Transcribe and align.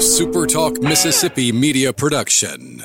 a 0.00 0.02
SuperTalk 0.02 0.82
Mississippi 0.82 1.52
media 1.52 1.92
production. 1.92 2.82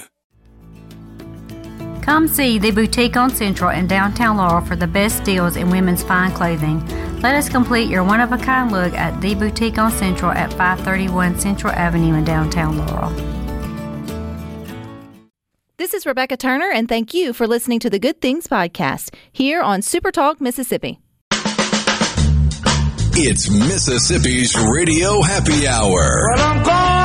Come 2.01 2.27
see 2.27 2.59
the 2.59 2.71
boutique 2.71 3.15
on 3.15 3.29
Central 3.29 3.70
in 3.70 3.88
downtown 3.88 4.36
Laurel 4.36 4.59
for 4.59 4.75
the 4.75 4.86
best 4.86 5.23
deals 5.23 5.55
in 5.55 5.70
women's 5.70 6.04
fine 6.04 6.33
clothing. 6.33 6.86
Let 7.21 7.36
us 7.36 7.47
complete 7.47 7.89
your 7.89 8.04
one 8.04 8.20
of 8.20 8.33
a 8.33 8.38
kind 8.38 8.70
look 8.70 8.93
at 8.96 9.21
the 9.21 9.33
boutique 9.33 9.78
on 9.78 9.93
Central 9.93 10.29
at 10.29 10.51
531 10.51 11.39
Central 11.39 11.71
Avenue 11.71 12.15
in 12.15 12.25
downtown 12.25 12.79
Laurel. 12.79 13.11
This 15.77 15.93
is 15.93 16.05
Rebecca 16.05 16.36
Turner, 16.36 16.70
and 16.70 16.89
thank 16.89 17.13
you 17.13 17.32
for 17.32 17.47
listening 17.47 17.79
to 17.79 17.89
the 17.89 17.97
Good 17.97 18.20
Things 18.20 18.45
Podcast 18.45 19.16
here 19.32 19.61
on 19.61 19.82
Super 19.82 20.11
Talk 20.11 20.41
Mississippi. 20.41 21.00
It's 23.18 23.50
Mississippi's 23.50 24.54
Radio 24.59 25.21
Happy 25.21 25.66
Hour. 25.70 27.04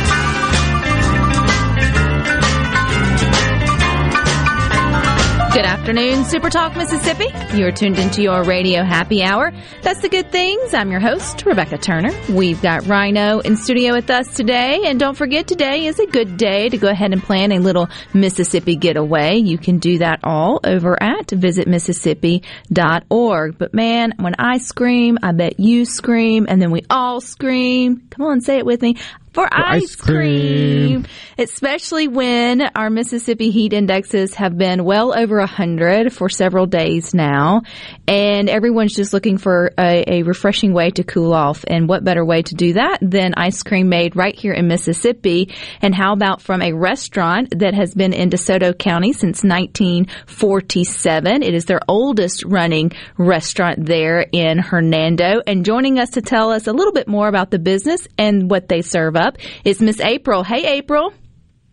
Good 5.53 5.65
afternoon, 5.65 6.23
Super 6.23 6.49
Talk 6.49 6.77
Mississippi. 6.77 7.27
You're 7.53 7.73
tuned 7.73 7.99
into 7.99 8.21
your 8.21 8.41
radio 8.45 8.83
happy 8.83 9.21
hour. 9.21 9.51
That's 9.81 9.99
the 9.99 10.07
good 10.07 10.31
things. 10.31 10.73
I'm 10.73 10.91
your 10.91 11.01
host, 11.01 11.45
Rebecca 11.45 11.77
Turner. 11.77 12.13
We've 12.29 12.61
got 12.61 12.87
Rhino 12.87 13.39
in 13.39 13.57
studio 13.57 13.91
with 13.91 14.09
us 14.09 14.33
today. 14.33 14.83
And 14.85 14.97
don't 14.97 15.17
forget, 15.17 15.47
today 15.47 15.87
is 15.87 15.99
a 15.99 16.05
good 16.05 16.37
day 16.37 16.69
to 16.69 16.77
go 16.77 16.87
ahead 16.87 17.11
and 17.11 17.21
plan 17.21 17.51
a 17.51 17.59
little 17.59 17.89
Mississippi 18.13 18.77
getaway. 18.77 19.39
You 19.39 19.57
can 19.57 19.79
do 19.79 19.97
that 19.97 20.21
all 20.23 20.61
over 20.63 20.95
at 21.03 21.27
visitmississippi.org. 21.27 23.57
But 23.57 23.73
man, 23.73 24.13
when 24.19 24.35
I 24.39 24.57
scream, 24.57 25.17
I 25.21 25.33
bet 25.33 25.59
you 25.59 25.83
scream, 25.83 26.45
and 26.47 26.61
then 26.61 26.71
we 26.71 26.85
all 26.89 27.19
scream. 27.19 28.07
Come 28.09 28.25
on, 28.25 28.39
say 28.39 28.57
it 28.57 28.65
with 28.65 28.81
me 28.81 28.95
for, 29.33 29.47
ice, 29.51 29.83
ice 29.83 29.95
cream. 29.95 31.03
cream. 31.03 31.05
Especially 31.37 32.07
when 32.07 32.61
our 32.61 32.89
Mississippi 32.89 33.49
heat 33.49 33.71
indexes 33.73 34.35
have 34.35 34.57
been 34.57 34.83
well 34.83 35.17
over 35.17 35.37
100 35.39 36.11
for 36.13 36.27
several 36.27 36.65
days 36.65 37.13
now. 37.13 37.61
And 38.07 38.49
everyone's 38.49 38.93
just 38.93 39.13
looking 39.13 39.37
for 39.37 39.71
a, 39.77 40.03
a, 40.07 40.23
refreshing 40.23 40.73
way 40.73 40.91
to 40.91 41.03
cool 41.03 41.33
off. 41.33 41.63
And 41.67 41.87
what 41.87 42.03
better 42.03 42.25
way 42.25 42.41
to 42.41 42.55
do 42.55 42.73
that 42.73 42.99
than 43.01 43.33
ice 43.37 43.63
cream 43.63 43.87
made 43.89 44.15
right 44.15 44.37
here 44.37 44.53
in 44.53 44.67
Mississippi? 44.67 45.53
And 45.81 45.95
how 45.95 46.11
about 46.13 46.41
from 46.41 46.61
a 46.61 46.73
restaurant 46.73 47.59
that 47.59 47.73
has 47.73 47.93
been 47.93 48.11
in 48.13 48.29
DeSoto 48.29 48.77
County 48.77 49.13
since 49.13 49.43
1947? 49.43 51.41
It 51.43 51.53
is 51.53 51.65
their 51.65 51.79
oldest 51.87 52.43
running 52.45 52.91
restaurant 53.17 53.85
there 53.85 54.25
in 54.31 54.57
Hernando. 54.57 55.41
And 55.47 55.65
joining 55.65 55.99
us 55.99 56.11
to 56.11 56.21
tell 56.21 56.51
us 56.51 56.67
a 56.67 56.73
little 56.73 56.93
bit 56.93 57.07
more 57.07 57.29
about 57.29 57.49
the 57.51 57.59
business 57.59 58.07
and 58.17 58.49
what 58.49 58.67
they 58.67 58.81
serve 58.81 59.15
up 59.21 59.37
is 59.63 59.81
Miss 59.81 59.99
April. 60.01 60.43
Hey, 60.43 60.77
April. 60.77 61.13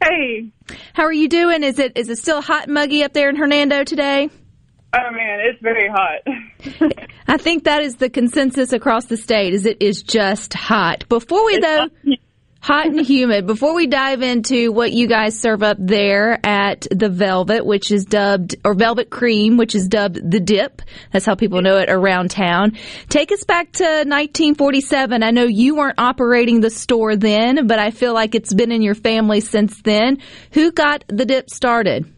Hey. 0.03 0.53
How 0.93 1.05
are 1.05 1.13
you 1.13 1.29
doing? 1.29 1.63
Is 1.63 1.79
it 1.79 1.97
is 1.97 2.09
it 2.09 2.19
still 2.19 2.41
hot 2.41 2.65
and 2.65 2.75
muggy 2.75 3.03
up 3.03 3.13
there 3.13 3.29
in 3.29 3.37
Hernando 3.37 3.85
today? 3.85 4.31
Oh 4.95 5.11
man, 5.13 5.41
it's 5.41 5.61
very 5.61 5.89
hot. 5.89 6.93
I 7.29 7.37
think 7.37 7.65
that 7.65 7.83
is 7.83 7.97
the 7.97 8.09
consensus 8.09 8.73
across 8.73 9.07
the 9.07 9.17
state. 9.17 9.55
Is 9.55 9.67
it 9.67 9.83
is 9.83 10.03
just 10.03 10.55
hot. 10.55 11.09
Before 11.09 11.45
we 11.45 11.59
though, 11.59 11.89
hot 11.89 12.19
and 12.69 13.01
humid. 13.01 13.47
Before 13.47 13.75
we 13.75 13.87
dive 13.87 14.23
into 14.23 14.73
what 14.73 14.93
you 14.93 15.06
guys 15.06 15.38
serve 15.38 15.62
up 15.62 15.77
there 15.81 16.44
at 16.44 16.87
the 16.91 17.09
Velvet, 17.09 17.65
which 17.65 17.91
is 17.91 18.05
dubbed, 18.05 18.56
or 18.65 18.75
Velvet 18.75 19.10
Cream, 19.10 19.56
which 19.56 19.75
is 19.75 19.88
dubbed 19.88 20.31
the 20.31 20.41
dip. 20.41 20.83
That's 21.12 21.25
how 21.25 21.34
people 21.34 21.62
know 21.62 21.78
it 21.78 21.91
around 21.91 22.31
town. 22.31 22.77
Take 23.09 23.33
us 23.33 23.44
back 23.44 23.72
to 23.72 23.84
1947. 23.84 25.22
I 25.22 25.31
know 25.31 25.44
you 25.44 25.77
weren't 25.77 25.99
operating 25.99 26.60
the 26.60 26.71
store 26.71 27.16
then, 27.16 27.66
but 27.66 27.78
I 27.78 27.91
feel 27.91 28.15
like 28.15 28.34
it's 28.34 28.53
been 28.53 28.72
in 28.72 28.83
your 28.83 28.94
family 28.94 29.41
since 29.41 29.81
then. 29.83 30.19
Who 30.53 30.72
got 30.72 31.04
the 31.09 31.25
dip 31.25 31.50
started? 31.50 32.12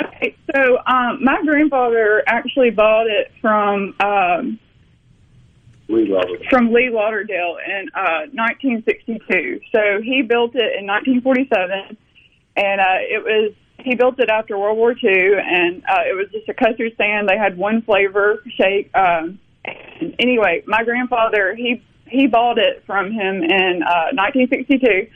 Okay, 0.00 0.36
so 0.54 0.78
um, 0.86 1.24
my 1.24 1.40
grandfather 1.44 2.22
actually 2.26 2.70
bought 2.70 3.06
it 3.08 3.32
from 3.40 3.94
um, 4.00 4.60
Lee 5.88 6.06
Lauderdale. 6.06 6.48
from 6.50 6.72
Lee 6.72 6.90
Lauderdale 6.90 7.56
in 7.66 7.88
uh, 7.94 8.28
1962. 8.32 9.60
So 9.74 10.00
he 10.02 10.22
built 10.22 10.54
it 10.54 10.76
in 10.78 10.86
1947, 10.86 11.96
and 12.56 12.80
uh, 12.80 12.84
it 13.00 13.24
was 13.24 13.54
he 13.80 13.94
built 13.94 14.18
it 14.18 14.28
after 14.28 14.58
World 14.58 14.76
War 14.76 14.92
II, 14.92 15.34
and 15.38 15.82
uh, 15.84 16.02
it 16.06 16.14
was 16.14 16.26
just 16.32 16.48
a 16.48 16.54
custard 16.54 16.92
stand. 16.94 17.28
They 17.28 17.38
had 17.38 17.56
one 17.56 17.82
flavor 17.82 18.42
shake. 18.56 18.94
Um, 18.94 19.38
anyway, 20.18 20.62
my 20.66 20.84
grandfather 20.84 21.54
he 21.54 21.82
he 22.06 22.26
bought 22.26 22.58
it 22.58 22.82
from 22.86 23.10
him 23.12 23.42
in 23.42 23.82
uh, 23.82 24.12
1962, 24.12 25.08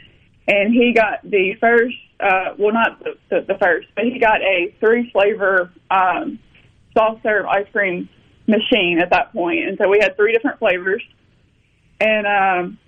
and 0.48 0.72
he 0.72 0.92
got 0.92 1.20
the 1.22 1.54
first. 1.60 1.96
Uh, 2.20 2.54
well, 2.56 2.72
not 2.72 3.02
the, 3.02 3.16
the, 3.30 3.40
the 3.48 3.58
first, 3.58 3.88
but 3.96 4.04
he 4.04 4.18
got 4.20 4.40
a 4.42 4.72
three 4.78 5.10
flavor 5.10 5.72
um, 5.90 6.38
soft 6.96 7.20
serve 7.24 7.46
ice 7.46 7.66
cream 7.72 8.08
machine 8.46 8.98
at 8.98 9.10
that 9.10 9.32
point, 9.32 9.68
and 9.68 9.78
so 9.78 9.88
we 9.88 9.98
had 10.00 10.16
three 10.16 10.32
different 10.32 10.58
flavors. 10.58 11.02
And 12.00 12.26
um, 12.26 12.78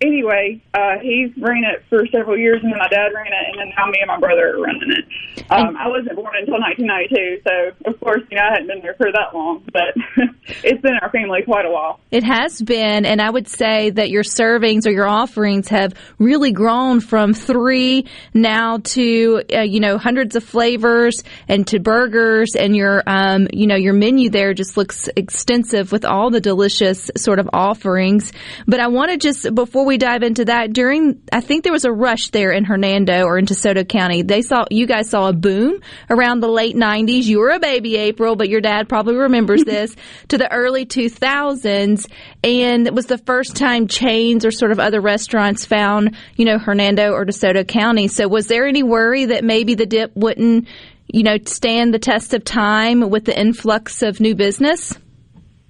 anyway, 0.00 0.60
uh, 0.74 0.98
he 1.00 1.32
ran 1.38 1.64
it 1.64 1.84
for 1.88 2.06
several 2.10 2.36
years, 2.36 2.60
and 2.62 2.72
then 2.72 2.78
my 2.78 2.88
dad 2.88 3.12
ran 3.14 3.26
it, 3.26 3.46
and 3.52 3.58
then 3.60 3.72
now 3.76 3.86
me 3.86 3.98
and 4.00 4.08
my 4.08 4.18
brother 4.18 4.56
are 4.56 4.60
running 4.60 4.90
it. 4.90 5.04
Um, 5.50 5.76
I 5.76 5.88
wasn't 5.88 6.16
born 6.16 6.34
until 6.38 6.60
1992, 6.60 7.42
so 7.44 7.90
of 7.90 8.00
course, 8.00 8.22
you 8.30 8.36
know, 8.36 8.44
I 8.44 8.52
hadn't 8.52 8.68
been 8.68 8.80
there 8.82 8.94
for 8.94 9.10
that 9.12 9.34
long, 9.34 9.64
but 9.72 9.94
it's 10.64 10.80
been 10.80 10.94
our 11.02 11.10
family 11.10 11.42
quite 11.44 11.66
a 11.66 11.70
while. 11.70 12.00
It 12.10 12.24
has 12.24 12.60
been, 12.60 13.04
and 13.04 13.20
I 13.20 13.30
would 13.30 13.48
say 13.48 13.90
that 13.90 14.10
your 14.10 14.22
servings 14.22 14.86
or 14.86 14.90
your 14.90 15.08
offerings 15.08 15.68
have 15.68 15.94
really 16.18 16.52
grown 16.52 17.00
from 17.00 17.34
three 17.34 18.06
now 18.32 18.78
to 18.78 19.42
uh, 19.52 19.60
you 19.60 19.80
know 19.80 19.98
hundreds 19.98 20.36
of 20.36 20.44
flavors 20.44 21.22
and 21.48 21.66
to 21.68 21.80
burgers, 21.80 22.54
and 22.56 22.76
your 22.76 23.02
um, 23.06 23.48
you 23.52 23.66
know 23.66 23.76
your 23.76 23.94
menu 23.94 24.30
there 24.30 24.54
just 24.54 24.76
looks 24.76 25.08
extensive 25.16 25.92
with 25.92 26.04
all 26.04 26.30
the 26.30 26.40
delicious 26.40 27.10
sort 27.16 27.38
of 27.38 27.50
offerings. 27.52 28.32
But 28.66 28.80
I 28.80 28.88
want 28.88 29.10
to 29.10 29.16
just 29.16 29.54
before 29.54 29.84
we 29.84 29.89
dive 29.98 30.22
into 30.22 30.44
that, 30.46 30.72
during 30.72 31.22
I 31.32 31.40
think 31.40 31.64
there 31.64 31.72
was 31.72 31.84
a 31.84 31.92
rush 31.92 32.30
there 32.30 32.52
in 32.52 32.64
Hernando 32.64 33.24
or 33.24 33.38
in 33.38 33.46
DeSoto 33.46 33.88
County. 33.88 34.22
They 34.22 34.42
saw 34.42 34.64
you 34.70 34.86
guys 34.86 35.10
saw 35.10 35.28
a 35.28 35.32
boom 35.32 35.80
around 36.08 36.40
the 36.40 36.48
late 36.48 36.76
'90s. 36.76 37.24
You 37.24 37.38
were 37.38 37.50
a 37.50 37.58
baby, 37.58 37.96
April, 37.96 38.36
but 38.36 38.48
your 38.48 38.60
dad 38.60 38.88
probably 38.88 39.16
remembers 39.16 39.64
this 39.66 39.96
to 40.28 40.38
the 40.38 40.50
early 40.52 40.86
2000s, 40.86 42.10
and 42.42 42.86
it 42.86 42.94
was 42.94 43.06
the 43.06 43.18
first 43.18 43.56
time 43.56 43.86
chains 43.88 44.44
or 44.44 44.50
sort 44.50 44.72
of 44.72 44.80
other 44.80 45.00
restaurants 45.00 45.64
found, 45.64 46.16
you 46.36 46.44
know, 46.44 46.58
Hernando 46.58 47.12
or 47.12 47.24
DeSoto 47.24 47.66
County. 47.66 48.08
So, 48.08 48.28
was 48.28 48.46
there 48.46 48.66
any 48.66 48.82
worry 48.82 49.26
that 49.26 49.44
maybe 49.44 49.74
the 49.74 49.86
dip 49.86 50.14
wouldn't, 50.14 50.68
you 51.06 51.22
know, 51.22 51.38
stand 51.44 51.94
the 51.94 51.98
test 51.98 52.34
of 52.34 52.44
time 52.44 53.10
with 53.10 53.24
the 53.24 53.38
influx 53.38 54.02
of 54.02 54.20
new 54.20 54.34
business? 54.34 54.96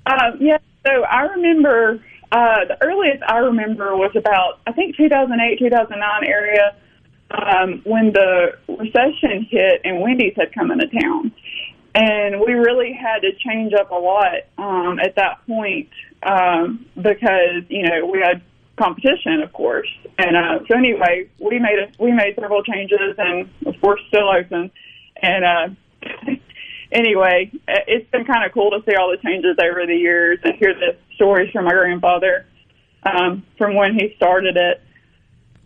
Uh, 0.06 0.32
yeah, 0.38 0.58
so 0.84 0.90
I 1.04 1.22
remember 1.22 2.00
uh, 2.32 2.64
the 2.66 2.76
earliest 2.80 3.22
I 3.22 3.38
remember 3.38 3.96
was 3.96 4.12
about 4.14 4.60
I 4.66 4.72
think 4.72 4.96
2008 4.96 5.58
2009 5.58 6.24
area 6.24 6.76
um, 7.30 7.80
when 7.84 8.12
the 8.12 8.58
recession 8.68 9.46
hit 9.50 9.82
and 9.84 10.00
Wendy's 10.00 10.34
had 10.36 10.52
come 10.52 10.70
into 10.70 10.86
town, 10.88 11.32
and 11.94 12.40
we 12.40 12.52
really 12.54 12.92
had 12.92 13.20
to 13.20 13.32
change 13.34 13.72
up 13.72 13.90
a 13.90 13.94
lot 13.94 14.46
um, 14.58 14.98
at 15.00 15.16
that 15.16 15.44
point 15.46 15.88
um, 16.22 16.86
because 16.96 17.64
you 17.68 17.82
know 17.82 18.06
we 18.06 18.20
had 18.20 18.42
competition, 18.76 19.42
of 19.42 19.52
course, 19.52 19.88
and 20.18 20.36
uh, 20.36 20.58
so 20.68 20.76
anyway 20.76 21.28
we 21.38 21.58
made 21.58 21.78
a, 21.78 22.02
we 22.02 22.12
made 22.12 22.36
several 22.40 22.62
changes 22.62 23.14
and 23.18 23.48
of 23.66 23.80
course 23.80 24.00
still 24.08 24.28
open, 24.28 24.70
and 25.20 25.44
uh, 25.44 25.68
anyway 26.92 27.50
it's 27.68 28.10
been 28.10 28.24
kind 28.24 28.44
of 28.44 28.52
cool 28.52 28.70
to 28.70 28.82
see 28.88 28.96
all 28.96 29.10
the 29.10 29.16
changes 29.18 29.56
over 29.62 29.86
the 29.86 29.94
years 29.94 30.38
and 30.44 30.54
hear 30.56 30.74
the 30.74 30.96
stories 31.14 31.50
from 31.52 31.64
my 31.64 31.72
grandfather 31.72 32.46
um, 33.02 33.44
from 33.56 33.74
when 33.74 33.94
he 33.94 34.14
started 34.16 34.56
it. 34.56 34.82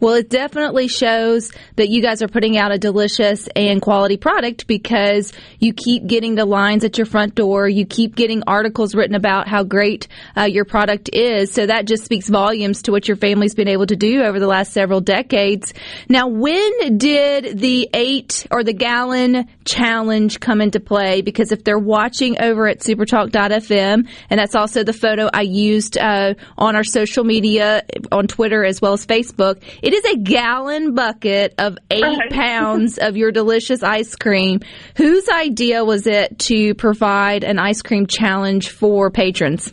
Well, 0.01 0.15
it 0.15 0.29
definitely 0.29 0.89
shows 0.89 1.51
that 1.77 1.89
you 1.89 2.03
guys 2.03 2.21
are 2.21 2.29
putting 2.29 2.59
out 2.59 2.73
a 2.73 2.79
delicious 2.79 3.49
and 3.57 3.81
quality 3.81 4.19
product 4.19 4.67
because 4.67 5.33
you 5.61 5.73
keep 5.73 6.07
getting 6.07 6.35
the 6.35 6.45
lines 6.45 6.85
at 6.85 6.99
your 6.99 7.07
front 7.07 7.35
door. 7.35 7.69
You 7.69 7.87
keep 7.87 8.15
getting 8.15 8.43
articles 8.47 8.95
written 8.95 9.15
about 9.15 9.49
how 9.49 9.63
great 9.63 10.09
uh, 10.37 10.43
your 10.43 10.67
product 10.67 11.09
is. 11.13 11.53
So 11.53 11.65
that 11.67 11.87
just 11.87 12.05
speaks 12.05 12.29
volumes 12.29 12.83
to 12.83 12.93
what 12.93 13.09
your 13.09 13.17
family's 13.17 13.55
been 13.55 13.69
able 13.69 13.87
to 13.87 13.97
do 13.97 14.23
over 14.23 14.39
the 14.39 14.47
last 14.47 14.73
several 14.73 15.01
decades. 15.01 15.73
Now, 16.09 16.27
when 16.29 16.99
did 16.99 17.59
the 17.59 17.89
eight 17.95 18.47
or 18.51 18.63
the 18.63 18.75
gallon 18.75 19.49
challenge 19.65 20.39
come 20.39 20.61
into 20.61 20.81
play? 20.81 21.23
Because 21.23 21.51
if 21.51 21.65
they're 21.65 21.79
watching 21.79 22.43
over 22.43 22.69
at 22.69 22.81
supertalk.fm, 22.81 24.09
and 24.29 24.41
that's 24.41 24.55
also 24.55 24.85
the 24.85 24.93
photo 24.93 25.31
I 25.33 25.43
used 25.43 25.97
uh, 25.97 26.35
on 26.59 26.77
our 26.77 26.85
social 26.85 27.25
media 27.25 27.85
on 28.13 28.27
Twitter 28.27 28.65
as 28.65 28.83
well 28.83 28.93
as 28.93 29.07
Facebook, 29.07 29.63
it 29.81 29.94
is 29.95 30.15
a 30.15 30.17
gallon 30.19 30.95
bucket 30.95 31.55
of 31.59 31.79
eight 31.91 32.03
Right. 32.03 32.31
pounds 32.31 32.99
of 32.99 33.17
your 33.17 33.31
delicious 33.33 33.83
ice 33.83 34.17
cream. 34.17 34.61
Whose 34.97 35.29
idea 35.29 35.85
was 35.85 36.07
it 36.07 36.39
to 36.51 36.75
provide 36.75 37.45
an 37.45 37.59
ice 37.59 37.83
cream 37.83 38.07
challenge 38.07 38.71
for 38.71 39.11
patrons? 39.11 39.73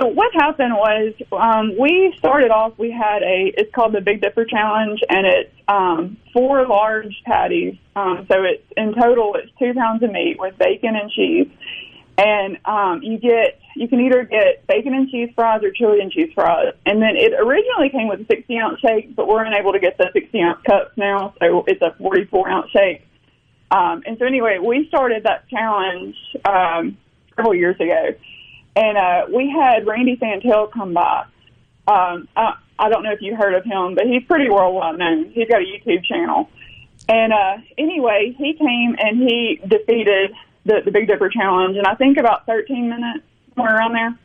So 0.00 0.06
what 0.06 0.32
happened 0.34 0.72
was 0.72 1.14
um, 1.32 1.76
we 1.78 2.14
started 2.18 2.50
off. 2.50 2.72
We 2.78 2.90
had 2.90 3.22
a. 3.22 3.52
It's 3.56 3.72
called 3.74 3.92
the 3.92 4.00
Big 4.00 4.22
Dipper 4.22 4.46
Challenge, 4.46 4.98
and 5.08 5.26
it's 5.26 5.54
um, 5.68 6.16
four 6.32 6.66
large 6.66 7.14
patties. 7.26 7.74
Um, 7.94 8.26
so 8.30 8.38
it's 8.44 8.64
in 8.76 8.94
total 9.00 9.34
it's 9.36 9.52
two 9.58 9.74
pounds 9.78 10.02
of 10.02 10.10
meat 10.10 10.36
with 10.38 10.56
bacon 10.58 10.96
and 10.96 11.10
cheese, 11.10 11.48
and 12.16 12.56
um, 12.64 13.00
you 13.02 13.18
get 13.18 13.60
you 13.74 13.88
can 13.88 14.00
either 14.00 14.24
get 14.24 14.66
bacon 14.66 14.94
and 14.94 15.08
cheese 15.08 15.30
fries 15.34 15.62
or 15.62 15.70
chili 15.70 16.00
and 16.00 16.10
cheese 16.10 16.30
fries. 16.34 16.74
And 16.86 17.02
then 17.02 17.16
it 17.16 17.32
originally 17.32 17.90
came 17.90 18.08
with 18.08 18.20
a 18.20 18.26
60 18.26 18.58
ounce 18.58 18.80
shake, 18.80 19.14
but 19.16 19.26
we're 19.26 19.44
unable 19.44 19.72
to 19.72 19.80
get 19.80 19.98
the 19.98 20.10
60 20.12 20.40
ounce 20.40 20.62
cups 20.62 20.92
now, 20.96 21.34
so 21.40 21.64
it's 21.66 21.82
a 21.82 21.94
44 21.98 22.48
ounce 22.48 22.70
shake. 22.70 23.06
Um, 23.70 24.02
and 24.06 24.18
so 24.18 24.26
anyway, 24.26 24.58
we 24.58 24.86
started 24.88 25.24
that 25.24 25.48
challenge 25.48 26.14
um, 26.44 26.96
several 27.34 27.54
years 27.54 27.76
ago, 27.76 28.14
and 28.76 28.96
uh, 28.96 29.26
we 29.34 29.50
had 29.50 29.86
Randy 29.86 30.16
Santel 30.18 30.68
come 30.68 30.94
by. 30.94 31.24
Um, 31.86 32.28
I, 32.36 32.56
I 32.78 32.88
don't 32.88 33.02
know 33.02 33.12
if 33.12 33.20
you 33.20 33.36
heard 33.36 33.54
of 33.54 33.64
him, 33.64 33.94
but 33.94 34.06
he's 34.06 34.24
pretty 34.24 34.48
worldwide 34.50 34.98
known. 34.98 35.30
He's 35.30 35.48
got 35.48 35.62
a 35.62 35.64
YouTube 35.64 36.04
channel. 36.04 36.48
And 37.08 37.32
uh, 37.32 37.56
anyway, 37.76 38.34
he 38.36 38.54
came 38.54 38.96
and 38.98 39.28
he 39.28 39.60
defeated 39.66 40.32
the, 40.64 40.80
the 40.84 40.90
Big 40.90 41.06
Dipper 41.06 41.28
Challenge, 41.28 41.76
and 41.76 41.86
I 41.86 41.94
think 41.94 42.16
about 42.16 42.46
13 42.46 42.88
minutes, 42.88 43.24
somewhere 43.54 43.76
around 43.76 43.94
there. 43.94 44.18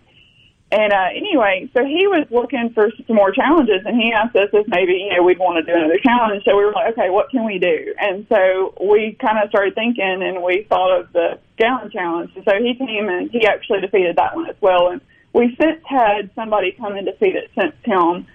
And 0.72 0.94
uh, 0.94 1.10
anyway, 1.16 1.68
so 1.74 1.84
he 1.84 2.06
was 2.06 2.28
looking 2.30 2.70
for 2.76 2.92
some 3.08 3.16
more 3.16 3.32
challenges, 3.32 3.82
and 3.86 4.00
he 4.00 4.14
asked 4.14 4.36
us 4.36 4.50
if 4.54 4.68
maybe 4.68 4.94
you 4.94 5.16
know 5.16 5.24
we'd 5.24 5.40
want 5.40 5.66
to 5.66 5.72
do 5.72 5.76
another 5.76 5.98
challenge. 5.98 6.44
So 6.46 6.56
we 6.56 6.64
were 6.64 6.74
like, 6.74 6.94
okay, 6.94 7.10
what 7.10 7.32
can 7.32 7.44
we 7.44 7.58
do? 7.58 7.96
And 7.98 8.28
so 8.30 8.76
we 8.80 9.18
kind 9.20 9.40
of 9.42 9.50
started 9.50 9.74
thinking, 9.74 10.22
and 10.22 10.44
we 10.44 10.68
thought 10.70 11.00
of 11.00 11.12
the 11.12 11.40
gallon 11.58 11.90
challenge. 11.90 12.32
And 12.36 12.46
so 12.46 12.52
he 12.62 12.76
came 12.76 13.10
and 13.10 13.32
he 13.32 13.48
actually 13.48 13.82
defeated 13.82 14.18
that 14.18 14.36
one 14.36 14.48
as 14.48 14.56
well. 14.62 14.90
And 14.90 15.02
we 15.34 15.58
since 15.60 15.82
had 15.86 16.30
somebody 16.36 16.72
come 16.74 16.96
and 16.96 17.06
defeat 17.06 17.36
it 17.36 17.50
since 17.58 17.74
him. 17.84 18.28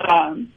Um, 0.00 0.52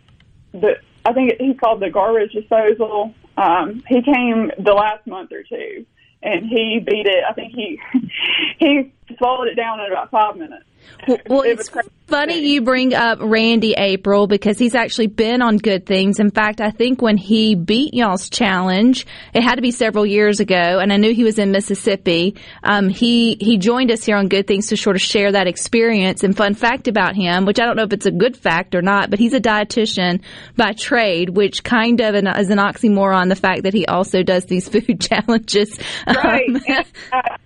the 0.51 0.75
I 1.03 1.13
think 1.13 1.33
he's 1.39 1.57
called 1.57 1.81
the 1.81 1.89
garbage 1.89 2.33
disposal. 2.33 3.15
Um, 3.37 3.83
he 3.87 4.01
came 4.01 4.51
the 4.59 4.73
last 4.73 5.07
month 5.07 5.31
or 5.31 5.43
two, 5.43 5.85
and 6.21 6.45
he 6.45 6.79
beat 6.79 7.05
it. 7.05 7.23
I 7.27 7.33
think 7.33 7.53
he 7.53 7.79
he 8.59 8.93
swallowed 9.17 9.47
it 9.47 9.55
down 9.55 9.79
in 9.79 9.91
about 9.91 10.11
five 10.11 10.35
minutes. 10.37 10.65
Well, 11.07 11.17
well 11.27 11.41
it's 11.41 11.69
funny 12.07 12.39
you 12.39 12.61
bring 12.61 12.93
up 12.93 13.19
Randy 13.21 13.73
April 13.77 14.27
because 14.27 14.57
he's 14.57 14.75
actually 14.75 15.07
been 15.07 15.41
on 15.41 15.57
Good 15.57 15.85
Things. 15.85 16.19
In 16.19 16.31
fact, 16.31 16.61
I 16.61 16.71
think 16.71 17.01
when 17.01 17.17
he 17.17 17.55
beat 17.55 17.93
y'all's 17.93 18.29
challenge, 18.29 19.05
it 19.33 19.43
had 19.43 19.55
to 19.55 19.61
be 19.61 19.71
several 19.71 20.05
years 20.05 20.39
ago, 20.39 20.79
and 20.79 20.91
I 20.91 20.97
knew 20.97 21.13
he 21.13 21.23
was 21.23 21.37
in 21.37 21.51
Mississippi. 21.51 22.35
Um, 22.63 22.89
he 22.89 23.37
he 23.39 23.57
joined 23.57 23.91
us 23.91 24.03
here 24.03 24.17
on 24.17 24.27
Good 24.27 24.47
Things 24.47 24.67
to 24.67 24.77
sort 24.77 24.95
of 24.95 25.01
share 25.01 25.31
that 25.31 25.47
experience. 25.47 26.23
And 26.23 26.35
fun 26.35 26.53
fact 26.53 26.87
about 26.87 27.15
him, 27.15 27.45
which 27.45 27.59
I 27.59 27.65
don't 27.65 27.75
know 27.75 27.83
if 27.83 27.93
it's 27.93 28.05
a 28.05 28.11
good 28.11 28.37
fact 28.37 28.75
or 28.75 28.81
not, 28.81 29.09
but 29.09 29.19
he's 29.19 29.33
a 29.33 29.41
dietitian 29.41 30.21
by 30.55 30.73
trade, 30.73 31.29
which 31.29 31.63
kind 31.63 32.01
of 32.01 32.15
an, 32.15 32.27
is 32.27 32.49
an 32.49 32.57
oxymoron. 32.57 33.29
The 33.29 33.35
fact 33.35 33.63
that 33.63 33.73
he 33.73 33.85
also 33.85 34.23
does 34.23 34.45
these 34.45 34.67
food 34.69 35.01
challenges. 35.01 35.77
Right. 36.07 36.49
Um, 36.49 36.61
and, 36.67 36.85
uh, 37.11 37.37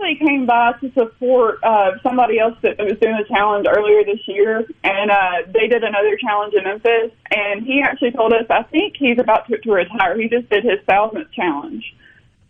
actually 0.00 0.26
came 0.26 0.46
by 0.46 0.72
to 0.80 0.92
support 0.92 1.58
uh, 1.62 1.92
somebody 2.02 2.38
else 2.38 2.56
that 2.62 2.78
was 2.78 2.98
doing 3.00 3.14
a 3.14 3.24
challenge 3.24 3.66
earlier 3.68 4.04
this 4.04 4.20
year, 4.26 4.64
and 4.84 5.10
uh, 5.10 5.42
they 5.52 5.68
did 5.68 5.84
another 5.84 6.16
challenge 6.16 6.54
in 6.54 6.64
Memphis. 6.64 7.12
And 7.30 7.64
he 7.64 7.82
actually 7.82 8.12
told 8.12 8.32
us, 8.32 8.46
I 8.50 8.62
think 8.64 8.96
he's 8.96 9.18
about 9.18 9.46
to, 9.48 9.58
to 9.58 9.72
retire. 9.72 10.18
He 10.18 10.28
just 10.28 10.48
did 10.48 10.64
his 10.64 10.80
thousandth 10.86 11.30
challenge. 11.32 11.94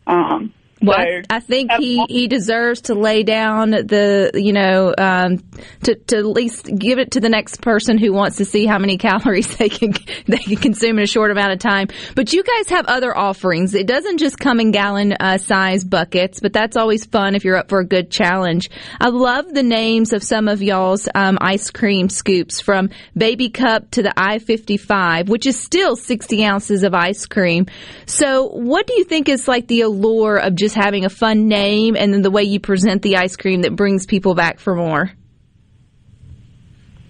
Um, 0.06 0.52
Well, 0.82 0.96
so- 0.96 1.22
I, 1.30 1.36
I 1.36 1.40
think 1.40 1.72
he, 1.72 2.04
he 2.08 2.26
deserves 2.26 2.82
to 2.82 2.94
lay 2.94 3.22
down 3.22 3.70
the, 3.70 4.30
you 4.34 4.52
know, 4.52 4.94
um, 4.96 5.38
to, 5.82 5.94
to 5.94 6.16
at 6.16 6.26
least 6.26 6.70
give 6.74 6.98
it 6.98 7.12
to 7.12 7.20
the 7.20 7.28
next 7.28 7.60
person 7.60 7.98
who 7.98 8.12
wants 8.12 8.38
to 8.38 8.44
see 8.44 8.66
how 8.66 8.78
many 8.78 8.96
calories 8.98 9.56
they 9.56 9.68
can, 9.68 9.92
they 10.26 10.38
can 10.38 10.56
consume 10.56 10.98
in 10.98 11.04
a 11.04 11.06
short 11.06 11.30
amount 11.30 11.52
of 11.52 11.58
time. 11.58 11.88
But 12.14 12.32
you 12.32 12.42
guys 12.42 12.68
have 12.70 12.86
other 12.86 13.16
offerings. 13.16 13.74
It 13.74 13.86
doesn't 13.86 14.18
just 14.18 14.38
come 14.38 14.60
in 14.60 14.70
gallon 14.70 15.12
uh, 15.12 15.38
size 15.38 15.84
buckets, 15.84 16.40
but 16.40 16.52
that's 16.52 16.76
always 16.76 17.04
fun 17.04 17.34
if 17.34 17.44
you're 17.44 17.56
up 17.56 17.68
for 17.68 17.80
a 17.80 17.86
good 17.86 18.10
challenge. 18.10 18.70
I 19.00 19.08
love 19.08 19.52
the 19.52 19.62
names 19.62 20.12
of 20.12 20.22
some 20.22 20.48
of 20.48 20.62
y'all's 20.62 21.08
um, 21.14 21.38
ice 21.40 21.70
cream 21.70 22.08
scoops 22.08 22.60
from 22.60 22.90
Baby 23.16 23.50
Cup 23.50 23.90
to 23.92 24.02
the 24.02 24.12
I-55, 24.16 25.28
which 25.28 25.46
is 25.46 25.58
still 25.58 25.96
60 25.96 26.44
ounces 26.44 26.82
of 26.82 26.94
ice 26.94 27.26
cream. 27.26 27.66
So 28.06 28.48
what 28.48 28.86
do 28.86 28.94
you 28.94 29.04
think 29.04 29.28
is 29.28 29.46
like 29.46 29.66
the 29.66 29.82
allure 29.82 30.36
of 30.36 30.54
just 30.54 30.69
having 30.74 31.04
a 31.04 31.10
fun 31.10 31.48
name 31.48 31.96
and 31.96 32.12
then 32.12 32.22
the 32.22 32.30
way 32.30 32.42
you 32.42 32.60
present 32.60 33.02
the 33.02 33.16
ice 33.16 33.36
cream 33.36 33.62
that 33.62 33.76
brings 33.76 34.06
people 34.06 34.34
back 34.34 34.58
for 34.58 34.74
more? 34.74 35.10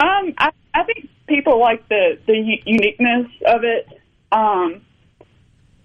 Um, 0.00 0.34
I, 0.38 0.50
I 0.74 0.84
think 0.84 1.10
people 1.26 1.60
like 1.60 1.88
the 1.88 2.18
the 2.26 2.34
u- 2.34 2.62
uniqueness 2.64 3.26
of 3.46 3.64
it. 3.64 3.86
Um, 4.32 4.82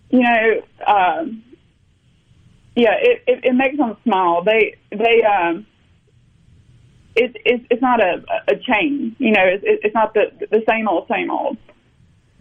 you 0.09 0.21
know, 0.21 0.61
um, 0.87 1.43
yeah, 2.75 2.95
it, 2.99 3.23
it 3.27 3.45
it 3.45 3.53
makes 3.53 3.77
them 3.77 3.97
smile. 4.03 4.43
They 4.43 4.75
they 4.91 5.23
um, 5.23 5.65
it, 7.15 7.35
it 7.45 7.65
it's 7.69 7.81
not 7.81 8.01
a 8.01 8.23
a 8.47 8.55
chain. 8.55 9.15
You 9.19 9.31
know, 9.31 9.43
it's 9.43 9.63
it's 9.65 9.95
not 9.95 10.13
the 10.13 10.31
the 10.51 10.63
same 10.69 10.87
old 10.87 11.07
same 11.09 11.31
old. 11.31 11.57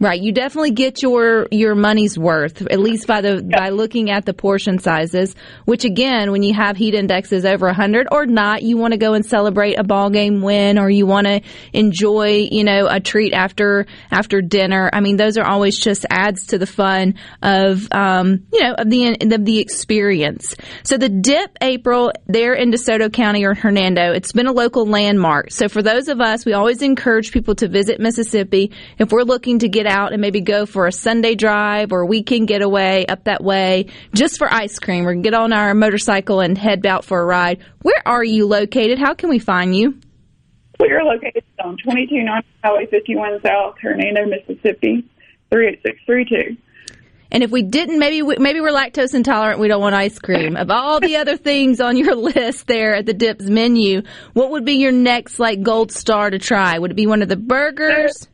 Right, 0.05 0.21
you 0.21 0.33
definitely 0.33 0.69
get 0.69 1.01
your 1.01 1.47
your 1.49 1.73
money's 1.73 2.15
worth 2.15 2.61
at 2.67 2.79
least 2.79 3.07
by 3.07 3.21
the 3.21 3.41
by 3.41 3.69
looking 3.69 4.11
at 4.11 4.23
the 4.23 4.35
portion 4.35 4.77
sizes. 4.77 5.35
Which 5.65 5.83
again, 5.83 6.31
when 6.31 6.43
you 6.43 6.53
have 6.53 6.77
heat 6.77 6.93
indexes 6.93 7.43
over 7.43 7.65
100 7.65 8.09
or 8.11 8.27
not, 8.27 8.61
you 8.61 8.77
want 8.77 8.91
to 8.91 8.99
go 8.99 9.15
and 9.15 9.25
celebrate 9.25 9.79
a 9.79 9.83
ball 9.83 10.11
game 10.11 10.43
win, 10.43 10.77
or 10.77 10.91
you 10.91 11.07
want 11.07 11.25
to 11.25 11.41
enjoy, 11.73 12.47
you 12.51 12.63
know, 12.63 12.85
a 12.87 12.99
treat 12.99 13.33
after 13.33 13.87
after 14.11 14.43
dinner. 14.43 14.91
I 14.93 14.99
mean, 14.99 15.17
those 15.17 15.39
are 15.39 15.43
always 15.43 15.79
just 15.79 16.05
adds 16.11 16.45
to 16.47 16.59
the 16.59 16.67
fun 16.67 17.15
of 17.41 17.87
um, 17.91 18.45
you 18.53 18.61
know 18.61 18.75
of 18.75 18.87
the 18.87 19.07
of 19.33 19.43
the 19.43 19.57
experience. 19.57 20.53
So 20.83 20.97
the 20.97 21.09
Dip 21.09 21.57
April 21.61 22.11
there 22.27 22.53
in 22.53 22.69
DeSoto 22.69 23.11
County 23.11 23.43
or 23.43 23.55
Hernando, 23.55 24.11
it's 24.11 24.33
been 24.33 24.45
a 24.45 24.53
local 24.53 24.85
landmark. 24.85 25.49
So 25.49 25.67
for 25.67 25.81
those 25.81 26.09
of 26.09 26.21
us, 26.21 26.45
we 26.45 26.53
always 26.53 26.83
encourage 26.83 27.31
people 27.31 27.55
to 27.55 27.67
visit 27.67 27.99
Mississippi 27.99 28.71
if 28.99 29.11
we're 29.11 29.23
looking 29.23 29.57
to 29.59 29.67
get 29.67 29.87
out 29.87 29.94
and 29.95 30.21
maybe 30.21 30.41
go 30.41 30.65
for 30.65 30.87
a 30.87 30.91
Sunday 30.91 31.35
drive 31.35 31.91
or 31.91 32.05
weekend 32.05 32.47
getaway 32.47 33.05
up 33.07 33.23
that 33.23 33.43
way 33.43 33.87
just 34.13 34.37
for 34.37 34.51
ice 34.51 34.79
cream 34.79 35.07
or 35.07 35.15
get 35.15 35.33
on 35.33 35.53
our 35.53 35.73
motorcycle 35.73 36.39
and 36.39 36.57
head 36.57 36.85
out 36.85 37.05
for 37.05 37.21
a 37.21 37.25
ride. 37.25 37.63
Where 37.81 38.01
are 38.05 38.23
you 38.23 38.47
located? 38.47 38.99
How 38.99 39.13
can 39.13 39.29
we 39.29 39.39
find 39.39 39.75
you? 39.75 39.97
We 40.79 40.91
are 40.91 41.03
located 41.03 41.43
on 41.63 41.77
2290 41.77 42.47
Highway 42.63 42.85
51 42.87 43.41
South, 43.43 43.75
Hernando, 43.81 44.25
Mississippi, 44.25 45.07
38632. 45.51 46.57
And 47.31 47.43
if 47.43 47.51
we 47.51 47.63
didn't, 47.63 47.99
maybe 47.99 48.21
we, 48.21 48.37
maybe 48.37 48.61
we're 48.61 48.71
lactose 48.71 49.13
intolerant. 49.13 49.59
We 49.59 49.67
don't 49.67 49.81
want 49.81 49.95
ice 49.95 50.19
cream. 50.19 50.55
Of 50.55 50.69
all 50.69 50.99
the 50.99 51.17
other 51.17 51.37
things 51.37 51.81
on 51.81 51.97
your 51.97 52.15
list 52.15 52.67
there 52.67 52.95
at 52.95 53.05
the 53.05 53.13
Dips 53.13 53.45
menu, 53.45 54.03
what 54.33 54.51
would 54.51 54.65
be 54.65 54.73
your 54.73 54.91
next 54.91 55.39
like 55.39 55.61
gold 55.63 55.91
star 55.91 56.29
to 56.29 56.39
try? 56.39 56.77
Would 56.77 56.91
it 56.91 56.95
be 56.95 57.07
one 57.07 57.21
of 57.21 57.29
the 57.29 57.35
burgers? 57.35 58.27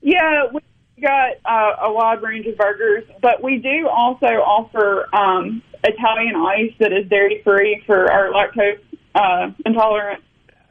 Yeah, 0.00 0.48
we 0.52 0.60
got 1.04 1.32
uh, 1.44 1.86
a 1.86 1.92
wide 1.92 2.22
range 2.22 2.46
of 2.46 2.56
burgers, 2.56 3.04
but 3.20 3.42
we 3.42 3.58
do 3.58 3.88
also 3.88 4.26
offer 4.26 5.14
um, 5.14 5.62
Italian 5.84 6.36
ice 6.36 6.72
that 6.80 6.92
is 6.92 7.08
dairy 7.08 7.42
free 7.44 7.82
for 7.86 8.10
our 8.10 8.30
lactose 8.30 8.80
uh, 9.14 9.50
intolerant 9.64 10.22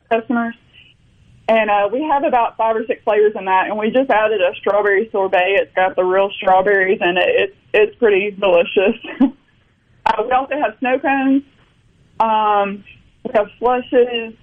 customers. 0.09 0.55
And 1.47 1.69
uh, 1.69 1.89
we 1.91 2.01
have 2.03 2.23
about 2.23 2.55
five 2.57 2.75
or 2.75 2.85
six 2.85 3.03
flavors 3.03 3.33
in 3.37 3.45
that, 3.45 3.67
and 3.67 3.77
we 3.77 3.91
just 3.91 4.09
added 4.09 4.41
a 4.41 4.55
strawberry 4.55 5.09
sorbet. 5.11 5.57
It's 5.61 5.75
got 5.75 5.95
the 5.95 6.03
real 6.03 6.31
strawberries 6.37 6.99
in 7.01 7.17
it. 7.17 7.27
It's 7.27 7.57
it's 7.73 7.95
pretty 7.97 8.31
delicious. 8.31 8.95
uh, 10.05 10.23
we 10.23 10.31
also 10.31 10.55
have 10.57 10.77
snow 10.79 10.99
cones. 10.99 11.43
Um, 12.19 12.83
we 13.23 13.31
have 13.35 13.47
slushes. 13.59 14.35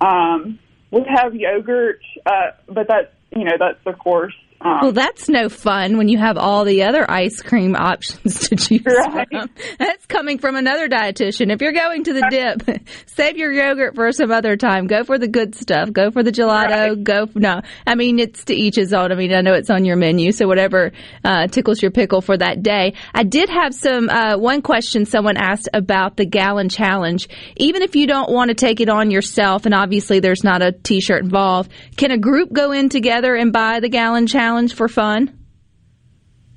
Um, 0.00 0.58
we 0.90 1.04
have 1.06 1.34
yogurt, 1.34 2.00
uh, 2.24 2.52
but 2.66 2.88
that's 2.88 3.12
you 3.36 3.44
know, 3.44 3.56
that's 3.58 3.78
of 3.84 3.98
course. 3.98 4.34
Um, 4.62 4.78
Well, 4.82 4.92
that's 4.92 5.28
no 5.28 5.48
fun 5.48 5.96
when 5.96 6.08
you 6.08 6.18
have 6.18 6.36
all 6.36 6.64
the 6.64 6.82
other 6.82 7.10
ice 7.10 7.40
cream 7.40 7.74
options 7.76 8.48
to 8.48 8.56
choose 8.56 8.82
Right. 8.86 9.26
from. 9.30 9.50
That's 9.78 10.04
coming 10.06 10.38
from 10.38 10.56
another 10.56 10.88
dietitian. 10.88 11.50
If 11.52 11.62
you're 11.62 11.72
going 11.72 12.04
to 12.04 12.12
the 12.12 12.26
dip, 12.30 12.80
save 13.06 13.36
your 13.36 13.52
yogurt 13.52 13.94
for 13.94 14.12
some 14.12 14.30
other 14.30 14.56
time. 14.56 14.86
Go 14.86 15.04
for 15.04 15.18
the 15.18 15.28
good 15.28 15.54
stuff. 15.54 15.92
Go 15.92 16.10
for 16.10 16.22
the 16.22 16.30
gelato. 16.32 16.90
Right. 16.90 17.04
Go. 17.04 17.28
No, 17.34 17.62
I 17.86 17.94
mean 17.94 18.18
it's 18.18 18.44
to 18.46 18.54
each 18.54 18.76
his 18.76 18.92
own. 18.92 19.12
I 19.12 19.14
mean 19.14 19.32
I 19.32 19.40
know 19.40 19.54
it's 19.54 19.70
on 19.70 19.84
your 19.84 19.96
menu, 19.96 20.32
so 20.32 20.46
whatever 20.46 20.92
uh, 21.24 21.46
tickles 21.46 21.80
your 21.80 21.90
pickle 21.90 22.20
for 22.20 22.36
that 22.36 22.62
day. 22.62 22.94
I 23.14 23.22
did 23.22 23.48
have 23.48 23.74
some 23.74 24.08
uh, 24.10 24.36
one 24.36 24.60
question 24.62 25.06
someone 25.06 25.36
asked 25.36 25.68
about 25.72 26.16
the 26.16 26.26
gallon 26.26 26.68
challenge. 26.68 27.28
Even 27.56 27.82
if 27.82 27.96
you 27.96 28.06
don't 28.06 28.30
want 28.30 28.48
to 28.50 28.54
take 28.54 28.80
it 28.80 28.88
on 28.88 29.10
yourself, 29.10 29.64
and 29.64 29.74
obviously 29.74 30.20
there's 30.20 30.44
not 30.44 30.62
a 30.62 30.72
T-shirt 30.72 31.22
involved, 31.22 31.70
can 31.96 32.10
a 32.10 32.18
group 32.18 32.52
go 32.52 32.72
in 32.72 32.88
together 32.90 33.34
and 33.34 33.52
buy 33.52 33.80
the 33.80 33.88
gallon 33.88 34.26
challenge 34.26 34.49
for 34.72 34.88
fun? 34.88 35.36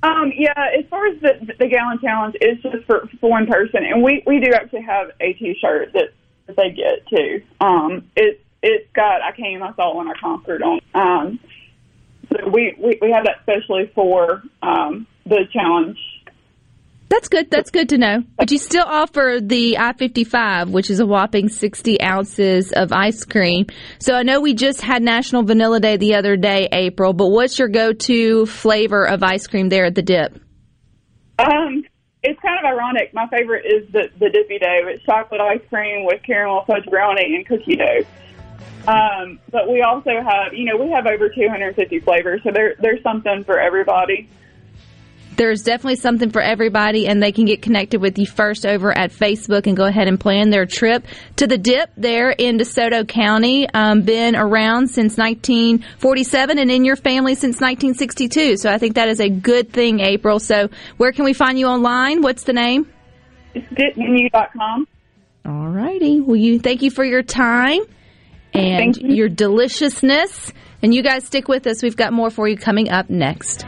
Um, 0.02 0.32
yeah, 0.36 0.52
as 0.78 0.84
far 0.90 1.06
as 1.06 1.20
the 1.22 1.54
the 1.58 1.66
gallon 1.66 1.98
challenge, 1.98 2.36
it's 2.40 2.62
just 2.62 2.84
for, 2.84 3.08
for 3.20 3.30
one 3.30 3.46
person, 3.46 3.84
and 3.84 4.02
we 4.02 4.22
we 4.26 4.38
do 4.38 4.52
actually 4.52 4.82
have 4.82 5.10
a 5.20 5.32
T-shirt 5.32 5.94
that, 5.94 6.10
that 6.46 6.56
they 6.56 6.70
get 6.70 7.06
too. 7.08 7.42
Um, 7.60 8.10
it 8.14 8.44
it's 8.62 8.86
got 8.92 9.22
I 9.22 9.32
came, 9.32 9.62
I 9.62 9.72
saw 9.74 9.92
it 9.92 9.96
when 9.96 10.08
I 10.08 10.14
conquered 10.20 10.62
on. 10.62 10.80
Um, 10.94 11.40
so 12.28 12.48
we, 12.48 12.74
we 12.78 12.98
we 13.00 13.12
have 13.12 13.24
that 13.24 13.40
specially 13.42 13.90
for 13.94 14.42
um 14.62 15.06
the 15.24 15.46
challenge. 15.50 15.98
That's 17.08 17.28
good. 17.28 17.50
That's 17.50 17.70
good 17.70 17.90
to 17.90 17.98
know. 17.98 18.22
But 18.36 18.50
you 18.50 18.58
still 18.58 18.84
offer 18.84 19.38
the 19.40 19.78
I 19.78 19.92
55, 19.92 20.70
which 20.70 20.90
is 20.90 21.00
a 21.00 21.06
whopping 21.06 21.48
60 21.48 22.00
ounces 22.00 22.72
of 22.72 22.92
ice 22.92 23.24
cream. 23.24 23.66
So 23.98 24.14
I 24.14 24.22
know 24.22 24.40
we 24.40 24.54
just 24.54 24.80
had 24.80 25.02
National 25.02 25.42
Vanilla 25.42 25.80
Day 25.80 25.96
the 25.96 26.14
other 26.14 26.36
day, 26.36 26.68
April, 26.72 27.12
but 27.12 27.28
what's 27.28 27.58
your 27.58 27.68
go 27.68 27.92
to 27.92 28.46
flavor 28.46 29.06
of 29.06 29.22
ice 29.22 29.46
cream 29.46 29.68
there 29.68 29.84
at 29.84 29.94
the 29.94 30.02
dip? 30.02 30.40
Um, 31.38 31.84
it's 32.22 32.40
kind 32.40 32.58
of 32.58 32.64
ironic. 32.64 33.12
My 33.12 33.28
favorite 33.28 33.66
is 33.66 33.90
the 33.92 34.08
the 34.18 34.30
dippy 34.30 34.58
dough. 34.58 34.88
It's 34.88 35.04
chocolate 35.04 35.40
ice 35.40 35.60
cream 35.68 36.06
with 36.06 36.22
caramel 36.22 36.64
fudge 36.66 36.86
brownie 36.86 37.34
and 37.36 37.46
cookie 37.46 37.76
dough. 37.76 38.06
Um, 38.86 39.38
but 39.50 39.68
we 39.68 39.82
also 39.82 40.10
have, 40.10 40.52
you 40.52 40.64
know, 40.64 40.76
we 40.76 40.90
have 40.90 41.06
over 41.06 41.28
250 41.28 42.00
flavors, 42.00 42.40
so 42.44 42.50
there 42.50 42.74
there's 42.78 43.02
something 43.02 43.44
for 43.44 43.58
everybody. 43.58 44.28
There's 45.36 45.62
definitely 45.62 45.96
something 45.96 46.30
for 46.30 46.40
everybody, 46.40 47.06
and 47.08 47.22
they 47.22 47.32
can 47.32 47.44
get 47.44 47.62
connected 47.62 48.00
with 48.00 48.18
you 48.18 48.26
first 48.26 48.64
over 48.64 48.96
at 48.96 49.10
Facebook 49.10 49.66
and 49.66 49.76
go 49.76 49.84
ahead 49.84 50.08
and 50.08 50.18
plan 50.18 50.50
their 50.50 50.66
trip 50.66 51.06
to 51.36 51.46
the 51.46 51.58
dip 51.58 51.90
there 51.96 52.30
in 52.30 52.58
DeSoto 52.58 53.06
County. 53.06 53.68
Um, 53.72 54.02
been 54.02 54.36
around 54.36 54.88
since 54.88 55.16
1947 55.16 56.58
and 56.58 56.70
in 56.70 56.84
your 56.84 56.96
family 56.96 57.34
since 57.34 57.56
1962. 57.60 58.56
So 58.56 58.70
I 58.70 58.78
think 58.78 58.94
that 58.94 59.08
is 59.08 59.20
a 59.20 59.28
good 59.28 59.72
thing, 59.72 60.00
April. 60.00 60.38
So 60.38 60.68
where 60.96 61.12
can 61.12 61.24
we 61.24 61.32
find 61.32 61.58
you 61.58 61.66
online? 61.66 62.22
What's 62.22 62.44
the 62.44 62.52
name? 62.52 62.92
It's 63.54 63.66
dipmenu.com. 63.68 64.88
All 65.46 65.68
righty. 65.68 66.20
Well, 66.20 66.36
you 66.36 66.58
thank 66.58 66.82
you 66.82 66.90
for 66.90 67.04
your 67.04 67.22
time 67.22 67.82
and 68.54 68.96
you. 68.96 69.14
your 69.14 69.28
deliciousness. 69.28 70.52
And 70.82 70.94
you 70.94 71.02
guys 71.02 71.24
stick 71.24 71.48
with 71.48 71.66
us. 71.66 71.82
We've 71.82 71.96
got 71.96 72.12
more 72.12 72.30
for 72.30 72.46
you 72.46 72.58
coming 72.58 72.90
up 72.90 73.08
next. 73.08 73.64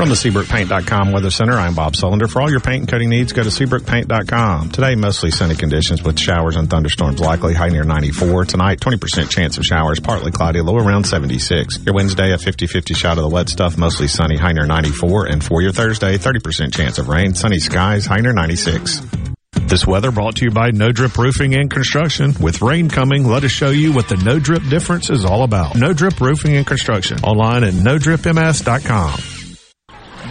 From 0.00 0.08
the 0.08 0.14
SeabrookPaint.com 0.14 1.12
Weather 1.12 1.30
Center, 1.30 1.58
I'm 1.58 1.74
Bob 1.74 1.92
Sullender. 1.92 2.26
For 2.26 2.40
all 2.40 2.50
your 2.50 2.60
paint 2.60 2.80
and 2.80 2.88
coating 2.88 3.10
needs, 3.10 3.34
go 3.34 3.42
to 3.42 3.50
SeabrookPaint.com. 3.50 4.70
Today, 4.70 4.94
mostly 4.94 5.30
sunny 5.30 5.54
conditions 5.54 6.02
with 6.02 6.18
showers 6.18 6.56
and 6.56 6.70
thunderstorms 6.70 7.20
likely, 7.20 7.52
high 7.52 7.68
near 7.68 7.84
94. 7.84 8.46
Tonight, 8.46 8.80
20% 8.80 9.28
chance 9.28 9.58
of 9.58 9.64
showers, 9.66 10.00
partly 10.00 10.32
cloudy, 10.32 10.62
low 10.62 10.78
around 10.78 11.04
76. 11.04 11.80
Your 11.84 11.94
Wednesday, 11.94 12.32
a 12.32 12.38
50-50 12.38 12.96
shot 12.96 13.18
of 13.18 13.24
the 13.24 13.28
wet 13.28 13.50
stuff, 13.50 13.76
mostly 13.76 14.08
sunny, 14.08 14.38
high 14.38 14.52
near 14.52 14.64
94. 14.64 15.26
And 15.26 15.44
for 15.44 15.60
your 15.60 15.72
Thursday, 15.72 16.16
30% 16.16 16.72
chance 16.72 16.98
of 16.98 17.08
rain, 17.08 17.34
sunny 17.34 17.58
skies, 17.58 18.06
high 18.06 18.20
near 18.20 18.32
96. 18.32 19.02
This 19.66 19.86
weather 19.86 20.10
brought 20.10 20.36
to 20.36 20.46
you 20.46 20.50
by 20.50 20.70
No 20.70 20.92
Drip 20.92 21.18
Roofing 21.18 21.54
and 21.54 21.70
Construction. 21.70 22.32
With 22.40 22.62
rain 22.62 22.88
coming, 22.88 23.28
let 23.28 23.44
us 23.44 23.50
show 23.50 23.68
you 23.68 23.92
what 23.92 24.08
the 24.08 24.16
No 24.16 24.38
Drip 24.38 24.62
difference 24.70 25.10
is 25.10 25.26
all 25.26 25.42
about. 25.42 25.76
No 25.76 25.92
Drip 25.92 26.18
Roofing 26.18 26.56
and 26.56 26.66
Construction. 26.66 27.18
Online 27.18 27.64
at 27.64 27.74
NoDripMS.com. 27.74 29.39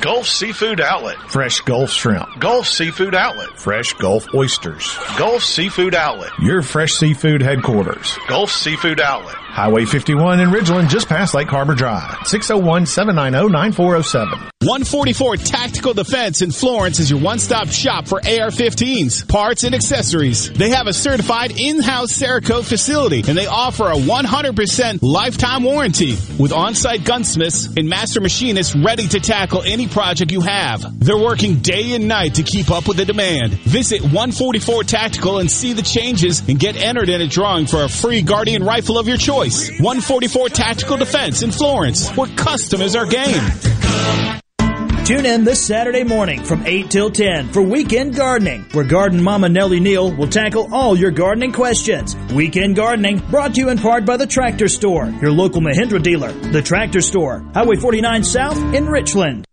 Gulf 0.01 0.27
Seafood 0.27 0.79
Outlet. 0.79 1.17
Fresh 1.29 1.61
Gulf 1.61 1.89
Shrimp. 1.89 2.39
Gulf 2.39 2.67
Seafood 2.67 3.13
Outlet. 3.13 3.49
Fresh 3.59 3.95
Gulf 3.95 4.33
Oysters. 4.33 4.97
Gulf 5.17 5.43
Seafood 5.43 5.93
Outlet. 5.93 6.31
Your 6.39 6.61
fresh 6.61 6.93
seafood 6.93 7.41
headquarters. 7.41 8.17
Gulf 8.29 8.49
Seafood 8.49 9.01
Outlet. 9.01 9.35
Highway 9.51 9.85
51 9.85 10.39
in 10.39 10.49
Ridgeland, 10.49 10.89
just 10.89 11.09
past 11.09 11.33
Lake 11.33 11.49
Harbor 11.49 11.75
Drive. 11.75 12.11
601-790-9407. 12.19 14.49
144 14.61 15.37
Tactical 15.37 15.93
Defense 15.93 16.41
in 16.41 16.51
Florence 16.51 16.99
is 16.99 17.09
your 17.09 17.19
one-stop 17.19 17.69
shop 17.69 18.07
for 18.07 18.19
AR-15s, 18.19 19.27
parts, 19.27 19.63
and 19.63 19.73
accessories. 19.73 20.51
They 20.51 20.69
have 20.69 20.85
a 20.87 20.93
certified 20.93 21.59
in-house 21.59 22.13
Cerakote 22.13 22.65
facility, 22.65 23.23
and 23.27 23.37
they 23.37 23.47
offer 23.47 23.87
a 23.87 23.95
100% 23.95 24.99
lifetime 25.01 25.63
warranty 25.63 26.15
with 26.37 26.51
on-site 26.51 27.05
gunsmiths 27.05 27.65
and 27.75 27.89
master 27.89 28.21
machinists 28.21 28.75
ready 28.75 29.07
to 29.07 29.19
tackle 29.19 29.63
any 29.63 29.87
project 29.87 30.31
you 30.31 30.41
have. 30.41 30.99
They're 30.99 31.17
working 31.17 31.55
day 31.55 31.95
and 31.95 32.07
night 32.07 32.35
to 32.35 32.43
keep 32.43 32.69
up 32.69 32.87
with 32.87 32.97
the 32.97 33.05
demand. 33.05 33.53
Visit 33.53 34.01
144 34.01 34.83
Tactical 34.83 35.39
and 35.39 35.49
see 35.49 35.73
the 35.73 35.81
changes 35.81 36.47
and 36.47 36.59
get 36.59 36.75
entered 36.75 37.09
in 37.09 37.21
a 37.21 37.27
drawing 37.27 37.65
for 37.65 37.83
a 37.83 37.89
free 37.89 38.21
Guardian 38.21 38.63
rifle 38.63 38.97
of 38.97 39.07
your 39.07 39.17
choice. 39.17 39.38
144 39.39 40.49
Tactical 40.49 40.97
Defense 40.97 41.43
in 41.43 41.51
Florence, 41.51 42.09
where 42.09 42.27
custom 42.35 42.81
is 42.81 42.93
our 42.93 43.05
game. 43.05 43.41
Tune 45.05 45.25
in 45.25 45.45
this 45.45 45.65
Saturday 45.65 46.03
morning 46.03 46.43
from 46.43 46.65
8 46.65 46.91
till 46.91 47.09
10 47.09 47.53
for 47.53 47.61
Weekend 47.61 48.15
Gardening, 48.15 48.65
where 48.73 48.83
Garden 48.83 49.23
Mama 49.23 49.47
Nellie 49.47 49.79
Neal 49.79 50.11
will 50.13 50.27
tackle 50.27 50.67
all 50.73 50.97
your 50.97 51.11
gardening 51.11 51.53
questions. 51.53 52.17
Weekend 52.33 52.75
Gardening 52.75 53.19
brought 53.31 53.55
to 53.55 53.61
you 53.61 53.69
in 53.69 53.77
part 53.77 54.05
by 54.05 54.17
the 54.17 54.27
Tractor 54.27 54.67
Store, 54.67 55.09
your 55.21 55.31
local 55.31 55.61
Mahindra 55.61 56.03
dealer. 56.03 56.33
The 56.33 56.61
Tractor 56.61 56.99
Store, 56.99 57.39
Highway 57.53 57.77
49 57.77 58.23
South 58.25 58.57
in 58.75 58.87
Richland. 58.87 59.45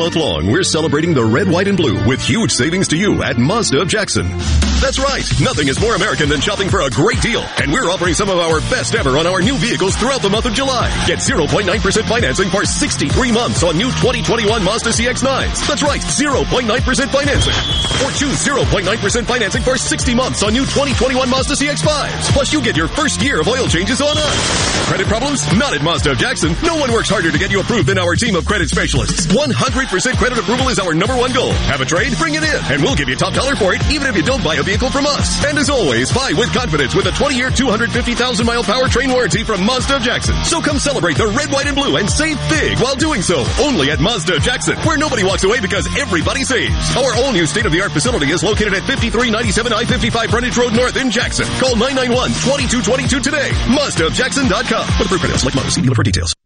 Month 0.00 0.16
long, 0.16 0.46
we're 0.46 0.62
celebrating 0.62 1.12
the 1.12 1.22
red, 1.22 1.46
white, 1.46 1.68
and 1.68 1.76
blue 1.76 2.02
with 2.08 2.22
huge 2.22 2.52
savings 2.52 2.88
to 2.88 2.96
you 2.96 3.22
at 3.22 3.36
Mazda 3.36 3.82
of 3.82 3.88
Jackson. 3.88 4.32
That's 4.80 4.98
right. 4.98 5.20
Nothing 5.44 5.68
is 5.68 5.78
more 5.78 5.94
American 5.94 6.30
than 6.30 6.40
shopping 6.40 6.70
for 6.70 6.80
a 6.80 6.88
great 6.88 7.20
deal. 7.20 7.44
And 7.60 7.70
we're 7.70 7.92
offering 7.92 8.14
some 8.14 8.30
of 8.30 8.38
our 8.38 8.60
best 8.72 8.94
ever 8.94 9.20
on 9.20 9.26
our 9.26 9.42
new 9.42 9.58
vehicles 9.58 9.94
throughout 9.96 10.22
the 10.22 10.30
month 10.30 10.46
of 10.46 10.54
July. 10.54 10.88
Get 11.06 11.18
0.9% 11.18 11.68
financing 12.08 12.48
for 12.48 12.64
63 12.64 13.12
months 13.30 13.62
on 13.62 13.76
new 13.76 13.92
2021 14.00 14.64
Mazda 14.64 14.88
CX-9s. 14.88 15.68
That's 15.68 15.82
right. 15.82 16.00
0.9% 16.00 16.64
financing. 17.12 17.56
Or 18.00 18.10
choose 18.16 18.40
0.9% 18.40 18.88
financing 19.26 19.60
for 19.60 19.76
60 19.76 20.14
months 20.14 20.42
on 20.42 20.54
new 20.54 20.64
2021 20.64 21.28
Mazda 21.28 21.60
CX-5s. 21.60 22.32
Plus, 22.32 22.50
you 22.54 22.62
get 22.62 22.74
your 22.74 22.88
first 22.88 23.20
year 23.20 23.42
of 23.42 23.48
oil 23.48 23.68
changes 23.68 24.00
on 24.00 24.16
us. 24.16 24.88
Credit 24.88 25.06
problems? 25.06 25.44
Not 25.58 25.74
at 25.74 25.82
Mazda 25.82 26.12
of 26.12 26.18
Jackson. 26.18 26.56
No 26.64 26.76
one 26.76 26.90
works 26.90 27.10
harder 27.10 27.30
to 27.30 27.38
get 27.38 27.50
you 27.50 27.60
approved 27.60 27.86
than 27.86 27.98
our 27.98 28.16
team 28.16 28.34
of 28.34 28.46
credit 28.46 28.70
specialists. 28.70 29.26
100% 29.26 29.89
credit 29.98 30.38
approval 30.38 30.68
is 30.68 30.78
our 30.78 30.94
number 30.94 31.16
one 31.16 31.32
goal. 31.32 31.50
Have 31.66 31.80
a 31.80 31.84
trade? 31.84 32.14
Bring 32.16 32.34
it 32.38 32.46
in. 32.46 32.58
And 32.70 32.78
we'll 32.82 32.94
give 32.94 33.08
you 33.08 33.16
top 33.16 33.34
dollar 33.34 33.56
for 33.56 33.74
it, 33.74 33.82
even 33.90 34.06
if 34.06 34.14
you 34.14 34.22
don't 34.22 34.42
buy 34.42 34.54
a 34.54 34.62
vehicle 34.62 34.88
from 34.88 35.04
us. 35.04 35.42
And 35.44 35.58
as 35.58 35.68
always, 35.68 36.12
buy 36.12 36.30
with 36.38 36.52
confidence 36.54 36.94
with 36.94 37.06
a 37.06 37.10
20-year, 37.10 37.50
250,000 37.50 38.46
mile 38.46 38.62
powertrain 38.62 39.12
warranty 39.12 39.42
from 39.42 39.66
Mazda 39.66 39.96
of 39.96 40.02
Jackson. 40.02 40.36
So 40.44 40.60
come 40.60 40.78
celebrate 40.78 41.16
the 41.16 41.26
red, 41.26 41.50
white, 41.50 41.66
and 41.66 41.74
blue 41.74 41.96
and 41.96 42.08
save 42.08 42.38
big 42.48 42.78
while 42.78 42.94
doing 42.94 43.20
so. 43.20 43.42
Only 43.58 43.90
at 43.90 43.98
Mazda 43.98 44.36
of 44.36 44.42
Jackson, 44.42 44.78
where 44.86 44.96
nobody 44.96 45.24
walks 45.24 45.42
away 45.42 45.60
because 45.60 45.90
everybody 45.98 46.44
saves. 46.44 46.74
Our 46.94 47.14
all-new 47.26 47.46
state-of-the-art 47.46 47.90
facility 47.90 48.30
is 48.30 48.44
located 48.44 48.74
at 48.74 48.86
5397 48.86 49.72
I-55 49.72 50.30
Frontage 50.30 50.56
Road 50.56 50.72
North 50.72 50.96
in 50.96 51.10
Jackson. 51.10 51.46
Call 51.58 51.74
991-2222 51.74 53.22
today. 53.22 53.50
MazdaofJackson.com. 53.74 54.86
For 54.86 55.02
the 55.02 55.08
proof 55.08 55.20
credit, 55.20 55.38
select 55.38 55.56
model, 55.56 55.70
see 55.72 55.82
dealer 55.82 55.98
for 55.98 56.04
details. 56.04 56.39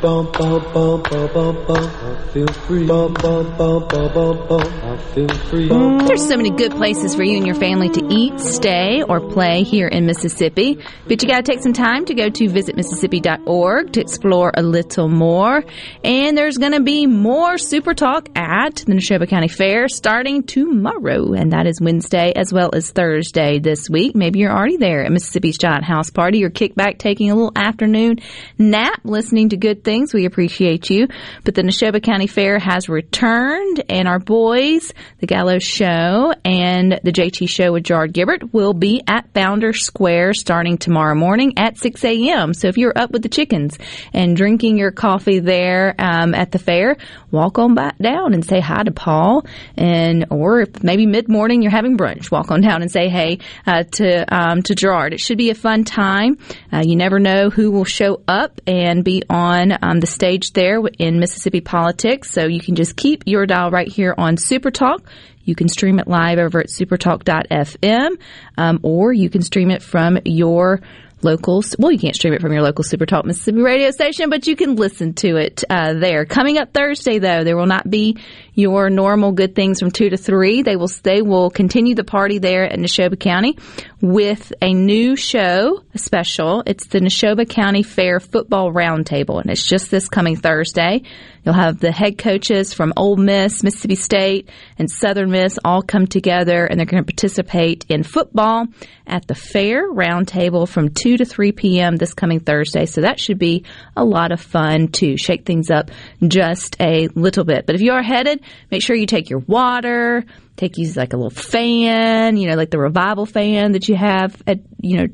Bum, 0.00 0.32
bum, 0.32 0.62
bum, 0.72 1.02
bum, 1.02 1.30
bum, 1.34 1.66
bum. 1.66 1.84
I 1.84 2.28
feel 2.32 2.46
free. 2.46 2.86
Bum, 2.86 3.12
bum, 3.12 3.54
bum, 3.58 3.86
bum, 3.86 4.14
bum, 4.14 4.48
bum. 4.48 4.62
I 4.82 4.96
feel 5.12 5.28
free. 5.28 5.68
There's 5.68 6.26
so 6.26 6.38
many 6.38 6.48
good 6.48 6.72
places 6.72 7.14
for 7.14 7.22
you 7.22 7.36
and 7.36 7.44
your 7.44 7.54
family 7.54 7.90
to 7.90 8.06
eat, 8.08 8.40
stay, 8.40 9.02
or 9.02 9.20
play 9.20 9.62
here 9.62 9.88
in 9.88 10.06
Mississippi. 10.06 10.78
But 11.06 11.22
you 11.22 11.28
got 11.28 11.44
to 11.44 11.52
take 11.52 11.62
some 11.62 11.74
time 11.74 12.06
to 12.06 12.14
go 12.14 12.30
to 12.30 12.44
visitmississippi.org 12.46 13.92
to 13.92 14.00
explore 14.00 14.52
a 14.56 14.62
little 14.62 15.08
more. 15.08 15.62
And 16.02 16.34
there's 16.34 16.56
going 16.56 16.72
to 16.72 16.80
be 16.80 17.06
more 17.06 17.58
Super 17.58 17.92
Talk 17.92 18.30
at 18.34 18.76
the 18.76 18.94
Neshoba 18.94 19.28
County 19.28 19.48
Fair 19.48 19.86
starting 19.88 20.44
tomorrow. 20.44 21.34
And 21.34 21.52
that 21.52 21.66
is 21.66 21.78
Wednesday 21.78 22.32
as 22.34 22.54
well 22.54 22.70
as 22.72 22.90
Thursday 22.90 23.58
this 23.58 23.90
week. 23.90 24.16
Maybe 24.16 24.38
you're 24.38 24.56
already 24.56 24.78
there 24.78 25.04
at 25.04 25.12
Mississippi's 25.12 25.58
Giant 25.58 25.84
House 25.84 26.08
Party 26.08 26.42
or 26.42 26.48
kickback 26.48 26.96
taking 26.96 27.30
a 27.30 27.34
little 27.34 27.52
afternoon 27.54 28.20
nap 28.56 29.02
listening 29.04 29.50
to 29.50 29.58
good 29.58 29.84
things. 29.84 29.89
We 29.90 30.24
appreciate 30.24 30.88
you. 30.88 31.08
But 31.44 31.56
the 31.56 31.62
Neshoba 31.62 32.00
County 32.00 32.28
Fair 32.28 32.60
has 32.60 32.88
returned, 32.88 33.82
and 33.88 34.06
our 34.06 34.20
boys, 34.20 34.92
the 35.18 35.26
Gallo's 35.26 35.64
Show 35.64 36.32
and 36.44 37.00
the 37.02 37.10
JT 37.10 37.48
Show 37.48 37.72
with 37.72 37.84
Gerard 37.84 38.12
Gibert, 38.12 38.52
will 38.52 38.72
be 38.72 39.02
at 39.08 39.32
Founder 39.34 39.72
Square 39.72 40.34
starting 40.34 40.78
tomorrow 40.78 41.16
morning 41.16 41.54
at 41.56 41.76
6 41.76 42.04
a.m. 42.04 42.54
So 42.54 42.68
if 42.68 42.78
you're 42.78 42.96
up 42.96 43.10
with 43.10 43.22
the 43.22 43.28
chickens 43.28 43.78
and 44.12 44.36
drinking 44.36 44.78
your 44.78 44.92
coffee 44.92 45.40
there 45.40 45.96
um, 45.98 46.34
at 46.34 46.52
the 46.52 46.60
fair, 46.60 46.96
walk 47.32 47.58
on 47.58 47.74
back 47.74 47.98
down 47.98 48.32
and 48.32 48.44
say 48.44 48.60
hi 48.60 48.84
to 48.84 48.92
Paul. 48.92 49.44
And 49.76 50.26
or 50.30 50.60
if 50.60 50.84
maybe 50.84 51.06
mid 51.06 51.28
morning 51.28 51.62
you're 51.62 51.72
having 51.72 51.96
brunch, 51.96 52.30
walk 52.30 52.52
on 52.52 52.60
down 52.60 52.82
and 52.82 52.90
say 52.90 53.08
hey 53.08 53.38
uh, 53.66 53.82
to 53.94 54.34
um, 54.34 54.62
to 54.62 54.74
Gerard. 54.74 55.12
It 55.12 55.20
should 55.20 55.38
be 55.38 55.50
a 55.50 55.54
fun 55.54 55.82
time. 55.82 56.38
Uh, 56.72 56.82
you 56.84 56.96
never 56.96 57.18
know 57.18 57.50
who 57.50 57.70
will 57.70 57.84
show 57.84 58.22
up 58.28 58.60
and 58.66 59.04
be 59.04 59.22
on 59.28 59.72
um, 59.82 60.00
the 60.00 60.06
stage 60.06 60.52
there 60.52 60.80
in 60.98 61.18
Mississippi 61.18 61.60
politics. 61.60 62.30
So 62.30 62.46
you 62.46 62.60
can 62.60 62.74
just 62.74 62.96
keep 62.96 63.24
your 63.26 63.46
dial 63.46 63.70
right 63.70 63.88
here 63.88 64.14
on 64.16 64.36
Super 64.36 64.70
Talk. 64.70 65.02
You 65.44 65.54
can 65.54 65.68
stream 65.68 65.98
it 65.98 66.06
live 66.06 66.38
over 66.38 66.60
at 66.60 66.66
supertalk.fm, 66.66 68.20
um, 68.56 68.80
or 68.82 69.12
you 69.12 69.30
can 69.30 69.42
stream 69.42 69.70
it 69.70 69.82
from 69.82 70.18
your 70.24 70.80
local. 71.22 71.62
Well, 71.78 71.92
you 71.92 71.98
can't 71.98 72.14
stream 72.14 72.34
it 72.34 72.40
from 72.40 72.52
your 72.52 72.62
local 72.62 72.84
Super 72.84 73.06
Talk 73.06 73.24
Mississippi 73.24 73.60
radio 73.60 73.90
station, 73.90 74.30
but 74.30 74.46
you 74.46 74.56
can 74.56 74.76
listen 74.76 75.14
to 75.14 75.36
it 75.36 75.64
uh, 75.68 75.94
there. 75.94 76.24
Coming 76.24 76.58
up 76.58 76.72
Thursday, 76.72 77.18
though, 77.18 77.44
there 77.44 77.56
will 77.56 77.66
not 77.66 77.88
be 77.88 78.18
your 78.60 78.90
normal 78.90 79.32
good 79.32 79.54
things 79.54 79.80
from 79.80 79.90
two 79.90 80.10
to 80.10 80.16
three. 80.16 80.62
They 80.62 80.76
will 80.76 80.90
they 81.02 81.22
will 81.22 81.50
continue 81.50 81.94
the 81.94 82.04
party 82.04 82.38
there 82.38 82.64
at 82.64 82.78
Neshoba 82.78 83.18
County 83.18 83.58
with 84.00 84.52
a 84.62 84.72
new 84.72 85.16
show, 85.16 85.82
a 85.94 85.98
special. 85.98 86.62
It's 86.66 86.86
the 86.86 87.00
Neshoba 87.00 87.48
County 87.48 87.82
Fair 87.82 88.20
Football 88.20 88.72
Roundtable, 88.72 89.40
and 89.40 89.50
it's 89.50 89.66
just 89.66 89.90
this 89.90 90.08
coming 90.08 90.36
Thursday. 90.36 91.02
You'll 91.44 91.54
have 91.54 91.80
the 91.80 91.90
head 91.90 92.18
coaches 92.18 92.74
from 92.74 92.92
Ole 92.96 93.16
Miss, 93.16 93.62
Mississippi 93.62 93.94
State, 93.94 94.50
and 94.78 94.90
Southern 94.90 95.30
Miss 95.30 95.58
all 95.64 95.82
come 95.82 96.06
together, 96.06 96.66
and 96.66 96.78
they're 96.78 96.86
going 96.86 97.02
to 97.02 97.12
participate 97.12 97.86
in 97.88 98.02
football 98.02 98.66
at 99.06 99.26
the 99.26 99.34
fair 99.34 99.90
roundtable 99.90 100.68
from 100.68 100.90
2 100.90 101.16
to 101.16 101.24
3 101.24 101.52
p.m. 101.52 101.96
this 101.96 102.14
coming 102.14 102.40
Thursday. 102.40 102.86
So 102.86 103.00
that 103.00 103.18
should 103.18 103.38
be 103.38 103.64
a 103.96 104.04
lot 104.04 104.32
of 104.32 104.40
fun 104.40 104.88
to 104.88 105.16
shake 105.16 105.46
things 105.46 105.70
up 105.70 105.90
just 106.26 106.76
a 106.80 107.08
little 107.08 107.44
bit. 107.44 107.66
But 107.66 107.74
if 107.74 107.80
you 107.80 107.92
are 107.92 108.02
headed, 108.02 108.40
make 108.70 108.82
sure 108.82 108.96
you 108.96 109.06
take 109.06 109.30
your 109.30 109.40
water, 109.40 110.24
take 110.56 110.78
use 110.78 110.96
like 110.96 111.12
a 111.12 111.16
little 111.16 111.30
fan, 111.30 112.36
you 112.36 112.48
know, 112.48 112.56
like 112.56 112.70
the 112.70 112.78
revival 112.78 113.26
fan 113.26 113.72
that 113.72 113.88
you 113.88 113.96
have 113.96 114.40
at, 114.46 114.60
you 114.80 114.98
know, 114.98 115.06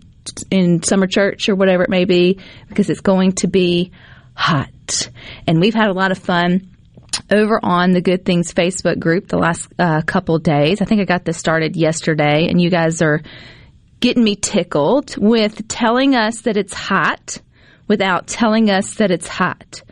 in 0.51 0.83
summer 0.83 1.07
church 1.07 1.49
or 1.49 1.55
whatever 1.55 1.83
it 1.83 1.91
may 1.91 2.05
be, 2.05 2.39
because 2.69 2.91
it's 2.91 3.01
going 3.01 3.33
to 3.33 3.47
be 3.47 3.93
hot. 4.35 5.11
And 5.47 5.61
we've 5.61 5.75
had 5.75 5.89
a 5.89 5.95
lot 5.95 6.11
of 6.11 6.19
fun 6.19 6.69
over 7.31 7.59
on 7.63 7.93
the 7.93 8.01
Good 8.01 8.25
Things 8.25 8.53
Facebook 8.53 8.99
group 8.99 9.29
the 9.29 9.39
last 9.39 9.69
uh, 9.79 10.03
couple 10.03 10.39
days. 10.39 10.81
I 10.81 10.85
think 10.85 11.01
I 11.01 11.05
got 11.05 11.25
this 11.25 11.39
started 11.39 11.77
yesterday, 11.77 12.49
and 12.49 12.61
you 12.61 12.71
guys 12.71 13.03
are 13.03 13.23
getting 14.01 14.25
me 14.25 14.37
tickled 14.37 15.17
with 15.17 15.67
telling 15.69 16.15
us 16.15 16.43
that 16.43 16.57
it's 16.57 16.75
hot 16.75 17.39
without 17.89 18.27
telling 18.27 18.71
us 18.71 18.97
that 18.97 19.11
it's 19.11 19.29
hot. 19.29 19.83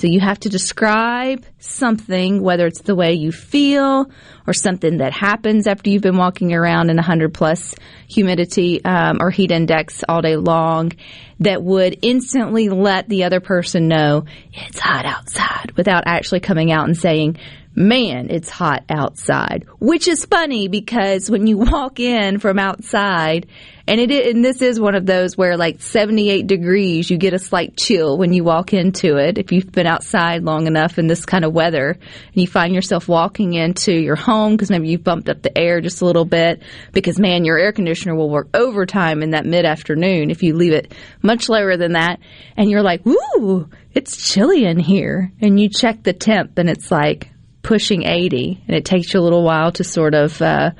So 0.00 0.06
you 0.06 0.20
have 0.20 0.40
to 0.40 0.48
describe 0.48 1.44
something, 1.58 2.40
whether 2.40 2.66
it's 2.66 2.80
the 2.80 2.94
way 2.94 3.12
you 3.12 3.32
feel 3.32 4.10
or 4.46 4.54
something 4.54 4.96
that 4.96 5.12
happens 5.12 5.66
after 5.66 5.90
you've 5.90 6.00
been 6.00 6.16
walking 6.16 6.54
around 6.54 6.88
in 6.88 6.96
100 6.96 7.34
plus 7.34 7.74
humidity 8.08 8.82
um, 8.82 9.18
or 9.20 9.30
heat 9.30 9.50
index 9.50 10.02
all 10.08 10.22
day 10.22 10.36
long, 10.36 10.92
that 11.40 11.62
would 11.62 11.98
instantly 12.00 12.70
let 12.70 13.10
the 13.10 13.24
other 13.24 13.40
person 13.40 13.88
know 13.88 14.24
it's 14.54 14.78
hot 14.78 15.04
outside 15.04 15.72
without 15.76 16.04
actually 16.06 16.40
coming 16.40 16.72
out 16.72 16.86
and 16.86 16.96
saying, 16.96 17.36
man, 17.74 18.30
it's 18.30 18.48
hot 18.48 18.84
outside. 18.88 19.66
Which 19.80 20.08
is 20.08 20.24
funny 20.24 20.68
because 20.68 21.30
when 21.30 21.46
you 21.46 21.58
walk 21.58 22.00
in 22.00 22.38
from 22.38 22.58
outside, 22.58 23.48
and 23.90 23.98
it 23.98 24.10
and 24.36 24.44
this 24.44 24.62
is 24.62 24.78
one 24.78 24.94
of 24.94 25.04
those 25.04 25.36
where 25.36 25.56
like 25.56 25.82
78 25.82 26.46
degrees, 26.46 27.10
you 27.10 27.18
get 27.18 27.34
a 27.34 27.40
slight 27.40 27.76
chill 27.76 28.16
when 28.16 28.32
you 28.32 28.44
walk 28.44 28.72
into 28.72 29.16
it. 29.16 29.36
If 29.36 29.50
you've 29.50 29.72
been 29.72 29.88
outside 29.88 30.44
long 30.44 30.68
enough 30.68 30.96
in 30.96 31.08
this 31.08 31.26
kind 31.26 31.44
of 31.44 31.52
weather, 31.52 31.90
and 31.90 32.36
you 32.36 32.46
find 32.46 32.72
yourself 32.72 33.08
walking 33.08 33.54
into 33.54 33.92
your 33.92 34.14
home 34.14 34.52
because 34.52 34.70
maybe 34.70 34.88
you've 34.88 35.02
bumped 35.02 35.28
up 35.28 35.42
the 35.42 35.58
air 35.58 35.80
just 35.80 36.02
a 36.02 36.04
little 36.04 36.24
bit, 36.24 36.62
because 36.92 37.18
man, 37.18 37.44
your 37.44 37.58
air 37.58 37.72
conditioner 37.72 38.14
will 38.14 38.30
work 38.30 38.48
overtime 38.54 39.24
in 39.24 39.30
that 39.30 39.44
mid 39.44 39.64
afternoon 39.64 40.30
if 40.30 40.44
you 40.44 40.54
leave 40.54 40.72
it 40.72 40.94
much 41.20 41.48
lower 41.48 41.76
than 41.76 41.94
that, 41.94 42.20
and 42.56 42.70
you're 42.70 42.84
like, 42.84 43.04
"Ooh, 43.08 43.68
it's 43.92 44.32
chilly 44.32 44.66
in 44.66 44.78
here," 44.78 45.32
and 45.40 45.58
you 45.58 45.68
check 45.68 46.04
the 46.04 46.12
temp, 46.12 46.58
and 46.58 46.70
it's 46.70 46.92
like 46.92 47.28
pushing 47.62 48.04
80 48.04 48.62
and 48.66 48.76
it 48.76 48.86
takes 48.86 49.12
you 49.12 49.20
a 49.20 49.22
little 49.22 49.44
while 49.44 49.70
to 49.72 49.84
sort 49.84 50.14
of 50.14 50.40
uh, 50.40 50.70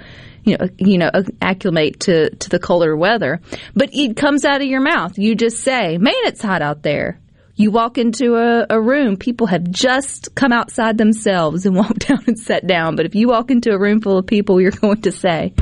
you 0.44 0.56
know 0.56 0.68
you 0.78 0.98
know 0.98 1.10
acclimate 1.40 2.00
to 2.00 2.30
to 2.36 2.48
the 2.48 2.58
colder 2.58 2.96
weather 2.96 3.40
but 3.74 3.90
it 3.92 4.16
comes 4.16 4.44
out 4.44 4.60
of 4.60 4.66
your 4.66 4.80
mouth 4.80 5.18
you 5.18 5.34
just 5.34 5.60
say 5.60 5.98
man 5.98 6.14
it's 6.24 6.42
hot 6.42 6.62
out 6.62 6.82
there 6.82 7.18
you 7.56 7.70
walk 7.70 7.98
into 7.98 8.36
a, 8.36 8.66
a 8.70 8.80
room 8.80 9.16
people 9.16 9.46
have 9.46 9.70
just 9.70 10.34
come 10.34 10.52
outside 10.52 10.96
themselves 10.96 11.66
and 11.66 11.76
walked 11.76 12.08
down 12.08 12.22
and 12.26 12.38
sat 12.38 12.66
down 12.66 12.96
but 12.96 13.06
if 13.06 13.14
you 13.14 13.28
walk 13.28 13.50
into 13.50 13.70
a 13.70 13.78
room 13.78 14.00
full 14.00 14.18
of 14.18 14.26
people 14.26 14.60
you're 14.60 14.70
going 14.80 15.02
to 15.02 15.12
say 15.12 15.52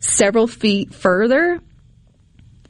several 0.00 0.46
feet 0.46 0.94
further, 0.94 1.60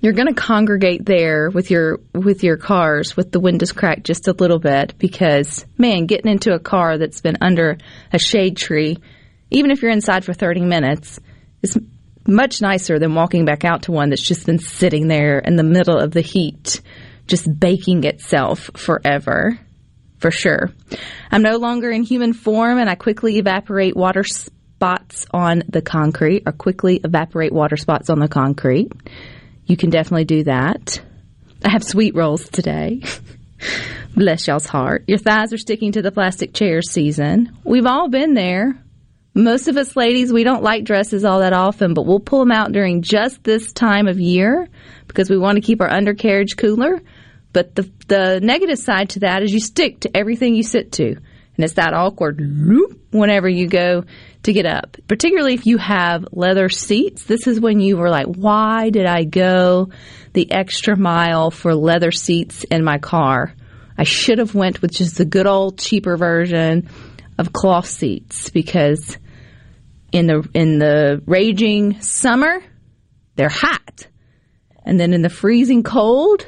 you're 0.00 0.12
going 0.12 0.28
to 0.28 0.34
congregate 0.34 1.04
there 1.04 1.50
with 1.50 1.70
your 1.70 2.00
with 2.12 2.42
your 2.42 2.56
cars 2.56 3.16
with 3.16 3.32
the 3.32 3.40
windows 3.40 3.72
cracked 3.72 4.04
just 4.04 4.28
a 4.28 4.32
little 4.32 4.58
bit 4.58 4.98
because 4.98 5.64
man, 5.78 6.06
getting 6.06 6.30
into 6.30 6.52
a 6.52 6.58
car 6.58 6.98
that's 6.98 7.20
been 7.20 7.38
under 7.40 7.78
a 8.12 8.18
shade 8.18 8.56
tree, 8.56 8.98
even 9.50 9.70
if 9.70 9.82
you're 9.82 9.90
inside 9.90 10.24
for 10.24 10.32
30 10.32 10.60
minutes, 10.60 11.20
is 11.62 11.78
much 12.26 12.60
nicer 12.60 12.98
than 12.98 13.14
walking 13.14 13.44
back 13.44 13.64
out 13.64 13.82
to 13.82 13.92
one 13.92 14.10
that's 14.10 14.22
just 14.22 14.46
been 14.46 14.58
sitting 14.58 15.08
there 15.08 15.38
in 15.38 15.56
the 15.56 15.62
middle 15.62 15.98
of 15.98 16.10
the 16.10 16.20
heat, 16.20 16.80
just 17.26 17.48
baking 17.58 18.04
itself 18.04 18.70
forever. 18.74 19.58
For 20.18 20.30
sure. 20.30 20.70
I'm 21.30 21.42
no 21.42 21.58
longer 21.58 21.90
in 21.90 22.02
human 22.02 22.32
form 22.32 22.78
and 22.78 22.88
I 22.88 22.94
quickly 22.94 23.36
evaporate 23.36 23.94
water 23.94 24.24
spots 24.24 25.26
on 25.30 25.62
the 25.68 25.82
concrete 25.82 26.44
or 26.46 26.52
quickly 26.52 27.00
evaporate 27.04 27.52
water 27.52 27.76
spots 27.76 28.08
on 28.08 28.18
the 28.18 28.26
concrete. 28.26 28.90
You 29.66 29.76
can 29.76 29.90
definitely 29.90 30.24
do 30.24 30.44
that. 30.44 31.00
I 31.64 31.70
have 31.70 31.82
sweet 31.82 32.14
rolls 32.14 32.48
today. 32.48 33.02
Bless 34.16 34.46
y'all's 34.46 34.66
heart. 34.66 35.04
Your 35.08 35.18
thighs 35.18 35.52
are 35.52 35.58
sticking 35.58 35.92
to 35.92 36.02
the 36.02 36.12
plastic 36.12 36.54
chair 36.54 36.80
season. 36.82 37.56
We've 37.64 37.86
all 37.86 38.08
been 38.08 38.34
there. 38.34 38.82
Most 39.34 39.68
of 39.68 39.76
us 39.76 39.94
ladies, 39.96 40.32
we 40.32 40.44
don't 40.44 40.62
like 40.62 40.84
dresses 40.84 41.24
all 41.24 41.40
that 41.40 41.52
often, 41.52 41.92
but 41.92 42.06
we'll 42.06 42.20
pull 42.20 42.38
them 42.38 42.52
out 42.52 42.72
during 42.72 43.02
just 43.02 43.44
this 43.44 43.72
time 43.72 44.08
of 44.08 44.18
year 44.18 44.68
because 45.08 45.28
we 45.28 45.36
want 45.36 45.56
to 45.56 45.60
keep 45.60 45.82
our 45.82 45.90
undercarriage 45.90 46.56
cooler. 46.56 47.02
But 47.52 47.74
the 47.74 47.90
the 48.08 48.40
negative 48.40 48.78
side 48.78 49.10
to 49.10 49.20
that 49.20 49.42
is 49.42 49.52
you 49.52 49.60
stick 49.60 50.00
to 50.00 50.16
everything 50.16 50.54
you 50.54 50.62
sit 50.62 50.92
to, 50.92 51.16
and 51.56 51.64
it's 51.64 51.74
that 51.74 51.94
awkward 51.94 52.40
loop 52.40 53.00
whenever 53.10 53.48
you 53.48 53.66
go 53.66 54.04
to 54.42 54.52
get 54.52 54.66
up. 54.66 54.96
Particularly 55.08 55.54
if 55.54 55.66
you 55.66 55.78
have 55.78 56.26
leather 56.32 56.68
seats, 56.68 57.24
this 57.24 57.46
is 57.46 57.60
when 57.60 57.80
you 57.80 57.96
were 57.96 58.10
like, 58.10 58.26
"Why 58.26 58.90
did 58.90 59.06
I 59.06 59.24
go 59.24 59.90
the 60.32 60.50
extra 60.52 60.96
mile 60.96 61.50
for 61.50 61.74
leather 61.74 62.12
seats 62.12 62.64
in 62.64 62.84
my 62.84 62.98
car? 62.98 63.52
I 63.98 64.04
should 64.04 64.38
have 64.38 64.54
went 64.54 64.82
with 64.82 64.92
just 64.92 65.16
the 65.16 65.24
good 65.24 65.46
old 65.46 65.78
cheaper 65.78 66.16
version 66.16 66.88
of 67.38 67.52
cloth 67.52 67.86
seats 67.86 68.50
because 68.50 69.16
in 70.12 70.26
the 70.26 70.48
in 70.54 70.78
the 70.78 71.22
raging 71.26 72.00
summer, 72.00 72.62
they're 73.36 73.48
hot. 73.48 74.06
And 74.84 75.00
then 75.00 75.12
in 75.12 75.22
the 75.22 75.28
freezing 75.28 75.82
cold, 75.82 76.46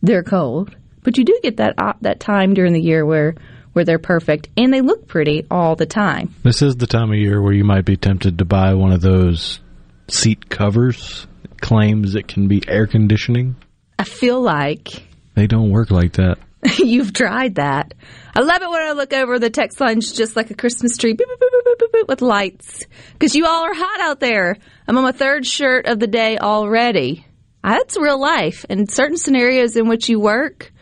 they're 0.00 0.22
cold. 0.22 0.74
But 1.02 1.18
you 1.18 1.24
do 1.24 1.38
get 1.42 1.58
that 1.58 1.74
uh, 1.78 1.94
that 2.02 2.20
time 2.20 2.54
during 2.54 2.72
the 2.72 2.80
year 2.80 3.04
where 3.04 3.34
where 3.72 3.84
they're 3.84 3.98
perfect 3.98 4.48
and 4.56 4.72
they 4.72 4.80
look 4.80 5.06
pretty 5.06 5.46
all 5.50 5.76
the 5.76 5.86
time. 5.86 6.34
This 6.42 6.62
is 6.62 6.76
the 6.76 6.86
time 6.86 7.10
of 7.10 7.18
year 7.18 7.40
where 7.40 7.52
you 7.52 7.64
might 7.64 7.84
be 7.84 7.96
tempted 7.96 8.38
to 8.38 8.44
buy 8.44 8.74
one 8.74 8.92
of 8.92 9.00
those 9.00 9.60
seat 10.08 10.48
covers. 10.48 11.26
Claims 11.60 12.14
it 12.14 12.26
can 12.26 12.48
be 12.48 12.62
air 12.66 12.86
conditioning. 12.86 13.56
I 13.98 14.04
feel 14.04 14.40
like 14.40 15.02
They 15.34 15.46
don't 15.46 15.70
work 15.70 15.90
like 15.90 16.14
that. 16.14 16.38
you've 16.78 17.12
tried 17.12 17.56
that. 17.56 17.94
I 18.34 18.40
love 18.40 18.62
it 18.62 18.70
when 18.70 18.82
I 18.82 18.92
look 18.92 19.12
over 19.12 19.38
the 19.38 19.50
text 19.50 19.80
lines 19.80 20.12
just 20.12 20.36
like 20.36 20.50
a 20.50 20.54
Christmas 20.54 20.96
tree 20.96 21.14
boop, 21.14 21.24
boop, 21.24 21.38
boop, 21.40 21.62
boop, 21.66 21.76
boop, 21.80 22.00
boop, 22.00 22.08
with 22.08 22.22
lights 22.22 22.84
because 23.12 23.34
you 23.34 23.46
all 23.46 23.64
are 23.64 23.74
hot 23.74 24.00
out 24.00 24.20
there. 24.20 24.56
I'm 24.86 24.96
on 24.96 25.04
my 25.04 25.12
third 25.12 25.46
shirt 25.46 25.86
of 25.86 25.98
the 26.00 26.06
day 26.06 26.38
already. 26.38 27.26
That's 27.62 27.96
real 27.98 28.20
life. 28.20 28.64
And 28.68 28.90
certain 28.90 29.16
scenarios 29.16 29.76
in 29.76 29.88
which 29.88 30.08
you 30.08 30.18
work, 30.20 30.72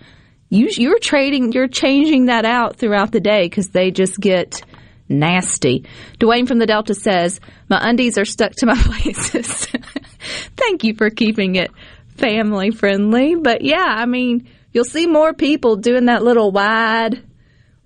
you, 0.51 0.69
you're 0.77 0.99
trading, 0.99 1.53
you're 1.53 1.69
changing 1.69 2.27
that 2.27 2.45
out 2.45 2.77
throughout 2.77 3.13
the 3.13 3.21
day 3.21 3.43
because 3.47 3.69
they 3.69 3.91
just 3.91 4.19
get 4.19 4.63
nasty. 5.09 5.85
Dwayne 6.19 6.47
from 6.49 6.59
the 6.59 6.67
Delta 6.67 6.95
says, 6.95 7.41
My 7.69 7.79
undies 7.89 8.19
are 8.19 8.25
stuck 8.25 8.53
to 8.57 8.67
my 8.67 8.75
places. 8.83 9.67
Thank 10.57 10.85
you 10.85 10.95
for 10.95 11.11
keeping 11.11 11.57
it 11.57 11.71
family 12.17 12.71
friendly. 12.71 13.35
But 13.37 13.63
yeah, 13.63 13.85
I 13.87 14.07
mean, 14.07 14.49
you'll 14.73 14.85
see 14.85 15.07
more 15.07 15.33
people 15.35 15.77
doing 15.77 16.07
that 16.07 16.23
little 16.25 16.51
wide 16.51 17.23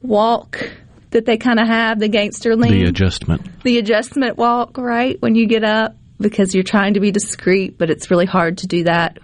walk 0.00 0.70
that 1.10 1.26
they 1.26 1.36
kind 1.36 1.60
of 1.60 1.66
have, 1.66 1.98
the 1.98 2.08
gangster 2.08 2.56
lean 2.56 2.72
The 2.72 2.84
adjustment. 2.88 3.62
the 3.62 3.78
adjustment 3.78 4.38
walk, 4.38 4.78
right? 4.78 5.20
When 5.20 5.34
you 5.34 5.46
get 5.46 5.62
up 5.62 5.94
because 6.18 6.54
you're 6.54 6.64
trying 6.64 6.94
to 6.94 7.00
be 7.00 7.10
discreet, 7.10 7.76
but 7.76 7.90
it's 7.90 8.10
really 8.10 8.26
hard 8.26 8.58
to 8.58 8.66
do 8.66 8.84
that 8.84 9.18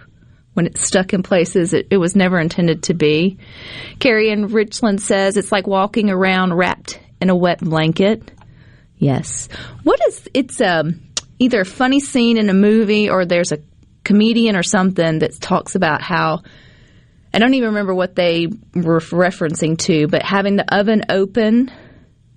when 0.59 0.65
it's 0.65 0.85
stuck 0.85 1.13
in 1.13 1.23
places 1.23 1.71
it, 1.73 1.87
it 1.89 1.95
was 1.95 2.17
never 2.17 2.37
intended 2.37 2.83
to 2.83 2.93
be. 2.93 3.37
Carrie 3.97 4.29
in 4.29 4.47
Richland 4.47 5.01
says 5.01 5.37
it's 5.37 5.53
like 5.53 5.67
walking 5.67 6.09
around 6.09 6.53
wrapped 6.53 6.99
in 7.21 7.29
a 7.29 7.35
wet 7.35 7.59
blanket. 7.59 8.29
Yes. 8.97 9.47
What 9.83 10.05
is 10.05 10.27
it's 10.33 10.59
um 10.59 10.99
either 11.39 11.61
a 11.61 11.65
funny 11.65 12.01
scene 12.01 12.37
in 12.37 12.49
a 12.49 12.53
movie 12.53 13.09
or 13.09 13.23
there's 13.23 13.53
a 13.53 13.59
comedian 14.03 14.57
or 14.57 14.63
something 14.63 15.19
that 15.19 15.39
talks 15.39 15.75
about 15.75 16.01
how 16.01 16.43
I 17.33 17.39
don't 17.39 17.53
even 17.53 17.69
remember 17.69 17.95
what 17.95 18.15
they 18.15 18.47
were 18.75 18.99
referencing 18.99 19.77
to, 19.77 20.09
but 20.09 20.23
having 20.23 20.57
the 20.57 20.75
oven 20.75 21.03
open, 21.07 21.71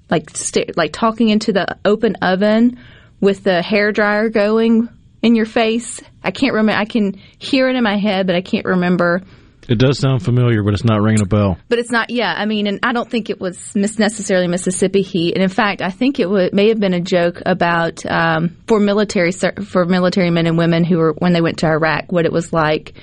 like 0.08 0.30
st- 0.30 0.76
like 0.76 0.92
talking 0.92 1.28
into 1.28 1.52
the 1.52 1.76
open 1.84 2.14
oven 2.22 2.78
with 3.20 3.42
the 3.42 3.62
hair 3.62 3.90
dryer 3.90 4.28
going 4.28 4.88
in 5.22 5.34
your 5.34 5.46
face. 5.46 6.00
I 6.22 6.30
can't 6.30 6.52
remember. 6.54 6.78
I 6.78 6.84
can 6.84 7.20
hear 7.38 7.68
it 7.68 7.76
in 7.76 7.84
my 7.84 7.96
head, 7.96 8.26
but 8.26 8.36
I 8.36 8.42
can't 8.42 8.66
remember. 8.66 9.22
It 9.68 9.78
does 9.78 10.00
sound 10.00 10.24
familiar, 10.24 10.64
but 10.64 10.74
it's 10.74 10.84
not 10.84 11.00
ringing 11.00 11.22
a 11.22 11.26
bell. 11.26 11.56
But 11.68 11.78
it's 11.78 11.90
not. 11.90 12.10
Yeah, 12.10 12.34
I 12.36 12.46
mean, 12.46 12.66
and 12.66 12.80
I 12.82 12.92
don't 12.92 13.08
think 13.08 13.30
it 13.30 13.40
was 13.40 13.74
mis- 13.76 13.98
necessarily 13.98 14.48
Mississippi 14.48 15.02
heat. 15.02 15.34
And 15.34 15.42
in 15.42 15.48
fact, 15.48 15.80
I 15.80 15.90
think 15.90 16.18
it 16.18 16.24
w- 16.24 16.50
may 16.52 16.68
have 16.68 16.80
been 16.80 16.94
a 16.94 17.00
joke 17.00 17.40
about 17.46 18.04
um, 18.04 18.56
for 18.66 18.80
military 18.80 19.30
for 19.30 19.84
military 19.84 20.30
men 20.30 20.46
and 20.46 20.58
women 20.58 20.82
who 20.82 20.98
were 20.98 21.12
when 21.12 21.32
they 21.32 21.40
went 21.40 21.58
to 21.60 21.66
Iraq, 21.66 22.10
what 22.10 22.26
it 22.26 22.32
was 22.32 22.52
like 22.52 22.94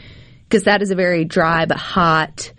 because 0.49 0.63
that 0.63 0.81
is 0.81 0.89
a 0.89 0.95
very 0.95 1.25
dry 1.25 1.65
but 1.65 1.77
hot, 1.77 2.51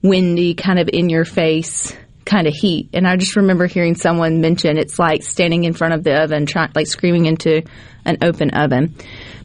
windy, 0.00 0.54
kind 0.54 0.78
of 0.78 0.88
in 0.92 1.08
your 1.08 1.24
face 1.24 1.94
kind 2.24 2.46
of 2.46 2.54
heat. 2.54 2.90
And 2.92 3.06
I 3.06 3.16
just 3.16 3.36
remember 3.36 3.66
hearing 3.66 3.94
someone 3.94 4.40
mention 4.40 4.78
it's 4.78 4.98
like 4.98 5.22
standing 5.22 5.64
in 5.64 5.72
front 5.72 5.94
of 5.94 6.04
the 6.04 6.22
oven, 6.22 6.46
trying 6.46 6.70
like 6.74 6.86
screaming 6.86 7.26
into 7.26 7.62
an 8.04 8.18
open 8.22 8.50
oven. 8.50 8.94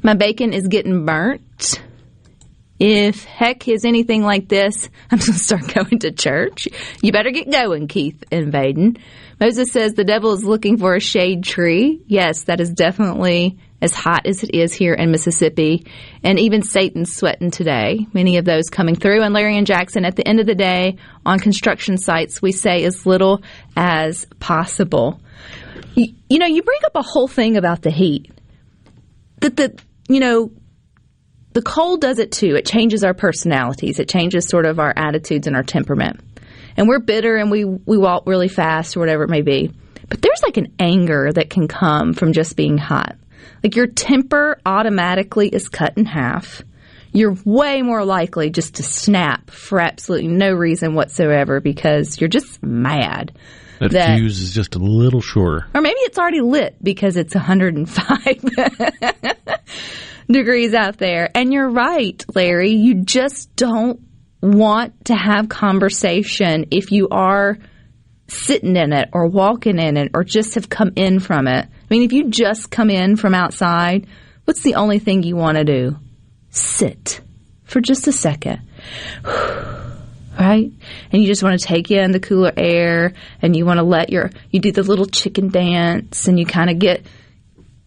My 0.04 0.14
bacon 0.14 0.54
is 0.54 0.68
getting 0.68 1.06
burnt. 1.06 1.82
If 2.80 3.24
heck 3.24 3.68
is 3.68 3.86
anything 3.86 4.22
like 4.22 4.48
this, 4.48 4.90
I'm 5.12 5.18
going 5.18 5.34
to 5.34 5.40
start 5.40 5.74
going 5.74 6.00
to 6.00 6.12
church. 6.12 6.68
You 7.02 7.12
better 7.12 7.32
get 7.32 7.52
going, 7.52 7.88
Keith 7.88 8.24
and 8.32 8.54
Vaiden. 8.54 9.00
Moses 9.40 9.72
says 9.72 9.94
the 9.94 10.04
devil 10.04 10.34
is 10.34 10.44
looking 10.44 10.78
for 10.78 10.96
a 10.96 11.00
shade 11.00 11.44
tree. 11.44 12.02
Yes, 12.08 12.44
that 12.44 12.60
is 12.60 12.72
definitely 12.72 13.58
as 13.82 13.94
hot 13.94 14.26
as 14.26 14.44
it 14.44 14.56
is 14.56 14.74
here 14.74 14.94
in 14.94 15.12
Mississippi. 15.12 15.86
And 16.24 16.40
even 16.40 16.62
Satan's 16.64 17.16
sweating 17.16 17.52
today. 17.52 18.08
Many 18.14 18.38
of 18.38 18.46
those 18.46 18.70
coming 18.70 18.96
through. 18.96 19.22
And 19.22 19.34
Larry 19.34 19.58
and 19.58 19.68
Jackson, 19.68 20.06
at 20.06 20.16
the 20.16 20.28
end 20.28 20.40
of 20.40 20.48
the 20.48 20.56
day, 20.56 20.98
on 21.26 21.40
construction 21.40 21.98
sites, 21.98 22.42
we 22.42 22.52
say 22.52 22.84
as 22.86 23.06
little 23.06 23.44
as 23.76 24.26
possible. 24.40 25.22
You, 25.94 26.14
you 26.30 26.40
know, 26.40 26.48
you 26.48 26.64
bring 26.64 26.80
up 26.86 26.96
a 26.96 27.04
whole 27.04 27.28
thing 27.28 27.58
about 27.58 27.84
the 27.84 27.92
heat. 27.92 28.32
That 29.42 29.56
the, 29.56 29.80
you 30.10 30.20
know, 30.20 30.52
the 31.54 31.62
cold 31.62 32.02
does 32.02 32.20
it 32.20 32.32
too. 32.32 32.56
It 32.56 32.66
changes 32.66 33.04
our 33.04 33.14
personalities. 33.14 34.00
It 34.00 34.10
changes 34.10 34.48
sort 34.48 34.66
of 34.66 34.80
our 34.80 34.94
attitudes 34.96 35.48
and 35.48 35.56
our 35.56 35.64
temperament. 35.64 36.20
And 36.76 36.88
we're 36.88 37.00
bitter 37.00 37.36
and 37.36 37.52
we, 37.52 37.66
we 37.66 37.98
walk 37.98 38.24
really 38.28 38.48
fast 38.48 38.96
or 38.96 39.00
whatever 39.00 39.24
it 39.24 39.30
may 39.30 39.42
be. 39.42 39.72
But 40.10 40.22
there's 40.22 40.42
like 40.44 40.58
an 40.58 40.74
anger 40.80 41.32
that 41.34 41.50
can 41.50 41.68
come 41.68 42.14
from 42.14 42.34
just 42.34 42.56
being 42.56 42.78
hot. 42.78 43.18
Like 43.68 43.76
your 43.76 43.88
temper 43.88 44.62
automatically 44.66 45.50
is 45.50 45.68
cut 45.68 45.98
in 45.98 46.06
half. 46.06 46.62
You're 47.12 47.36
way 47.44 47.82
more 47.82 48.06
likely 48.06 48.50
just 48.50 48.76
to 48.76 48.84
snap 48.84 49.52
for 49.52 49.82
absolutely 49.82 50.30
no 50.30 50.54
reason 50.54 50.96
whatsoever 50.96 51.60
because 51.60 52.22
you're 52.22 52.30
just 52.30 52.64
mad. 52.64 53.38
That, 53.82 53.92
That- 53.92 54.20
fuse 54.20 54.40
is 54.40 54.54
just 54.54 54.76
a 54.76 54.80
little 54.80 55.20
shorter. 55.20 55.68
Or 55.76 55.82
maybe 55.82 55.98
it's 56.00 56.18
already 56.18 56.40
lit 56.40 56.82
because 56.82 57.18
it's 57.18 57.36
105 57.36 58.42
degrees 60.32 60.74
out 60.74 60.98
there. 60.98 61.30
And 61.36 61.52
you're 61.52 61.70
right, 61.70 62.24
Larry. 62.34 62.72
You 62.72 63.04
just 63.04 63.54
don't 63.58 64.00
want 64.42 65.08
to 65.08 65.14
have 65.14 65.50
conversation 65.50 66.68
if 66.72 66.94
you 66.94 67.10
are 67.10 67.58
sitting 68.30 68.78
in 68.78 68.94
it 68.94 69.10
or 69.12 69.28
walking 69.28 69.78
in 69.78 69.98
it 69.98 70.12
or 70.14 70.24
just 70.24 70.56
have 70.56 70.70
come 70.70 70.94
in 70.96 71.20
from 71.20 71.50
it. 71.50 71.68
I 71.90 71.94
mean, 71.94 72.04
if 72.04 72.12
you 72.12 72.30
just 72.30 72.70
come 72.70 72.90
in 72.90 73.16
from 73.16 73.34
outside, 73.34 74.08
what's 74.46 74.62
the 74.62 74.76
only 74.76 75.00
thing 75.00 75.24
you 75.24 75.36
want 75.38 75.58
to 75.58 75.64
do? 75.64 75.98
Sit 76.50 77.22
for 77.64 77.80
just 77.80 78.08
a 78.08 78.12
second. 78.12 78.62
right? 79.24 80.72
And 81.12 81.22
you 81.22 81.28
just 81.28 81.44
want 81.44 81.60
to 81.60 81.66
take 81.66 81.90
in 81.90 82.12
the 82.12 82.20
cooler 82.20 82.52
air 82.56 83.14
and 83.42 83.56
you 83.56 83.66
want 83.66 83.78
to 83.78 83.84
let 83.84 84.10
your, 84.10 84.32
you 84.52 84.60
do 84.60 84.72
the 84.72 84.84
little 84.84 85.06
chicken 85.06 85.50
dance 85.50 86.28
and 86.28 86.38
you 86.38 86.46
kind 86.46 86.70
of 86.70 86.80
get 86.80 87.06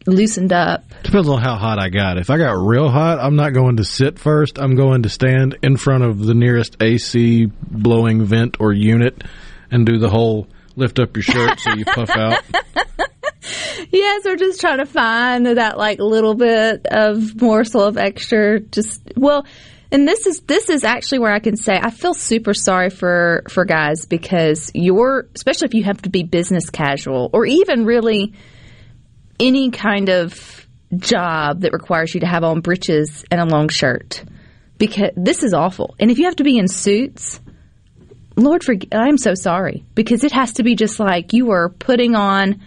loosened 0.06 0.52
up. 0.52 0.84
Depends 1.02 1.28
on 1.28 1.40
how 1.40 1.56
hot 1.56 1.78
I 1.78 1.88
got. 1.88 2.18
If 2.18 2.30
I 2.30 2.38
got 2.38 2.52
real 2.52 2.88
hot, 2.88 3.18
I'm 3.20 3.36
not 3.36 3.52
going 3.52 3.76
to 3.76 3.84
sit 3.84 4.18
first. 4.18 4.58
I'm 4.58 4.76
going 4.76 5.02
to 5.02 5.08
stand 5.08 5.58
in 5.62 5.76
front 5.76 6.04
of 6.04 6.24
the 6.24 6.34
nearest 6.34 6.76
AC 6.80 7.46
blowing 7.46 8.24
vent 8.24 8.56
or 8.60 8.72
unit 8.72 9.22
and 9.70 9.86
do 9.86 9.98
the 9.98 10.08
whole 10.08 10.48
lift 10.76 10.98
up 10.98 11.16
your 11.16 11.22
shirt 11.22 11.60
so 11.60 11.74
you 11.74 11.84
puff 11.84 12.10
out. 12.16 12.42
Yes, 13.90 14.24
we're 14.24 14.36
just 14.36 14.60
trying 14.60 14.78
to 14.78 14.86
find 14.86 15.46
that 15.46 15.76
like 15.76 15.98
little 15.98 16.34
bit 16.34 16.86
of 16.86 17.40
morsel 17.40 17.82
of 17.82 17.96
extra. 17.96 18.60
Just 18.60 19.02
well, 19.16 19.46
and 19.90 20.06
this 20.06 20.26
is 20.26 20.40
this 20.42 20.68
is 20.68 20.84
actually 20.84 21.18
where 21.18 21.32
I 21.32 21.40
can 21.40 21.56
say 21.56 21.78
I 21.80 21.90
feel 21.90 22.14
super 22.14 22.54
sorry 22.54 22.90
for 22.90 23.42
for 23.48 23.64
guys 23.64 24.06
because 24.06 24.70
you're 24.74 25.26
especially 25.34 25.66
if 25.66 25.74
you 25.74 25.84
have 25.84 26.02
to 26.02 26.10
be 26.10 26.22
business 26.22 26.70
casual 26.70 27.30
or 27.32 27.46
even 27.46 27.84
really 27.84 28.34
any 29.40 29.70
kind 29.70 30.08
of 30.08 30.66
job 30.96 31.60
that 31.60 31.72
requires 31.72 32.14
you 32.14 32.20
to 32.20 32.26
have 32.26 32.44
on 32.44 32.60
breeches 32.60 33.24
and 33.30 33.40
a 33.40 33.44
long 33.44 33.68
shirt 33.68 34.24
because 34.78 35.10
this 35.16 35.42
is 35.42 35.54
awful. 35.54 35.94
And 35.98 36.10
if 36.10 36.18
you 36.18 36.24
have 36.24 36.36
to 36.36 36.44
be 36.44 36.58
in 36.58 36.68
suits, 36.68 37.40
Lord, 38.36 38.62
forg 38.62 38.88
I'm 38.92 39.18
so 39.18 39.34
sorry 39.34 39.84
because 39.94 40.24
it 40.24 40.32
has 40.32 40.54
to 40.54 40.62
be 40.62 40.74
just 40.74 40.98
like 40.98 41.32
you 41.32 41.50
are 41.50 41.68
putting 41.68 42.14
on 42.14 42.60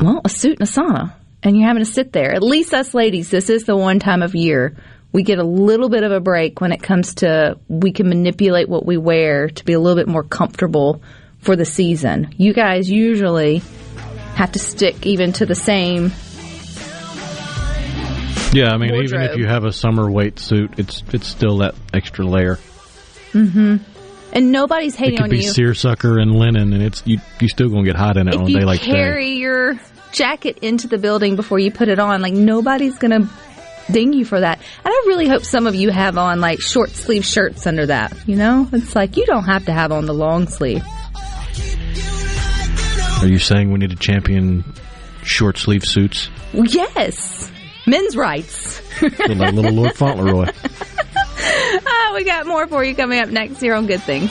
well, 0.00 0.20
a 0.24 0.28
suit 0.28 0.58
and 0.60 0.68
a 0.68 0.70
sauna, 0.70 1.12
and 1.42 1.56
you're 1.56 1.68
having 1.68 1.84
to 1.84 1.90
sit 1.90 2.12
there. 2.12 2.32
At 2.32 2.42
least 2.42 2.74
us 2.74 2.94
ladies, 2.94 3.30
this 3.30 3.50
is 3.50 3.64
the 3.64 3.76
one 3.76 3.98
time 3.98 4.22
of 4.22 4.34
year 4.34 4.76
we 5.12 5.22
get 5.22 5.38
a 5.38 5.44
little 5.44 5.88
bit 5.88 6.04
of 6.04 6.12
a 6.12 6.20
break 6.20 6.60
when 6.60 6.72
it 6.72 6.82
comes 6.82 7.16
to 7.16 7.58
we 7.68 7.92
can 7.92 8.08
manipulate 8.08 8.68
what 8.68 8.86
we 8.86 8.96
wear 8.96 9.48
to 9.48 9.64
be 9.64 9.72
a 9.72 9.80
little 9.80 9.96
bit 9.96 10.08
more 10.08 10.22
comfortable 10.22 11.02
for 11.38 11.56
the 11.56 11.64
season. 11.64 12.32
You 12.36 12.52
guys 12.52 12.90
usually 12.90 13.62
have 14.34 14.52
to 14.52 14.58
stick 14.58 15.06
even 15.06 15.32
to 15.34 15.46
the 15.46 15.54
same. 15.54 16.12
Yeah, 18.52 18.72
I 18.72 18.78
mean, 18.78 18.94
even 19.02 19.22
if 19.22 19.36
you 19.36 19.46
have 19.46 19.64
a 19.64 19.72
summer 19.72 20.10
weight 20.10 20.38
suit, 20.38 20.78
it's 20.78 21.02
it's 21.12 21.26
still 21.26 21.58
that 21.58 21.74
extra 21.92 22.24
layer. 22.24 22.58
hmm 23.32 23.76
And 24.32 24.52
nobody's 24.52 24.94
hating 24.94 25.20
on 25.20 25.30
you. 25.30 25.38
It 25.38 25.38
could 25.38 25.38
on 25.38 25.40
be 25.40 25.44
you. 25.46 25.52
seersucker 25.52 26.18
and 26.18 26.34
linen, 26.34 26.72
and 26.72 26.82
it's 26.82 27.02
you 27.06 27.18
you 27.40 27.48
still 27.48 27.68
gonna 27.68 27.84
get 27.84 27.96
hot 27.96 28.16
in 28.16 28.28
it 28.28 28.34
if 28.34 28.40
on 28.40 28.46
a 28.50 28.52
day 28.52 28.64
like 28.64 28.80
today. 28.80 28.92
carry 28.92 29.28
your 29.32 29.78
jacket 30.12 30.58
into 30.62 30.86
the 30.88 30.98
building 30.98 31.36
before 31.36 31.58
you 31.58 31.70
put 31.70 31.88
it 31.88 31.98
on, 31.98 32.20
like 32.22 32.32
nobody's 32.32 32.96
gonna 32.98 33.28
ding 33.90 34.12
you 34.12 34.24
for 34.24 34.38
that. 34.38 34.58
And 34.84 34.86
I 34.86 35.04
really 35.08 35.26
hope 35.28 35.44
some 35.44 35.66
of 35.66 35.74
you 35.74 35.90
have 35.90 36.16
on 36.16 36.40
like 36.40 36.60
short 36.60 36.90
sleeve 36.90 37.24
shirts 37.24 37.66
under 37.66 37.86
that. 37.86 38.16
You 38.28 38.36
know, 38.36 38.68
it's 38.72 38.94
like 38.94 39.16
you 39.16 39.26
don't 39.26 39.44
have 39.44 39.64
to 39.66 39.72
have 39.72 39.90
on 39.90 40.06
the 40.06 40.14
long 40.14 40.46
sleeve. 40.46 40.82
Are 43.20 43.26
you 43.28 43.38
saying 43.38 43.70
we 43.70 43.78
need 43.78 43.90
to 43.90 43.96
champion 43.96 44.64
short 45.22 45.58
sleeve 45.58 45.84
suits? 45.84 46.30
Yes, 46.54 47.50
men's 47.86 48.16
rights. 48.16 48.80
Like 49.02 49.52
little 49.52 49.72
Lord 49.72 49.94
Fauntleroy. 49.96 50.46
ah, 51.86 52.12
we 52.14 52.24
got 52.24 52.46
more 52.46 52.66
for 52.66 52.84
you 52.84 52.94
coming 52.94 53.20
up 53.20 53.28
next 53.28 53.60
here 53.60 53.74
on 53.74 53.86
Good 53.86 54.02
Things. 54.02 54.30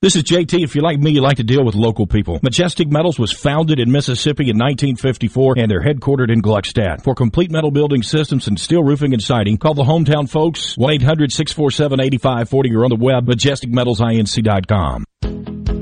This 0.00 0.14
is 0.14 0.22
JT. 0.22 0.62
If 0.62 0.76
you're 0.76 0.84
like 0.84 1.00
me, 1.00 1.10
you 1.10 1.20
like 1.20 1.38
to 1.38 1.42
deal 1.42 1.64
with 1.64 1.74
local 1.74 2.06
people. 2.06 2.38
Majestic 2.40 2.88
Metals 2.88 3.18
was 3.18 3.32
founded 3.32 3.80
in 3.80 3.90
Mississippi 3.90 4.44
in 4.44 4.56
1954 4.56 5.54
and 5.58 5.68
they're 5.68 5.82
headquartered 5.82 6.30
in 6.30 6.40
Gluckstadt. 6.40 7.02
For 7.02 7.16
complete 7.16 7.50
metal 7.50 7.72
building 7.72 8.04
systems 8.04 8.46
and 8.46 8.60
steel 8.60 8.84
roofing 8.84 9.12
and 9.12 9.20
siding, 9.20 9.58
call 9.58 9.74
the 9.74 9.82
hometown 9.82 10.30
folks 10.30 10.76
1-800-647-8540 10.76 12.76
or 12.76 12.84
on 12.84 12.90
the 12.90 12.96
web 12.96 13.26
majesticmetalsinc.com. 13.26 15.04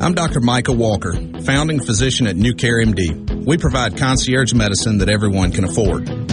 I'm 0.01 0.15
Dr. 0.15 0.41
Micah 0.41 0.73
Walker, 0.73 1.13
founding 1.43 1.81
physician 1.81 2.27
at 2.27 2.37
New 2.37 2.55
Care 2.55 2.83
MD. 2.83 3.45
We 3.45 3.59
provide 3.59 3.99
concierge 3.99 4.55
medicine 4.55 4.97
that 4.99 5.09
everyone 5.11 5.53
can 5.53 5.65
afford. 5.65 6.26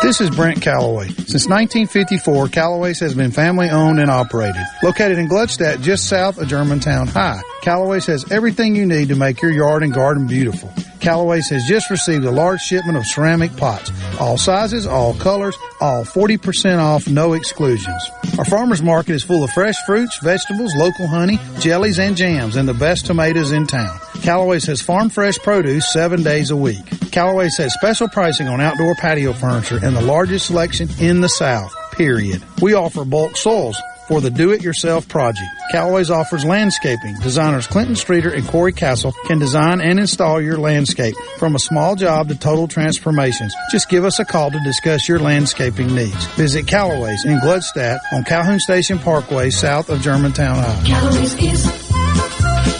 This 0.00 0.20
is 0.20 0.30
Brent 0.30 0.62
Callaway. 0.62 1.08
Since 1.08 1.48
1954, 1.48 2.48
Callaway's 2.48 3.00
has 3.00 3.14
been 3.14 3.32
family 3.32 3.68
owned 3.68 3.98
and 3.98 4.10
operated. 4.10 4.62
Located 4.82 5.18
in 5.18 5.28
Gluckstadt, 5.28 5.82
just 5.82 6.08
south 6.08 6.38
of 6.38 6.46
Germantown 6.46 7.08
High, 7.08 7.42
Callaway's 7.62 8.06
has 8.06 8.30
everything 8.30 8.76
you 8.76 8.86
need 8.86 9.08
to 9.08 9.16
make 9.16 9.42
your 9.42 9.50
yard 9.50 9.82
and 9.82 9.92
garden 9.92 10.28
beautiful. 10.28 10.72
Callaway's 11.00 11.48
has 11.50 11.66
just 11.66 11.90
received 11.90 12.24
a 12.24 12.30
large 12.30 12.60
shipment 12.60 12.96
of 12.96 13.06
ceramic 13.06 13.56
pots. 13.56 13.90
All 14.20 14.38
sizes, 14.38 14.86
all 14.86 15.14
colors, 15.14 15.56
all 15.80 16.04
40% 16.04 16.78
off, 16.78 17.08
no 17.08 17.32
exclusions. 17.32 18.02
Our 18.38 18.44
farmer's 18.44 18.82
market 18.82 19.12
is 19.12 19.24
full 19.24 19.42
of 19.42 19.50
fresh 19.50 19.76
fruits, 19.84 20.18
vegetables, 20.22 20.74
local 20.76 21.08
honey, 21.08 21.38
jellies, 21.58 21.98
and 21.98 22.16
jams, 22.16 22.56
and 22.56 22.68
the 22.68 22.74
best 22.74 23.06
tomatoes 23.06 23.50
in 23.50 23.66
town. 23.66 23.98
Callaway's 24.28 24.66
has 24.66 24.82
farm 24.82 25.08
fresh 25.08 25.38
produce 25.38 25.90
seven 25.90 26.22
days 26.22 26.50
a 26.50 26.56
week. 26.56 26.84
Callaway's 27.10 27.56
has 27.56 27.72
special 27.72 28.10
pricing 28.10 28.46
on 28.46 28.60
outdoor 28.60 28.94
patio 28.96 29.32
furniture 29.32 29.80
and 29.82 29.96
the 29.96 30.02
largest 30.02 30.48
selection 30.48 30.86
in 31.00 31.22
the 31.22 31.30
South, 31.30 31.74
period. 31.92 32.42
We 32.60 32.74
offer 32.74 33.06
bulk 33.06 33.38
soils 33.38 33.80
for 34.06 34.20
the 34.20 34.28
do-it-yourself 34.30 35.08
project. 35.08 35.48
Callaway's 35.72 36.10
offers 36.10 36.44
landscaping. 36.44 37.14
Designers 37.22 37.66
Clinton 37.66 37.96
Streeter 37.96 38.28
and 38.28 38.46
Corey 38.46 38.74
Castle 38.74 39.12
can 39.24 39.38
design 39.38 39.80
and 39.80 39.98
install 39.98 40.42
your 40.42 40.58
landscape 40.58 41.14
from 41.38 41.54
a 41.54 41.58
small 41.58 41.96
job 41.96 42.28
to 42.28 42.34
total 42.34 42.68
transformations. 42.68 43.54
Just 43.70 43.88
give 43.88 44.04
us 44.04 44.18
a 44.18 44.26
call 44.26 44.50
to 44.50 44.60
discuss 44.62 45.08
your 45.08 45.20
landscaping 45.20 45.94
needs. 45.94 46.26
Visit 46.34 46.66
Callaway's 46.66 47.24
in 47.24 47.38
Gluckstadt 47.38 48.00
on 48.12 48.24
Calhoun 48.24 48.60
Station 48.60 48.98
Parkway 48.98 49.48
south 49.48 49.88
of 49.88 50.02
Germantown. 50.02 50.84
Callaway's 50.84 51.32
is 51.42 51.88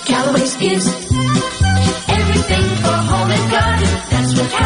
Callaway's 0.05 0.61
is 0.61 0.98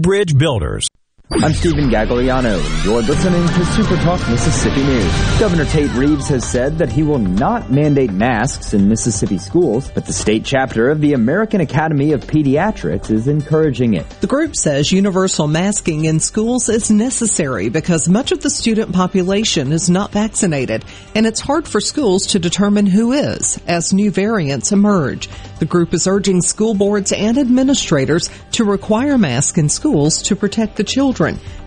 Bridge 0.00 0.32
Builders. 0.36 0.88
I'm 1.32 1.54
Stephen 1.54 1.88
Gagliano, 1.90 2.58
and 2.58 2.84
you're 2.84 3.02
listening 3.02 3.46
to 3.46 3.64
Super 3.66 3.94
Talk 4.02 4.18
Mississippi 4.28 4.82
News. 4.82 5.38
Governor 5.38 5.64
Tate 5.64 5.92
Reeves 5.92 6.26
has 6.28 6.44
said 6.44 6.78
that 6.78 6.90
he 6.90 7.04
will 7.04 7.20
not 7.20 7.70
mandate 7.70 8.10
masks 8.10 8.74
in 8.74 8.88
Mississippi 8.88 9.38
schools, 9.38 9.88
but 9.92 10.06
the 10.06 10.12
state 10.12 10.44
chapter 10.44 10.90
of 10.90 11.00
the 11.00 11.12
American 11.12 11.60
Academy 11.60 12.12
of 12.12 12.26
Pediatrics 12.26 13.12
is 13.12 13.28
encouraging 13.28 13.94
it. 13.94 14.10
The 14.20 14.26
group 14.26 14.56
says 14.56 14.90
universal 14.90 15.46
masking 15.46 16.04
in 16.04 16.18
schools 16.18 16.68
is 16.68 16.90
necessary 16.90 17.68
because 17.68 18.08
much 18.08 18.32
of 18.32 18.42
the 18.42 18.50
student 18.50 18.92
population 18.92 19.70
is 19.70 19.88
not 19.88 20.10
vaccinated, 20.10 20.84
and 21.14 21.28
it's 21.28 21.40
hard 21.40 21.68
for 21.68 21.80
schools 21.80 22.26
to 22.28 22.40
determine 22.40 22.86
who 22.86 23.12
is 23.12 23.56
as 23.68 23.92
new 23.92 24.10
variants 24.10 24.72
emerge. 24.72 25.28
The 25.60 25.66
group 25.66 25.94
is 25.94 26.08
urging 26.08 26.42
school 26.42 26.74
boards 26.74 27.12
and 27.12 27.38
administrators 27.38 28.30
to 28.52 28.64
require 28.64 29.16
masks 29.16 29.58
in 29.58 29.68
schools 29.68 30.22
to 30.22 30.34
protect 30.34 30.76
the 30.76 30.84
children, 30.84 31.19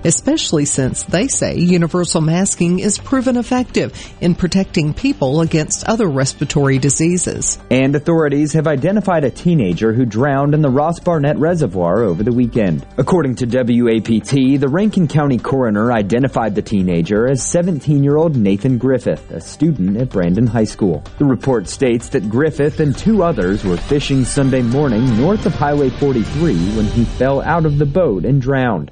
especially 0.03 0.65
since 0.65 1.03
they 1.03 1.27
say 1.27 1.55
universal 1.57 2.21
masking 2.21 2.79
is 2.79 2.97
proven 2.97 3.37
effective 3.37 3.93
in 4.21 4.35
protecting 4.35 4.93
people 4.93 5.41
against 5.41 5.85
other 5.85 6.07
respiratory 6.07 6.77
diseases. 6.77 7.59
And 7.69 7.95
authorities 7.95 8.53
have 8.53 8.67
identified 8.67 9.23
a 9.23 9.31
teenager 9.31 9.93
who 9.93 10.05
drowned 10.05 10.53
in 10.53 10.61
the 10.61 10.69
Ross 10.69 10.99
Barnett 10.99 11.37
Reservoir 11.37 12.03
over 12.03 12.23
the 12.23 12.31
weekend. 12.31 12.85
According 12.97 13.35
to 13.35 13.45
WAPT, 13.45 14.59
the 14.59 14.69
Rankin 14.69 15.07
County 15.07 15.37
coroner 15.37 15.91
identified 15.91 16.55
the 16.55 16.61
teenager 16.61 17.29
as 17.29 17.41
17-year-old 17.41 18.35
Nathan 18.35 18.77
Griffith, 18.77 19.31
a 19.31 19.41
student 19.41 19.97
at 19.97 20.09
Brandon 20.09 20.47
High 20.47 20.63
School. 20.63 21.03
The 21.17 21.25
report 21.25 21.67
states 21.67 22.09
that 22.09 22.29
Griffith 22.29 22.79
and 22.79 22.97
two 22.97 23.23
others 23.23 23.63
were 23.63 23.77
fishing 23.77 24.25
Sunday 24.25 24.61
morning 24.61 25.17
north 25.17 25.45
of 25.45 25.53
Highway 25.53 25.89
43 25.89 26.53
when 26.75 26.85
he 26.85 27.05
fell 27.05 27.41
out 27.41 27.65
of 27.65 27.77
the 27.77 27.85
boat 27.85 28.25
and 28.25 28.41
drowned. 28.41 28.91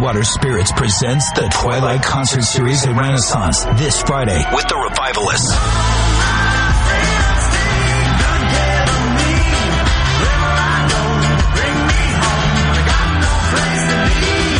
Cutwater 0.00 0.24
Spirits 0.24 0.72
presents 0.72 1.30
the 1.32 1.46
Twilight 1.52 2.02
Concert 2.02 2.40
Series 2.40 2.86
at 2.86 2.98
Renaissance 2.98 3.64
this 3.78 4.00
Friday 4.00 4.42
with 4.50 4.66
the 4.66 4.76
Revivalists. 4.76 5.52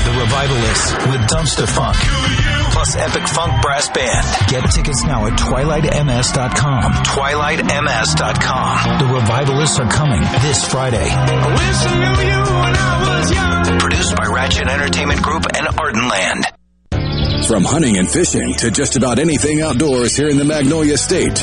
The 0.05 0.13
Revivalists 0.21 0.93
with 1.07 1.21
Dumpstaphunk. 1.31 2.50
Plus 2.91 3.11
Epic 3.11 3.29
Funk 3.29 3.63
Brass 3.63 3.89
Band. 3.91 4.27
Get 4.49 4.69
tickets 4.71 5.05
now 5.05 5.27
at 5.27 5.39
twilightms.com. 5.39 6.93
Twilightms.com. 6.93 8.99
The 8.99 9.15
Revivalists 9.15 9.79
are 9.79 9.89
coming 9.89 10.23
this 10.43 10.69
Friday. 10.69 11.09
Produced 13.79 14.17
by 14.17 14.27
Ratchet 14.27 14.69
Entertainment 14.69 15.23
Group 15.23 15.45
and 15.55 15.67
Ardenland. 15.69 16.45
From 17.47 17.65
hunting 17.65 17.97
and 17.97 18.11
fishing 18.11 18.55
to 18.55 18.71
just 18.71 18.97
about 18.97 19.19
anything 19.19 19.61
outdoors 19.61 20.17
here 20.17 20.29
in 20.29 20.37
the 20.37 20.45
Magnolia 20.45 20.97
State, 20.97 21.43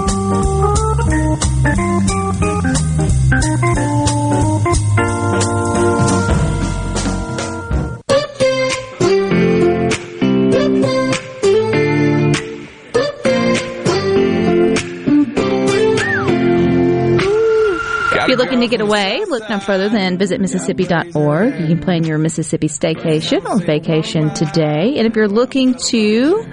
You're 18.31 18.37
looking 18.37 18.61
to 18.61 18.67
get 18.69 18.79
away, 18.79 19.25
look 19.25 19.49
no 19.49 19.59
further 19.59 19.89
than 19.89 20.17
visit 20.17 20.39
Mississippi.org. 20.39 21.59
You 21.59 21.67
can 21.67 21.81
plan 21.81 22.05
your 22.05 22.17
Mississippi 22.17 22.69
staycation 22.69 23.43
or 23.43 23.59
vacation 23.59 24.33
today. 24.33 24.95
And 24.97 25.05
if 25.05 25.17
you're 25.17 25.27
looking 25.27 25.75
to 25.89 26.45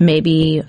maybe 0.00 0.62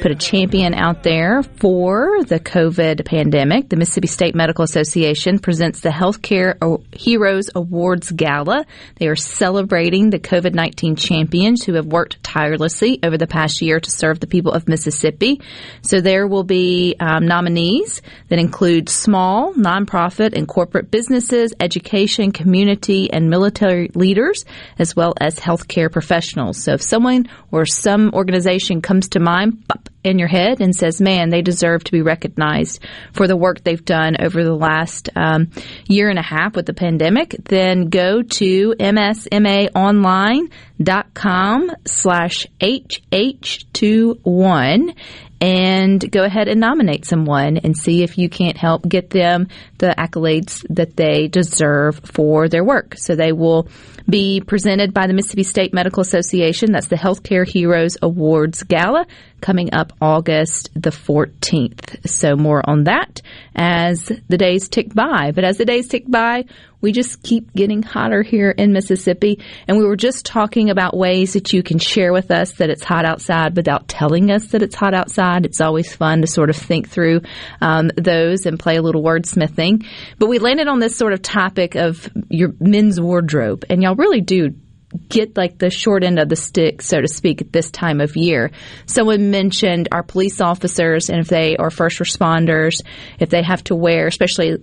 put 0.00 0.10
a 0.10 0.14
champion 0.14 0.74
out 0.74 1.02
there 1.02 1.42
for 1.42 2.24
the 2.24 2.40
COVID 2.40 3.04
pandemic, 3.04 3.68
the 3.68 3.76
Mississippi 3.76 4.08
State 4.08 4.34
Medical 4.34 4.64
Association 4.64 5.38
presents 5.38 5.80
the 5.80 5.90
Healthcare 5.90 6.56
Heroes 6.94 7.50
Awards 7.54 8.10
Gala. 8.10 8.64
They 8.96 9.08
are 9.08 9.16
celebrating 9.16 10.10
the 10.10 10.18
COVID 10.18 10.54
19 10.54 10.96
champions 10.96 11.64
who 11.64 11.74
have 11.74 11.86
worked 11.86 12.22
tirelessly 12.22 12.98
over 13.02 13.18
the 13.18 13.26
past 13.26 13.60
year 13.62 13.80
to 13.80 13.90
serve 13.90 14.20
the 14.20 14.26
people 14.26 14.52
of 14.52 14.68
Mississippi. 14.68 15.40
So 15.82 16.00
there 16.00 16.26
will 16.26 16.44
be 16.44 16.96
um, 17.00 17.26
nominees 17.26 18.02
that 18.28 18.38
include 18.38 18.88
small, 18.88 19.54
nonprofit, 19.54 20.36
and 20.36 20.46
corporate 20.46 20.90
businesses, 20.90 21.52
education, 21.60 22.32
community, 22.32 23.12
and 23.12 23.28
military 23.28 23.90
leaders, 23.94 24.44
as 24.78 24.94
well 24.94 25.14
as 25.20 25.36
healthcare 25.36 25.90
professionals. 25.90 26.62
So 26.62 26.72
if 26.72 26.82
someone 26.82 27.28
or 27.50 27.66
some 27.66 28.10
organization 28.14 28.69
comes 28.80 29.10
to 29.10 29.20
mind 29.20 29.62
in 30.02 30.18
your 30.18 30.28
head 30.28 30.60
and 30.60 30.74
says, 30.74 31.00
man, 31.00 31.30
they 31.30 31.40
deserve 31.42 31.84
to 31.84 31.92
be 31.92 32.02
recognized 32.02 32.80
for 33.12 33.26
the 33.26 33.36
work 33.36 33.62
they've 33.62 33.84
done 33.84 34.16
over 34.20 34.42
the 34.42 34.54
last 34.54 35.10
um, 35.16 35.50
year 35.86 36.08
and 36.08 36.18
a 36.18 36.22
half 36.22 36.56
with 36.56 36.64
the 36.66 36.72
pandemic, 36.72 37.36
then 37.44 37.88
go 37.88 38.22
to 38.22 38.74
msmaonline.com 38.78 41.70
slash 41.86 42.46
HH21 42.60 44.94
and 45.40 46.10
go 46.10 46.22
ahead 46.22 46.48
and 46.48 46.60
nominate 46.60 47.04
someone 47.04 47.56
and 47.56 47.76
see 47.76 48.02
if 48.02 48.18
you 48.18 48.28
can't 48.28 48.56
help 48.56 48.86
get 48.86 49.10
them 49.10 49.48
the 49.78 49.94
accolades 49.96 50.64
that 50.68 50.96
they 50.96 51.28
deserve 51.28 52.00
for 52.04 52.48
their 52.48 52.64
work. 52.64 52.94
So 52.96 53.16
they 53.16 53.32
will 53.32 53.68
be 54.08 54.40
presented 54.40 54.92
by 54.92 55.06
the 55.06 55.14
Mississippi 55.14 55.44
State 55.44 55.72
Medical 55.72 56.02
Association. 56.02 56.72
That's 56.72 56.88
the 56.88 56.96
Healthcare 56.96 57.46
Heroes 57.46 57.96
Awards 58.02 58.62
Gala 58.64 59.06
coming 59.40 59.72
up 59.72 59.92
August 60.00 60.70
the 60.74 60.90
14th. 60.90 62.08
So 62.08 62.36
more 62.36 62.62
on 62.68 62.84
that 62.84 63.22
as 63.54 64.10
the 64.28 64.38
days 64.38 64.68
tick 64.68 64.94
by. 64.94 65.32
But 65.32 65.44
as 65.44 65.58
the 65.58 65.64
days 65.64 65.88
tick 65.88 66.04
by, 66.08 66.44
we 66.80 66.92
just 66.92 67.22
keep 67.22 67.52
getting 67.52 67.82
hotter 67.82 68.22
here 68.22 68.50
in 68.50 68.72
Mississippi. 68.72 69.38
And 69.68 69.76
we 69.76 69.84
were 69.84 69.96
just 69.96 70.24
talking 70.24 70.70
about 70.70 70.96
ways 70.96 71.34
that 71.34 71.52
you 71.52 71.62
can 71.62 71.78
share 71.78 72.12
with 72.12 72.30
us 72.30 72.52
that 72.52 72.70
it's 72.70 72.84
hot 72.84 73.04
outside 73.04 73.56
without 73.56 73.88
telling 73.88 74.30
us 74.30 74.48
that 74.48 74.62
it's 74.62 74.74
hot 74.74 74.94
outside. 74.94 75.44
It's 75.44 75.60
always 75.60 75.94
fun 75.94 76.22
to 76.22 76.26
sort 76.26 76.50
of 76.50 76.56
think 76.56 76.88
through 76.88 77.22
um, 77.60 77.90
those 77.96 78.46
and 78.46 78.58
play 78.58 78.76
a 78.76 78.82
little 78.82 79.02
wordsmithing. 79.02 79.86
But 80.18 80.28
we 80.28 80.38
landed 80.38 80.68
on 80.68 80.78
this 80.78 80.96
sort 80.96 81.12
of 81.12 81.22
topic 81.22 81.74
of 81.74 82.08
your 82.28 82.54
men's 82.60 83.00
wardrobe, 83.00 83.64
and 83.68 83.82
y'all 83.82 83.96
really 83.96 84.20
do 84.20 84.54
get 85.08 85.36
like 85.36 85.58
the 85.58 85.70
short 85.70 86.04
end 86.04 86.18
of 86.18 86.28
the 86.28 86.36
stick, 86.36 86.82
so 86.82 87.00
to 87.00 87.08
speak, 87.08 87.40
at 87.40 87.52
this 87.52 87.70
time 87.70 88.00
of 88.00 88.16
year. 88.16 88.50
Someone 88.86 89.30
mentioned 89.30 89.88
our 89.92 90.02
police 90.02 90.40
officers 90.40 91.10
and 91.10 91.20
if 91.20 91.28
they 91.28 91.56
are 91.56 91.70
first 91.70 91.98
responders, 91.98 92.82
if 93.18 93.30
they 93.30 93.42
have 93.42 93.62
to 93.64 93.76
wear, 93.76 94.06
especially 94.06 94.58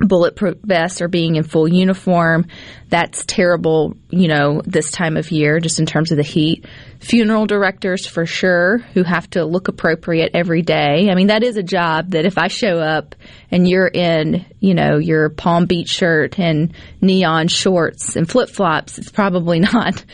bulletproof 0.00 0.58
vests 0.62 1.00
or 1.00 1.08
being 1.08 1.36
in 1.36 1.44
full 1.44 1.68
uniform. 1.68 2.46
That's 2.88 3.24
terrible, 3.24 3.94
you 4.10 4.28
know, 4.28 4.62
this 4.64 4.90
time 4.90 5.16
of 5.16 5.30
year, 5.30 5.60
just 5.60 5.78
in 5.78 5.86
terms 5.86 6.10
of 6.10 6.16
the 6.16 6.24
heat. 6.24 6.66
Funeral 6.98 7.46
directors, 7.46 8.06
for 8.06 8.26
sure, 8.26 8.78
who 8.78 9.02
have 9.02 9.28
to 9.30 9.44
look 9.44 9.68
appropriate 9.68 10.32
every 10.34 10.62
day. 10.62 11.08
I 11.10 11.14
mean, 11.14 11.28
that 11.28 11.42
is 11.42 11.56
a 11.56 11.62
job 11.62 12.10
that 12.10 12.26
if 12.26 12.36
I 12.36 12.48
show 12.48 12.78
up 12.78 13.14
and 13.50 13.68
you're 13.68 13.88
in, 13.88 14.44
you 14.58 14.74
know, 14.74 14.98
your 14.98 15.28
Palm 15.28 15.66
Beach 15.66 15.88
shirt 15.88 16.38
and 16.38 16.74
neon 17.00 17.48
shorts 17.48 18.16
and 18.16 18.28
flip 18.28 18.50
flops, 18.50 18.98
it's 18.98 19.10
probably 19.10 19.60
not 19.72 20.04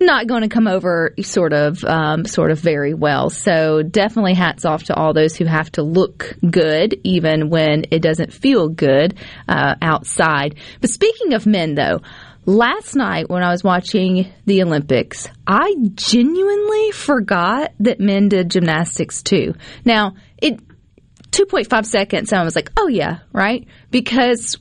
not 0.00 0.26
going 0.26 0.42
to 0.42 0.48
come 0.48 0.68
over 0.68 1.14
sort 1.22 1.52
of 1.52 1.84
um, 1.84 2.24
sort 2.24 2.50
of 2.50 2.58
very 2.58 2.94
well. 2.94 3.30
So 3.30 3.82
definitely 3.82 4.34
hats 4.34 4.64
off 4.64 4.84
to 4.84 4.94
all 4.94 5.12
those 5.12 5.36
who 5.36 5.44
have 5.44 5.70
to 5.72 5.82
look 5.82 6.36
good 6.48 7.00
even 7.04 7.50
when 7.50 7.86
it 7.90 8.00
doesn't 8.00 8.32
feel 8.32 8.68
good 8.68 9.14
uh, 9.48 9.74
outside. 9.82 10.56
But 10.80 10.90
speaking 10.90 11.34
of 11.34 11.46
men, 11.46 11.74
though. 11.74 12.00
Last 12.46 12.94
night 12.96 13.28
when 13.28 13.42
I 13.42 13.50
was 13.50 13.62
watching 13.62 14.32
the 14.46 14.62
Olympics, 14.62 15.28
I 15.46 15.74
genuinely 15.92 16.92
forgot 16.92 17.74
that 17.80 18.00
men 18.00 18.30
did 18.30 18.50
gymnastics 18.50 19.22
too. 19.22 19.52
Now, 19.84 20.14
it 20.38 20.58
2.5 21.30 21.84
seconds 21.84 22.32
and 22.32 22.40
I 22.40 22.44
was 22.44 22.56
like, 22.56 22.72
"Oh 22.78 22.88
yeah, 22.88 23.18
right?" 23.34 23.66
Because 23.90 24.56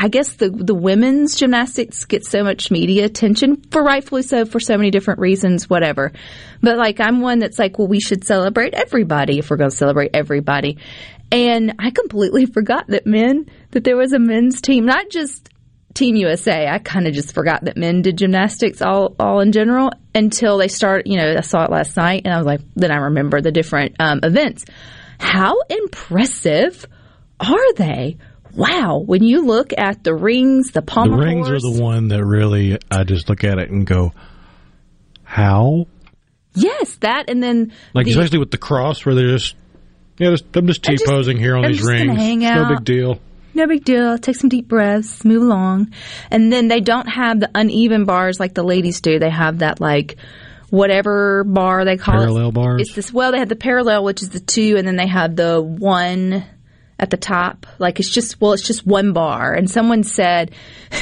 I 0.00 0.06
guess 0.06 0.34
the 0.34 0.48
the 0.48 0.76
women's 0.76 1.34
gymnastics 1.34 2.04
get 2.04 2.24
so 2.24 2.44
much 2.44 2.70
media 2.70 3.04
attention 3.04 3.62
for 3.72 3.82
rightfully 3.82 4.22
so 4.22 4.44
for 4.44 4.60
so 4.60 4.76
many 4.76 4.92
different 4.92 5.18
reasons, 5.18 5.68
whatever. 5.68 6.12
But 6.62 6.78
like 6.78 7.00
I'm 7.00 7.20
one 7.20 7.40
that's 7.40 7.58
like, 7.58 7.80
well, 7.80 7.88
we 7.88 7.98
should 7.98 8.24
celebrate 8.24 8.74
everybody 8.74 9.40
if 9.40 9.50
we're 9.50 9.56
going 9.56 9.70
to 9.70 9.76
celebrate 9.76 10.12
everybody. 10.14 10.78
And 11.32 11.74
I 11.80 11.90
completely 11.90 12.46
forgot 12.54 12.86
that 12.88 13.06
men 13.06 13.46
that 13.72 13.82
there 13.82 13.96
was 13.96 14.12
a 14.12 14.20
men's 14.20 14.60
team, 14.60 14.86
not 14.86 15.10
just 15.10 15.50
Team 15.94 16.14
USA. 16.14 16.68
I 16.68 16.78
kind 16.78 17.08
of 17.08 17.12
just 17.12 17.34
forgot 17.34 17.64
that 17.64 17.76
men 17.76 18.02
did 18.02 18.18
gymnastics 18.18 18.80
all 18.80 19.16
all 19.18 19.40
in 19.40 19.50
general 19.50 19.90
until 20.14 20.58
they 20.58 20.68
start. 20.68 21.08
You 21.08 21.16
know, 21.16 21.34
I 21.36 21.40
saw 21.40 21.64
it 21.64 21.72
last 21.72 21.96
night, 21.96 22.22
and 22.24 22.32
I 22.32 22.36
was 22.36 22.46
like, 22.46 22.60
then 22.76 22.92
I 22.92 22.98
remember 22.98 23.40
the 23.40 23.50
different 23.50 23.96
um, 23.98 24.20
events. 24.22 24.64
How 25.18 25.60
impressive 25.68 26.86
are 27.40 27.72
they? 27.74 28.16
Wow, 28.54 28.98
when 28.98 29.22
you 29.22 29.46
look 29.46 29.72
at 29.76 30.04
the 30.04 30.14
rings, 30.14 30.72
the 30.72 30.82
palm 30.82 31.10
the 31.10 31.16
rings 31.16 31.50
are 31.50 31.60
the 31.60 31.80
one 31.82 32.08
that 32.08 32.24
really 32.24 32.78
I 32.90 33.04
just 33.04 33.28
look 33.28 33.44
at 33.44 33.58
it 33.58 33.70
and 33.70 33.86
go, 33.86 34.12
how? 35.24 35.86
Yes, 36.54 36.96
that 36.96 37.28
and 37.28 37.42
then 37.42 37.72
like 37.94 38.06
the, 38.06 38.12
especially 38.12 38.38
with 38.38 38.50
the 38.50 38.58
cross 38.58 39.04
where 39.04 39.14
they're 39.14 39.36
just 39.36 39.54
yeah, 40.18 40.30
just, 40.30 40.44
I'm 40.56 40.66
just 40.66 40.82
t 40.82 40.96
posing 41.06 41.38
here 41.38 41.56
on 41.56 41.64
I'm 41.64 41.72
these 41.72 41.82
rings. 41.82 42.16
Hang 42.16 42.44
out. 42.44 42.68
no 42.68 42.76
big 42.76 42.84
deal. 42.84 43.20
No 43.54 43.66
big 43.66 43.84
deal. 43.84 44.18
Take 44.18 44.36
some 44.36 44.48
deep 44.48 44.68
breaths, 44.68 45.24
move 45.24 45.42
along, 45.42 45.92
and 46.30 46.52
then 46.52 46.68
they 46.68 46.80
don't 46.80 47.08
have 47.08 47.40
the 47.40 47.50
uneven 47.54 48.04
bars 48.04 48.40
like 48.40 48.54
the 48.54 48.62
ladies 48.62 49.00
do. 49.00 49.18
They 49.18 49.30
have 49.30 49.58
that 49.58 49.80
like 49.80 50.16
whatever 50.70 51.44
bar 51.44 51.84
they 51.84 51.96
call 51.96 52.16
parallel 52.16 52.48
it. 52.48 52.54
bars. 52.54 52.82
It's 52.82 52.94
this. 52.94 53.12
Well, 53.12 53.32
they 53.32 53.38
have 53.38 53.48
the 53.48 53.56
parallel, 53.56 54.04
which 54.04 54.22
is 54.22 54.30
the 54.30 54.40
two, 54.40 54.76
and 54.76 54.86
then 54.86 54.96
they 54.96 55.06
have 55.06 55.36
the 55.36 55.60
one 55.60 56.44
at 56.98 57.10
the 57.10 57.16
top. 57.16 57.66
Like 57.78 58.00
it's 58.00 58.10
just, 58.10 58.40
well, 58.40 58.52
it's 58.52 58.66
just 58.66 58.86
one 58.86 59.12
bar. 59.12 59.54
And 59.54 59.70
someone 59.70 60.02
said, 60.02 60.52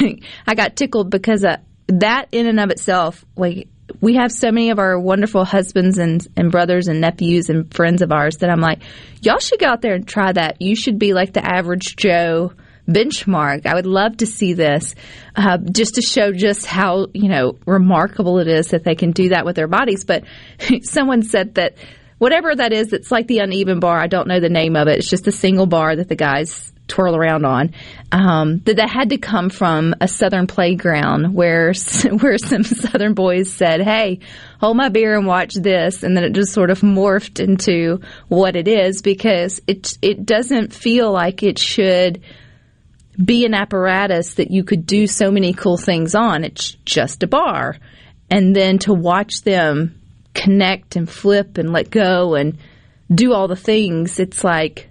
I 0.46 0.54
got 0.54 0.76
tickled 0.76 1.10
because 1.10 1.44
that 1.88 2.28
in 2.32 2.46
and 2.46 2.60
of 2.60 2.70
itself, 2.70 3.24
like, 3.36 3.68
we 4.00 4.16
have 4.16 4.32
so 4.32 4.50
many 4.50 4.70
of 4.70 4.78
our 4.78 4.98
wonderful 4.98 5.44
husbands 5.44 5.98
and, 5.98 6.26
and 6.36 6.50
brothers 6.50 6.88
and 6.88 7.00
nephews 7.00 7.48
and 7.48 7.72
friends 7.72 8.02
of 8.02 8.10
ours 8.10 8.38
that 8.38 8.50
I'm 8.50 8.60
like, 8.60 8.82
y'all 9.22 9.38
should 9.38 9.60
go 9.60 9.66
out 9.66 9.80
there 9.80 9.94
and 9.94 10.06
try 10.06 10.32
that. 10.32 10.60
You 10.60 10.74
should 10.74 10.98
be 10.98 11.12
like 11.12 11.32
the 11.32 11.44
average 11.44 11.96
Joe 11.96 12.52
benchmark. 12.88 13.66
I 13.66 13.74
would 13.74 13.86
love 13.86 14.18
to 14.18 14.26
see 14.26 14.54
this 14.54 14.94
uh, 15.34 15.58
just 15.58 15.96
to 15.96 16.02
show 16.02 16.32
just 16.32 16.66
how, 16.66 17.06
you 17.14 17.28
know, 17.28 17.58
remarkable 17.66 18.38
it 18.38 18.48
is 18.48 18.68
that 18.68 18.84
they 18.84 18.94
can 18.94 19.12
do 19.12 19.30
that 19.30 19.44
with 19.44 19.56
their 19.56 19.68
bodies. 19.68 20.04
But 20.04 20.24
someone 20.82 21.22
said 21.22 21.54
that 21.54 21.76
whatever 22.18 22.54
that 22.54 22.72
is, 22.72 22.92
it's 22.92 23.10
like 23.10 23.26
the 23.26 23.38
uneven 23.38 23.80
bar. 23.80 23.98
I 23.98 24.06
don't 24.06 24.28
know 24.28 24.40
the 24.40 24.48
name 24.48 24.76
of 24.76 24.88
it. 24.88 24.98
It's 24.98 25.10
just 25.10 25.26
a 25.26 25.32
single 25.32 25.66
bar 25.66 25.96
that 25.96 26.08
the 26.08 26.16
guys 26.16 26.72
twirl 26.88 27.16
around 27.16 27.44
on. 27.44 27.72
Um, 28.12 28.60
that 28.60 28.76
that 28.76 28.88
had 28.88 29.10
to 29.10 29.18
come 29.18 29.50
from 29.50 29.94
a 30.00 30.08
southern 30.08 30.46
playground 30.46 31.34
where 31.34 31.72
where 32.20 32.38
some 32.38 32.64
southern 32.64 33.14
boys 33.14 33.52
said, 33.52 33.80
"Hey, 33.80 34.20
hold 34.60 34.76
my 34.76 34.88
beer 34.88 35.16
and 35.16 35.26
watch 35.26 35.54
this," 35.54 36.02
and 36.02 36.16
then 36.16 36.24
it 36.24 36.32
just 36.32 36.52
sort 36.52 36.70
of 36.70 36.80
morphed 36.80 37.40
into 37.40 38.00
what 38.28 38.56
it 38.56 38.68
is 38.68 39.02
because 39.02 39.60
it 39.66 39.98
it 40.02 40.24
doesn't 40.24 40.72
feel 40.72 41.10
like 41.12 41.42
it 41.42 41.58
should 41.58 42.22
be 43.22 43.46
an 43.46 43.54
apparatus 43.54 44.34
that 44.34 44.50
you 44.50 44.62
could 44.62 44.86
do 44.86 45.06
so 45.06 45.30
many 45.30 45.52
cool 45.52 45.78
things 45.78 46.14
on. 46.14 46.44
It's 46.44 46.72
just 46.84 47.22
a 47.22 47.26
bar. 47.26 47.76
And 48.28 48.54
then 48.54 48.78
to 48.80 48.92
watch 48.92 49.42
them 49.42 49.98
connect 50.36 50.94
and 50.94 51.10
flip 51.10 51.58
and 51.58 51.72
let 51.72 51.90
go 51.90 52.34
and 52.34 52.58
do 53.12 53.32
all 53.32 53.48
the 53.48 53.56
things, 53.56 54.20
it's 54.20 54.44
like, 54.44 54.88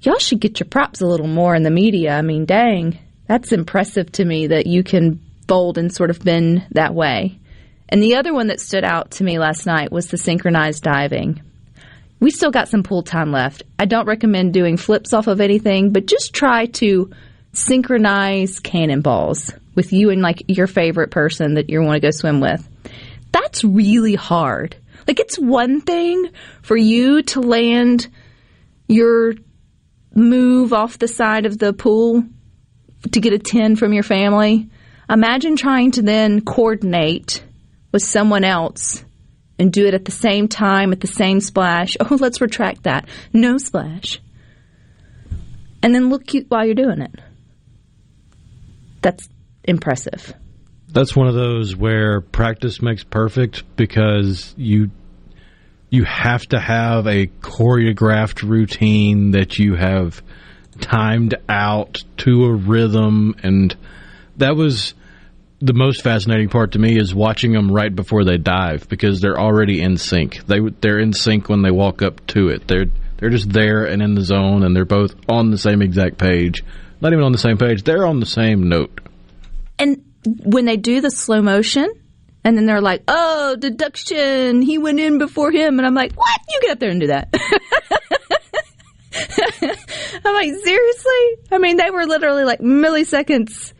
y'all 0.00 0.18
should 0.18 0.40
get 0.40 0.60
your 0.60 0.68
props 0.68 1.00
a 1.00 1.06
little 1.06 1.26
more 1.26 1.54
in 1.54 1.64
the 1.64 1.70
media. 1.70 2.12
I 2.16 2.22
mean, 2.22 2.46
dang, 2.46 2.98
that's 3.26 3.52
impressive 3.52 4.10
to 4.12 4.24
me 4.24 4.46
that 4.46 4.66
you 4.66 4.82
can 4.82 5.20
fold 5.48 5.76
and 5.76 5.92
sort 5.92 6.10
of 6.10 6.24
bend 6.24 6.64
that 6.70 6.94
way. 6.94 7.38
And 7.88 8.02
the 8.02 8.14
other 8.14 8.32
one 8.32 8.46
that 8.46 8.60
stood 8.60 8.84
out 8.84 9.10
to 9.12 9.24
me 9.24 9.38
last 9.38 9.66
night 9.66 9.92
was 9.92 10.06
the 10.06 10.16
synchronized 10.16 10.82
diving. 10.82 11.42
We 12.20 12.30
still 12.30 12.50
got 12.50 12.68
some 12.68 12.84
pool 12.84 13.02
time 13.02 13.32
left. 13.32 13.64
I 13.78 13.84
don't 13.84 14.06
recommend 14.06 14.54
doing 14.54 14.76
flips 14.76 15.12
off 15.12 15.26
of 15.26 15.40
anything, 15.40 15.92
but 15.92 16.06
just 16.06 16.32
try 16.32 16.66
to 16.66 17.10
synchronize 17.52 18.60
cannonballs 18.60 19.52
with 19.74 19.92
you 19.92 20.10
and 20.10 20.22
like 20.22 20.44
your 20.48 20.66
favorite 20.66 21.10
person 21.10 21.54
that 21.54 21.68
you 21.68 21.82
want 21.82 22.00
to 22.00 22.06
go 22.06 22.10
swim 22.12 22.40
with. 22.40 22.66
That's 23.32 23.64
really 23.64 24.14
hard. 24.14 24.76
Like 25.06 25.18
it's 25.18 25.38
one 25.38 25.80
thing 25.80 26.30
for 26.62 26.76
you 26.76 27.22
to 27.22 27.40
land 27.40 28.08
your 28.88 29.34
move 30.14 30.72
off 30.72 30.98
the 30.98 31.08
side 31.08 31.46
of 31.46 31.58
the 31.58 31.72
pool 31.72 32.24
to 33.10 33.20
get 33.20 33.32
a 33.32 33.38
10 33.38 33.76
from 33.76 33.92
your 33.92 34.02
family. 34.02 34.68
Imagine 35.08 35.56
trying 35.56 35.90
to 35.92 36.02
then 36.02 36.42
coordinate 36.42 37.42
with 37.90 38.02
someone 38.02 38.44
else 38.44 39.04
and 39.58 39.72
do 39.72 39.86
it 39.86 39.94
at 39.94 40.04
the 40.04 40.12
same 40.12 40.48
time, 40.48 40.92
at 40.92 41.00
the 41.00 41.06
same 41.06 41.40
splash. 41.40 41.96
Oh, 42.00 42.16
let's 42.20 42.40
retract 42.40 42.84
that. 42.84 43.08
No 43.32 43.58
splash. 43.58 44.20
And 45.82 45.94
then 45.94 46.10
look 46.10 46.26
cute 46.26 46.46
while 46.48 46.64
you're 46.64 46.74
doing 46.74 47.00
it. 47.00 47.14
That's 49.02 49.28
impressive. 49.64 50.34
That's 50.92 51.16
one 51.16 51.26
of 51.26 51.34
those 51.34 51.74
where 51.74 52.20
practice 52.20 52.82
makes 52.82 53.02
perfect 53.02 53.64
because 53.76 54.54
you 54.58 54.90
you 55.88 56.04
have 56.04 56.42
to 56.46 56.58
have 56.58 57.06
a 57.06 57.26
choreographed 57.26 58.48
routine 58.48 59.32
that 59.32 59.58
you 59.58 59.74
have 59.74 60.22
timed 60.80 61.34
out 61.48 62.02
to 62.16 62.44
a 62.44 62.52
rhythm 62.52 63.34
and 63.42 63.76
that 64.38 64.56
was 64.56 64.94
the 65.60 65.74
most 65.74 66.02
fascinating 66.02 66.48
part 66.48 66.72
to 66.72 66.78
me 66.78 66.98
is 66.98 67.14
watching 67.14 67.52
them 67.52 67.70
right 67.70 67.94
before 67.94 68.24
they 68.24 68.36
dive 68.36 68.88
because 68.88 69.20
they're 69.20 69.38
already 69.38 69.80
in 69.80 69.96
sync. 69.96 70.44
They 70.46 70.58
they're 70.80 70.98
in 70.98 71.12
sync 71.12 71.48
when 71.48 71.62
they 71.62 71.70
walk 71.70 72.02
up 72.02 72.26
to 72.28 72.48
it. 72.48 72.66
They're 72.66 72.86
they're 73.16 73.30
just 73.30 73.50
there 73.50 73.84
and 73.84 74.02
in 74.02 74.14
the 74.14 74.24
zone 74.24 74.64
and 74.64 74.74
they're 74.74 74.84
both 74.84 75.14
on 75.28 75.50
the 75.50 75.58
same 75.58 75.80
exact 75.80 76.18
page. 76.18 76.64
Not 77.00 77.12
even 77.12 77.24
on 77.24 77.32
the 77.32 77.38
same 77.38 77.58
page. 77.58 77.84
They're 77.84 78.06
on 78.06 78.18
the 78.18 78.26
same 78.26 78.68
note. 78.68 79.00
And 79.78 80.02
when 80.24 80.64
they 80.64 80.76
do 80.76 81.00
the 81.00 81.10
slow 81.10 81.42
motion, 81.42 81.92
and 82.44 82.56
then 82.56 82.66
they're 82.66 82.80
like, 82.80 83.02
"Oh, 83.08 83.56
deduction! 83.56 84.62
He 84.62 84.78
went 84.78 85.00
in 85.00 85.18
before 85.18 85.50
him," 85.50 85.78
and 85.78 85.86
I'm 85.86 85.94
like, 85.94 86.14
"What? 86.14 86.40
You 86.48 86.60
get 86.62 86.70
up 86.72 86.78
there 86.78 86.90
and 86.90 87.00
do 87.00 87.06
that?" 87.08 87.28
I'm 90.24 90.34
like, 90.34 90.52
seriously? 90.62 91.36
I 91.50 91.58
mean, 91.58 91.76
they 91.76 91.90
were 91.90 92.06
literally 92.06 92.44
like 92.44 92.60
milliseconds 92.60 93.72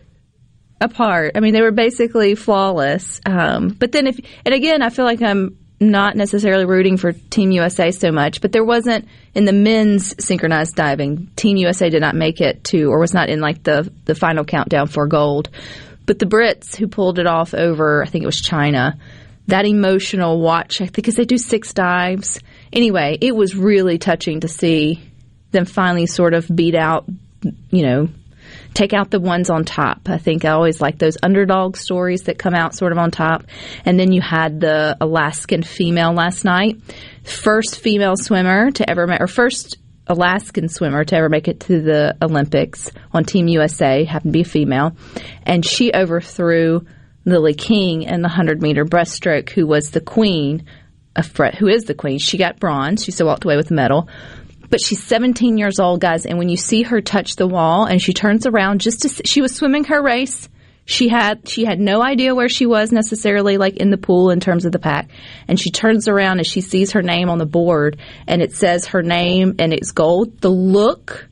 apart. 0.81 1.33
I 1.37 1.41
mean, 1.41 1.55
they 1.55 1.63
were 1.63 1.73
basically 1.73 2.35
flawless. 2.35 3.21
Um, 3.25 3.69
but 3.69 3.93
then 3.93 4.07
if, 4.07 4.21
and 4.45 4.55
again, 4.55 4.83
I 4.83 4.91
feel 4.91 5.05
like 5.05 5.23
I'm 5.23 5.59
not 5.81 6.17
necessarily 6.17 6.65
rooting 6.65 6.97
for 6.97 7.13
Team 7.13 7.51
USA 7.51 7.91
so 7.91 8.13
much, 8.13 8.41
but 8.41 8.53
there 8.53 8.65
wasn't 8.65 9.09
in 9.35 9.45
the 9.45 9.53
men's 9.53 10.15
synchronized 10.25 10.77
diving. 10.77 11.29
Team 11.37 11.57
USA 11.57 11.91
did 11.91 12.01
not 12.01 12.15
make 12.15 12.41
it 12.41 12.65
to, 12.65 12.85
or 12.85 13.01
was 13.01 13.15
not 13.15 13.29
in 13.29 13.41
like 13.41 13.63
the 13.65 13.91
the 14.05 14.15
final 14.15 14.45
countdown 14.45 14.87
for 14.87 15.07
gold. 15.07 15.51
But 16.07 16.19
the 16.19 16.27
Brits 16.27 16.77
who 16.77 16.89
pulled 16.89 17.19
it 17.19 17.27
off 17.27 17.55
over, 17.55 18.03
I 18.03 18.07
think 18.07 18.23
it 18.23 18.27
was 18.27 18.41
China, 18.41 18.99
that 19.47 19.65
emotional 19.67 20.41
watch, 20.41 20.81
because 20.93 21.15
they 21.15 21.25
do 21.25 21.39
six 21.39 21.73
dives. 21.73 22.41
Anyway, 22.73 23.19
it 23.21 23.35
was 23.35 23.57
really 23.57 23.99
touching 23.99 24.41
to 24.41 24.49
see 24.49 25.01
them 25.51 25.65
finally 25.65 26.07
sort 26.07 26.35
of 26.35 26.49
beat 26.55 26.75
out, 26.75 27.05
you 27.71 27.83
know, 27.83 28.09
take 28.75 28.93
out 28.93 29.11
the 29.11 29.21
ones 29.21 29.51
on 29.51 29.65
top. 29.65 30.09
I 30.09 30.19
think 30.19 30.45
I 30.45 30.51
always 30.51 30.81
like 30.81 30.99
those 30.99 31.19
underdog 31.23 31.77
stories 31.77 32.23
that 32.23 32.39
come 32.39 32.55
out 32.55 32.75
sort 32.75 32.93
of 32.93 32.99
on 32.99 33.11
top. 33.11 33.45
And 33.85 33.99
then 33.99 34.13
you 34.13 34.21
had 34.21 34.61
the 34.61 34.97
Alaskan 35.01 35.63
female 35.63 36.13
last 36.13 36.45
night, 36.45 36.79
first 37.25 37.79
female 37.79 38.17
swimmer 38.17 38.71
to 38.73 38.89
ever 38.89 39.17
or 39.21 39.27
first 39.27 39.77
Alaskan 40.07 40.69
swimmer 40.69 41.05
to 41.05 41.17
ever 41.17 41.29
make 41.29 41.49
it 41.49 41.61
to 41.61 41.81
the 41.81 42.17
Olympics 42.21 42.91
on 43.13 43.25
Team 43.25 43.49
USA, 43.49 44.05
happened 44.05 44.33
to 44.33 44.39
be 44.39 44.43
a 44.43 44.45
female, 44.45 44.97
and 45.45 45.65
she 45.65 45.93
overthrew 45.93 46.85
Lilly 47.25 47.55
King 47.55 48.03
in 48.03 48.23
the 48.23 48.29
100 48.29 48.61
meter 48.61 48.85
breaststroke, 48.85 49.51
who 49.51 49.67
was 49.67 49.91
the 49.91 50.01
queen 50.01 50.65
of 51.15 51.37
who 51.59 51.69
is 51.69 51.85
the 51.85 51.95
queen. 51.95 52.19
She 52.19 52.39
got 52.39 52.59
bronze. 52.59 53.05
She 53.05 53.11
still 53.11 53.27
walked 53.27 53.45
away 53.45 53.57
with 53.57 53.69
the 53.69 53.75
medal. 53.75 54.09
But 54.71 54.81
she's 54.81 55.03
17 55.03 55.59
years 55.59 55.79
old, 55.79 56.01
guys, 56.01 56.25
and 56.25 56.39
when 56.39 56.49
you 56.49 56.57
see 56.57 56.83
her 56.83 57.03
touch 57.03 57.37
the 57.37 57.47
wall 57.47 57.85
and 57.85 58.01
she 58.01 58.15
turns 58.15 58.47
around 58.47 58.81
just 58.81 59.03
to 59.03 59.27
she 59.27 59.43
was 59.43 59.55
swimming 59.55 59.85
her 59.85 60.03
race. 60.03 60.49
She 60.85 61.09
had 61.09 61.49
she 61.49 61.65
had 61.65 61.79
no 61.79 62.03
idea 62.03 62.35
where 62.35 62.49
she 62.49 62.67
was 62.67 62.91
necessarily 62.91 63.57
like 63.57 63.77
in 63.77 63.91
the 63.91 63.97
pool 63.97 64.31
in 64.31 64.41
terms 64.41 64.65
of 64.65 64.73
the 64.73 64.79
pack. 64.79 65.11
And 65.47 65.59
she 65.59 65.71
turns 65.71 66.09
around 66.09 66.39
and 66.39 66.47
she 66.47 66.61
sees 66.61 66.93
her 66.93 67.03
name 67.03 67.29
on 67.29 67.39
the 67.39 67.47
board 67.47 67.99
and 68.27 68.43
it 68.43 68.53
says 68.53 68.87
her 68.87 69.03
name 69.03 69.55
and 69.59 69.73
it's 69.73 69.93
gold. 69.93 70.41
The 70.41 70.51
look 70.51 71.29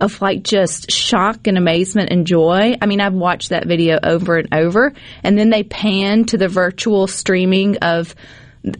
of 0.00 0.20
like 0.20 0.42
just 0.42 0.90
shock 0.90 1.46
and 1.46 1.58
amazement 1.58 2.10
and 2.10 2.26
joy. 2.26 2.76
I 2.80 2.86
mean, 2.86 3.00
I've 3.00 3.14
watched 3.14 3.50
that 3.50 3.66
video 3.66 3.98
over 4.02 4.36
and 4.36 4.52
over. 4.52 4.92
And 5.22 5.38
then 5.38 5.50
they 5.50 5.62
pan 5.62 6.24
to 6.26 6.38
the 6.38 6.48
virtual 6.48 7.06
streaming 7.06 7.78
of 7.78 8.14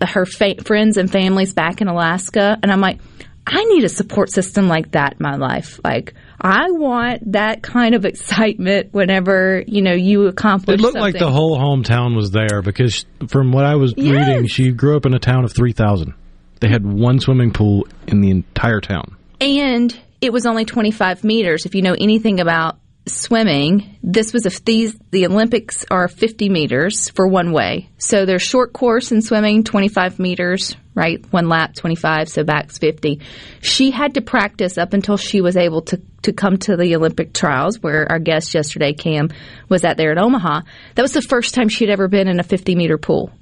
her 0.02 0.26
fa- 0.26 0.62
friends 0.64 0.96
and 0.96 1.10
families 1.10 1.52
back 1.54 1.80
in 1.80 1.88
Alaska. 1.88 2.58
And 2.62 2.72
I'm 2.72 2.80
like, 2.80 3.00
I 3.46 3.64
need 3.64 3.84
a 3.84 3.88
support 3.88 4.30
system 4.30 4.68
like 4.68 4.92
that 4.92 5.12
in 5.12 5.18
my 5.20 5.36
life. 5.36 5.80
Like, 5.82 6.14
I 6.40 6.70
want 6.70 7.32
that 7.32 7.62
kind 7.62 7.94
of 7.94 8.04
excitement 8.04 8.92
whenever, 8.92 9.62
you 9.66 9.82
know, 9.82 9.92
you 9.92 10.26
accomplish 10.26 10.74
It 10.74 10.80
looked 10.80 10.94
something. 10.94 11.02
like 11.12 11.18
the 11.18 11.30
whole 11.30 11.58
hometown 11.58 12.16
was 12.16 12.30
there 12.30 12.62
because 12.62 13.04
from 13.28 13.52
what 13.52 13.64
I 13.64 13.74
was 13.76 13.92
Yes. 13.96 14.26
reading, 14.28 14.46
she 14.46 14.70
grew 14.70 14.96
up 14.96 15.04
in 15.06 15.12
a 15.14 15.18
town 15.18 15.44
of 15.44 15.52
3,000. 15.52 16.14
They 16.60 16.68
had 16.68 16.84
one 16.86 17.20
swimming 17.20 17.52
pool 17.52 17.86
in 18.06 18.20
the 18.20 18.30
entire 18.30 18.80
town. 18.80 19.16
And 19.40 19.94
it 20.20 20.32
was 20.32 20.46
only 20.46 20.64
25 20.64 21.24
meters. 21.24 21.66
If 21.66 21.74
you 21.74 21.82
know 21.82 21.94
anything 21.98 22.40
about 22.40 22.76
swimming, 23.06 23.96
this 24.02 24.32
was 24.32 24.46
if 24.46 24.64
these 24.64 24.94
the 25.10 25.26
Olympics 25.26 25.84
are 25.90 26.08
50 26.08 26.48
meters 26.48 27.08
for 27.10 27.26
one 27.26 27.52
way. 27.52 27.88
So 27.98 28.24
their 28.26 28.38
short 28.38 28.72
course 28.72 29.10
in 29.12 29.22
swimming 29.22 29.64
25 29.64 30.18
meters, 30.18 30.76
right? 30.94 31.24
One 31.32 31.48
lap 31.48 31.74
25, 31.74 32.28
so 32.28 32.44
back's 32.44 32.78
50. 32.78 33.20
She 33.60 33.90
had 33.90 34.14
to 34.14 34.20
practice 34.20 34.78
up 34.78 34.92
until 34.92 35.16
she 35.16 35.40
was 35.40 35.56
able 35.56 35.82
to 35.82 36.00
to 36.22 36.32
come 36.34 36.58
to 36.58 36.76
the 36.76 36.96
Olympic 36.96 37.32
trials 37.32 37.82
where 37.82 38.10
our 38.10 38.18
guest 38.18 38.54
yesterday 38.54 38.92
Cam 38.92 39.30
was 39.70 39.84
at 39.84 39.96
there 39.96 40.12
at 40.12 40.18
Omaha. 40.18 40.60
That 40.94 41.02
was 41.02 41.12
the 41.12 41.22
first 41.22 41.54
time 41.54 41.68
she'd 41.68 41.88
ever 41.88 42.08
been 42.08 42.28
in 42.28 42.40
a 42.40 42.42
50 42.42 42.74
meter 42.74 42.98
pool 42.98 43.32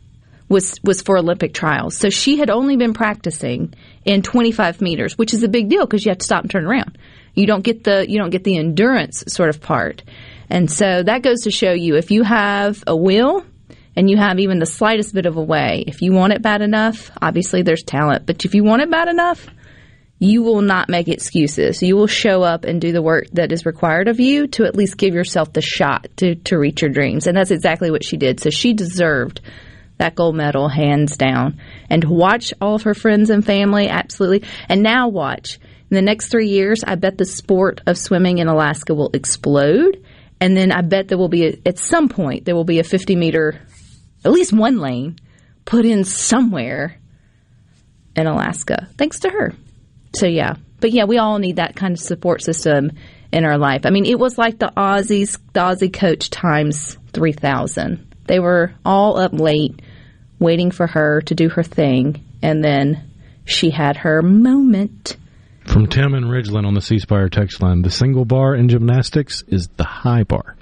was 0.48 0.78
was 0.82 1.02
for 1.02 1.18
Olympic 1.18 1.54
trials. 1.54 1.96
So 1.96 2.10
she 2.10 2.38
had 2.38 2.50
only 2.50 2.76
been 2.76 2.94
practicing 2.94 3.74
in 4.04 4.22
25 4.22 4.80
meters, 4.80 5.18
which 5.18 5.34
is 5.34 5.42
a 5.42 5.48
big 5.48 5.68
deal 5.68 5.84
because 5.84 6.04
you 6.04 6.10
have 6.10 6.18
to 6.18 6.24
stop 6.24 6.42
and 6.42 6.50
turn 6.50 6.66
around. 6.66 6.98
You 7.34 7.46
don't 7.46 7.62
get 7.62 7.84
the 7.84 8.08
you 8.08 8.18
don't 8.18 8.30
get 8.30 8.44
the 8.44 8.56
endurance 8.56 9.24
sort 9.28 9.50
of 9.50 9.60
part. 9.60 10.02
And 10.50 10.70
so 10.70 11.02
that 11.02 11.22
goes 11.22 11.42
to 11.42 11.50
show 11.50 11.72
you 11.72 11.96
if 11.96 12.10
you 12.10 12.22
have 12.22 12.82
a 12.86 12.96
will 12.96 13.44
and 13.98 14.08
you 14.08 14.16
have 14.16 14.38
even 14.38 14.60
the 14.60 14.64
slightest 14.66 15.12
bit 15.12 15.26
of 15.26 15.36
a 15.36 15.42
way, 15.42 15.82
if 15.88 16.02
you 16.02 16.12
want 16.12 16.32
it 16.32 16.40
bad 16.40 16.62
enough, 16.62 17.10
obviously 17.20 17.62
there's 17.62 17.82
talent, 17.82 18.26
but 18.26 18.44
if 18.44 18.54
you 18.54 18.62
want 18.62 18.80
it 18.80 18.88
bad 18.92 19.08
enough, 19.08 19.48
you 20.20 20.44
will 20.44 20.62
not 20.62 20.88
make 20.88 21.08
excuses. 21.08 21.82
You 21.82 21.96
will 21.96 22.06
show 22.06 22.44
up 22.44 22.64
and 22.64 22.80
do 22.80 22.92
the 22.92 23.02
work 23.02 23.26
that 23.32 23.50
is 23.50 23.66
required 23.66 24.06
of 24.06 24.20
you 24.20 24.46
to 24.46 24.66
at 24.66 24.76
least 24.76 24.98
give 24.98 25.14
yourself 25.14 25.52
the 25.52 25.60
shot 25.60 26.06
to, 26.18 26.36
to 26.36 26.56
reach 26.56 26.80
your 26.80 26.92
dreams. 26.92 27.26
And 27.26 27.36
that's 27.36 27.50
exactly 27.50 27.90
what 27.90 28.04
she 28.04 28.16
did. 28.16 28.38
So 28.38 28.50
she 28.50 28.72
deserved 28.72 29.40
that 29.96 30.14
gold 30.14 30.36
medal 30.36 30.68
hands 30.68 31.16
down. 31.16 31.60
And 31.90 32.04
watch 32.04 32.54
all 32.60 32.76
of 32.76 32.84
her 32.84 32.94
friends 32.94 33.30
and 33.30 33.44
family, 33.44 33.88
absolutely. 33.88 34.48
And 34.68 34.84
now 34.84 35.08
watch. 35.08 35.58
In 35.90 35.96
the 35.96 36.02
next 36.02 36.28
three 36.28 36.50
years, 36.50 36.84
I 36.84 36.94
bet 36.94 37.18
the 37.18 37.24
sport 37.24 37.80
of 37.84 37.98
swimming 37.98 38.38
in 38.38 38.46
Alaska 38.46 38.94
will 38.94 39.10
explode. 39.12 40.04
And 40.40 40.56
then 40.56 40.70
I 40.70 40.82
bet 40.82 41.08
there 41.08 41.18
will 41.18 41.28
be, 41.28 41.46
a, 41.46 41.58
at 41.66 41.80
some 41.80 42.08
point, 42.08 42.44
there 42.44 42.54
will 42.54 42.62
be 42.62 42.78
a 42.78 42.84
50 42.84 43.16
meter, 43.16 43.60
at 44.28 44.34
least 44.34 44.52
one 44.52 44.78
lane 44.78 45.18
put 45.64 45.86
in 45.86 46.04
somewhere 46.04 46.98
in 48.14 48.26
Alaska, 48.26 48.88
thanks 48.98 49.20
to 49.20 49.30
her. 49.30 49.54
So 50.14 50.26
yeah, 50.26 50.56
but 50.80 50.92
yeah, 50.92 51.04
we 51.04 51.16
all 51.18 51.38
need 51.38 51.56
that 51.56 51.76
kind 51.76 51.94
of 51.94 51.98
support 51.98 52.42
system 52.42 52.92
in 53.32 53.44
our 53.44 53.56
life. 53.56 53.86
I 53.86 53.90
mean, 53.90 54.04
it 54.04 54.18
was 54.18 54.36
like 54.36 54.58
the 54.58 54.72
Aussies, 54.76 55.38
the 55.52 55.60
Aussie 55.60 55.92
coach 55.92 56.28
times 56.30 56.98
three 57.12 57.32
thousand. 57.32 58.14
They 58.26 58.38
were 58.38 58.74
all 58.84 59.18
up 59.18 59.32
late, 59.32 59.80
waiting 60.38 60.70
for 60.70 60.86
her 60.86 61.22
to 61.22 61.34
do 61.34 61.48
her 61.48 61.62
thing, 61.62 62.22
and 62.42 62.62
then 62.62 63.10
she 63.46 63.70
had 63.70 63.96
her 63.96 64.20
moment. 64.20 65.16
From 65.64 65.86
Tim 65.86 66.14
and 66.14 66.26
Ridgeland 66.26 66.66
on 66.66 66.74
the 66.74 66.82
C 66.82 66.98
Spire 66.98 67.28
text 67.28 67.62
line, 67.62 67.82
the 67.82 67.90
single 67.90 68.26
bar 68.26 68.54
in 68.54 68.68
gymnastics 68.68 69.42
is 69.48 69.68
the 69.68 69.84
high 69.84 70.24
bar. 70.24 70.56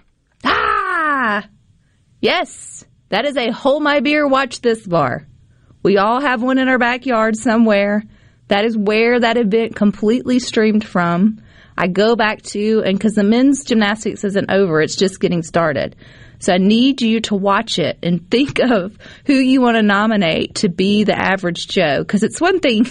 Ah, 0.44 1.48
yes, 2.20 2.75
that 3.08 3.24
is 3.24 3.36
a 3.36 3.50
hold 3.50 3.82
my 3.82 4.00
beer, 4.00 4.26
watch 4.26 4.60
this 4.60 4.86
bar. 4.86 5.26
We 5.82 5.98
all 5.98 6.20
have 6.20 6.42
one 6.42 6.58
in 6.58 6.68
our 6.68 6.78
backyard 6.78 7.36
somewhere. 7.36 8.02
That 8.48 8.64
is 8.64 8.76
where 8.76 9.20
that 9.20 9.36
event 9.36 9.76
completely 9.76 10.38
streamed 10.38 10.84
from. 10.84 11.42
I 11.78 11.88
go 11.88 12.16
back 12.16 12.42
to, 12.42 12.82
and 12.84 12.98
because 12.98 13.14
the 13.14 13.22
men's 13.22 13.64
gymnastics 13.64 14.24
isn't 14.24 14.50
over, 14.50 14.80
it's 14.80 14.96
just 14.96 15.20
getting 15.20 15.42
started. 15.42 15.94
So 16.38 16.52
I 16.52 16.58
need 16.58 17.02
you 17.02 17.20
to 17.22 17.34
watch 17.34 17.78
it 17.78 17.98
and 18.02 18.30
think 18.30 18.58
of 18.58 18.96
who 19.26 19.34
you 19.34 19.60
want 19.60 19.76
to 19.76 19.82
nominate 19.82 20.56
to 20.56 20.68
be 20.68 21.04
the 21.04 21.18
average 21.18 21.68
Joe. 21.68 21.98
Because 21.98 22.22
it's 22.22 22.40
one 22.40 22.60
thing. 22.60 22.86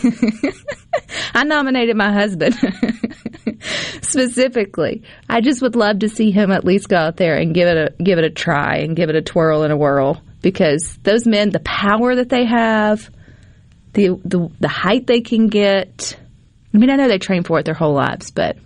I 1.34 1.44
nominated 1.44 1.96
my 1.96 2.12
husband 2.12 2.56
specifically. 4.02 5.04
I 5.30 5.42
just 5.42 5.62
would 5.62 5.76
love 5.76 6.00
to 6.00 6.10
see 6.10 6.32
him 6.32 6.52
at 6.52 6.66
least 6.66 6.90
go 6.90 6.98
out 6.98 7.18
there 7.18 7.36
and 7.36 7.54
give 7.54 7.68
it 7.68 7.78
a 7.78 8.04
give 8.04 8.18
it 8.20 8.26
a 8.26 8.30
try 8.30 8.78
and 8.78 8.96
give 8.96 9.10
it 9.10 9.16
a 9.16 9.22
twirl 9.22 9.64
and 9.64 9.74
a 9.74 9.78
whirl. 9.78 10.22
Because 10.42 10.98
those 11.04 11.26
men, 11.26 11.50
the 11.50 11.60
power 11.60 12.16
that 12.16 12.30
they 12.30 12.46
have, 12.46 13.10
the 13.94 14.20
the, 14.24 14.52
the 14.60 14.68
height 14.68 15.08
they 15.08 15.22
can 15.22 15.48
get. 15.48 16.18
I 16.74 16.78
mean, 16.78 16.90
I 16.90 16.98
know 16.98 17.08
they 17.08 17.20
train 17.20 17.44
for 17.44 17.58
it 17.60 17.64
their 17.66 17.74
whole 17.74 17.94
lives, 17.94 18.32
but 18.32 18.58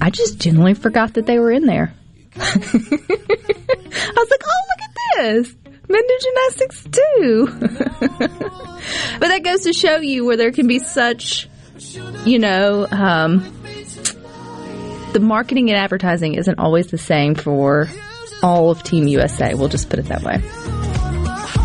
I 0.00 0.10
just 0.10 0.38
genuinely 0.38 0.74
forgot 0.74 1.14
that 1.14 1.26
they 1.26 1.38
were 1.38 1.50
in 1.50 1.64
there. 1.64 1.94
I 2.36 2.54
was 4.16 4.30
like, 4.30 4.42
oh, 4.44 4.62
look 4.68 4.82
at 4.82 4.94
this. 5.16 5.56
Men 5.88 6.02
do 6.06 6.18
gymnastics 6.22 6.84
too. 6.84 7.46
but 9.18 9.28
that 9.28 9.42
goes 9.44 9.62
to 9.62 9.72
show 9.72 9.96
you 9.96 10.24
where 10.24 10.36
there 10.36 10.52
can 10.52 10.66
be 10.66 10.78
such, 10.78 11.48
you 12.24 12.38
know, 12.38 12.86
um, 12.90 13.40
the 15.12 15.20
marketing 15.20 15.70
and 15.70 15.78
advertising 15.78 16.34
isn't 16.34 16.58
always 16.58 16.88
the 16.88 16.98
same 16.98 17.34
for 17.34 17.88
all 18.42 18.70
of 18.70 18.82
Team 18.82 19.06
USA. 19.06 19.54
We'll 19.54 19.68
just 19.68 19.90
put 19.90 19.98
it 19.98 20.06
that 20.06 20.22
way. 20.22 20.42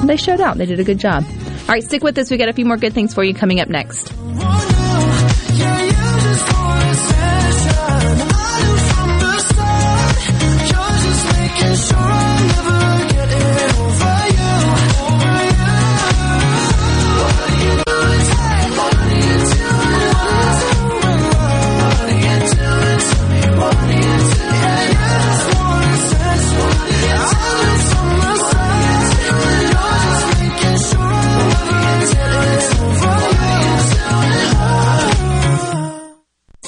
They 0.06 0.18
showed 0.18 0.42
out. 0.42 0.58
They 0.58 0.66
did 0.66 0.80
a 0.80 0.84
good 0.84 1.00
job. 1.00 1.24
All 1.28 1.74
right, 1.74 1.84
stick 1.84 2.04
with 2.04 2.18
us. 2.18 2.30
We 2.30 2.38
got 2.38 2.50
a 2.50 2.54
few 2.54 2.66
more 2.66 2.78
good 2.78 2.94
things 2.94 3.14
for 3.14 3.24
you 3.24 3.34
coming 3.34 3.60
up 3.60 3.68
next. 3.68 4.14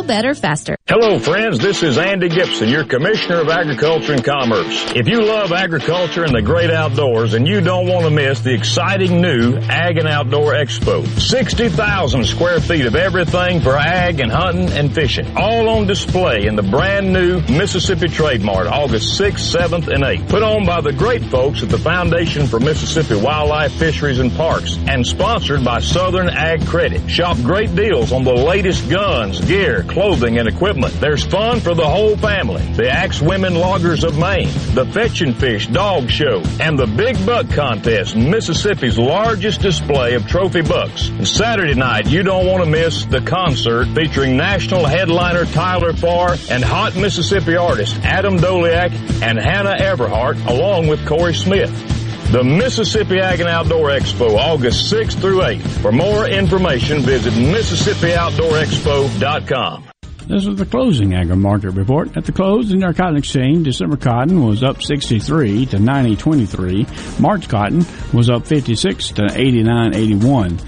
better 0.00 0.32
faster. 0.32 0.76
Hello, 0.88 1.18
friends. 1.18 1.58
This 1.58 1.82
is 1.82 1.98
Andy 1.98 2.28
Gipson, 2.28 2.70
your 2.70 2.84
Commissioner 2.84 3.40
of 3.40 3.48
Agriculture 3.48 4.12
and 4.12 4.24
Commerce. 4.24 4.92
If 4.94 5.08
you 5.08 5.22
love 5.22 5.52
agriculture 5.52 6.22
and 6.24 6.34
the 6.34 6.42
great 6.42 6.70
outdoors, 6.70 7.34
and 7.34 7.46
you 7.48 7.60
don't 7.60 7.88
want 7.88 8.04
to 8.04 8.10
miss 8.10 8.40
the 8.40 8.54
exciting 8.54 9.20
new 9.20 9.56
Ag 9.56 9.98
and 9.98 10.06
Outdoor 10.06 10.52
Expo, 10.52 11.06
60,000 11.18 12.24
square 12.24 12.60
feet 12.60 12.86
of 12.86 12.94
everything 12.94 13.60
for 13.60 13.76
ag 13.76 14.20
and 14.20 14.30
hunting 14.30 14.70
and 14.70 14.94
fishing, 14.94 15.26
all 15.36 15.68
on 15.68 15.86
display 15.86 16.46
in 16.46 16.56
the 16.56 16.62
brand 16.62 17.12
new 17.12 17.40
Mississippi 17.48 18.08
Trade 18.08 18.42
Mart, 18.42 18.66
August 18.66 19.18
6th, 19.20 19.56
7th, 19.56 19.88
and 19.88 20.04
8th. 20.04 20.28
Put 20.28 20.42
on 20.42 20.64
by 20.66 20.80
the 20.80 20.92
great 20.92 21.24
folks 21.24 21.62
at 21.62 21.70
the 21.70 21.78
Foundation 21.78 22.46
for 22.46 22.60
Mississippi 22.60 23.20
Wildlife, 23.20 23.72
Fisheries, 23.72 24.18
and 24.18 24.30
Parks, 24.32 24.76
and 24.86 25.06
sponsored 25.06 25.64
by 25.64 25.80
Southern 25.80 26.28
Ag 26.28 26.66
Credit. 26.66 27.10
Shop 27.10 27.36
great 27.38 27.74
deals 27.74 28.12
on 28.12 28.24
the 28.24 28.34
latest 28.34 28.88
guns, 28.90 29.40
gear, 29.40 29.71
clothing, 29.80 30.38
and 30.38 30.46
equipment. 30.46 30.92
There's 31.00 31.24
fun 31.24 31.60
for 31.60 31.74
the 31.74 31.88
whole 31.88 32.16
family. 32.18 32.62
The 32.72 32.90
Axe 32.90 33.22
Women 33.22 33.54
Loggers 33.54 34.04
of 34.04 34.18
Maine, 34.18 34.50
the 34.74 34.84
Fetch 34.92 35.22
and 35.22 35.34
Fish 35.34 35.68
Dog 35.68 36.10
Show, 36.10 36.42
and 36.60 36.78
the 36.78 36.86
Big 36.86 37.24
Buck 37.24 37.48
Contest, 37.48 38.14
Mississippi's 38.14 38.98
largest 38.98 39.62
display 39.62 40.14
of 40.14 40.26
trophy 40.26 40.60
bucks. 40.60 41.08
And 41.08 41.26
Saturday 41.26 41.74
night, 41.74 42.08
you 42.08 42.22
don't 42.22 42.46
want 42.46 42.62
to 42.62 42.70
miss 42.70 43.06
the 43.06 43.22
concert 43.22 43.86
featuring 43.94 44.36
national 44.36 44.84
headliner 44.84 45.46
Tyler 45.46 45.94
Farr 45.94 46.36
and 46.50 46.62
hot 46.62 46.94
Mississippi 46.96 47.56
artists 47.56 47.98
Adam 48.02 48.36
Doleac 48.36 48.92
and 49.22 49.38
Hannah 49.38 49.76
Everhart, 49.80 50.44
along 50.46 50.88
with 50.88 51.06
Corey 51.06 51.34
Smith. 51.34 52.01
The 52.32 52.42
Mississippi 52.42 53.20
Ag 53.20 53.38
and 53.40 53.48
Outdoor 53.50 53.90
Expo, 53.90 54.38
August 54.38 54.90
6th 54.90 55.20
through 55.20 55.40
8th. 55.40 55.82
For 55.82 55.92
more 55.92 56.26
information, 56.26 57.02
visit 57.02 57.34
MississippiOutdoorExpo.com. 57.34 59.84
This 60.28 60.46
is 60.46 60.56
the 60.56 60.64
closing 60.64 61.14
agri 61.14 61.36
market 61.36 61.72
report. 61.72 62.16
At 62.16 62.24
the 62.24 62.32
close, 62.32 62.72
New 62.72 62.80
York 62.80 62.96
Cotton 62.96 63.18
Exchange, 63.18 63.66
December 63.66 63.98
cotton 63.98 64.42
was 64.42 64.62
up 64.62 64.82
63 64.82 65.66
to 65.66 65.76
90.23. 65.76 67.20
March 67.20 67.50
cotton 67.50 67.84
was 68.14 68.30
up 68.30 68.46
56 68.46 69.08
to 69.08 69.24
89.81. 69.24 70.58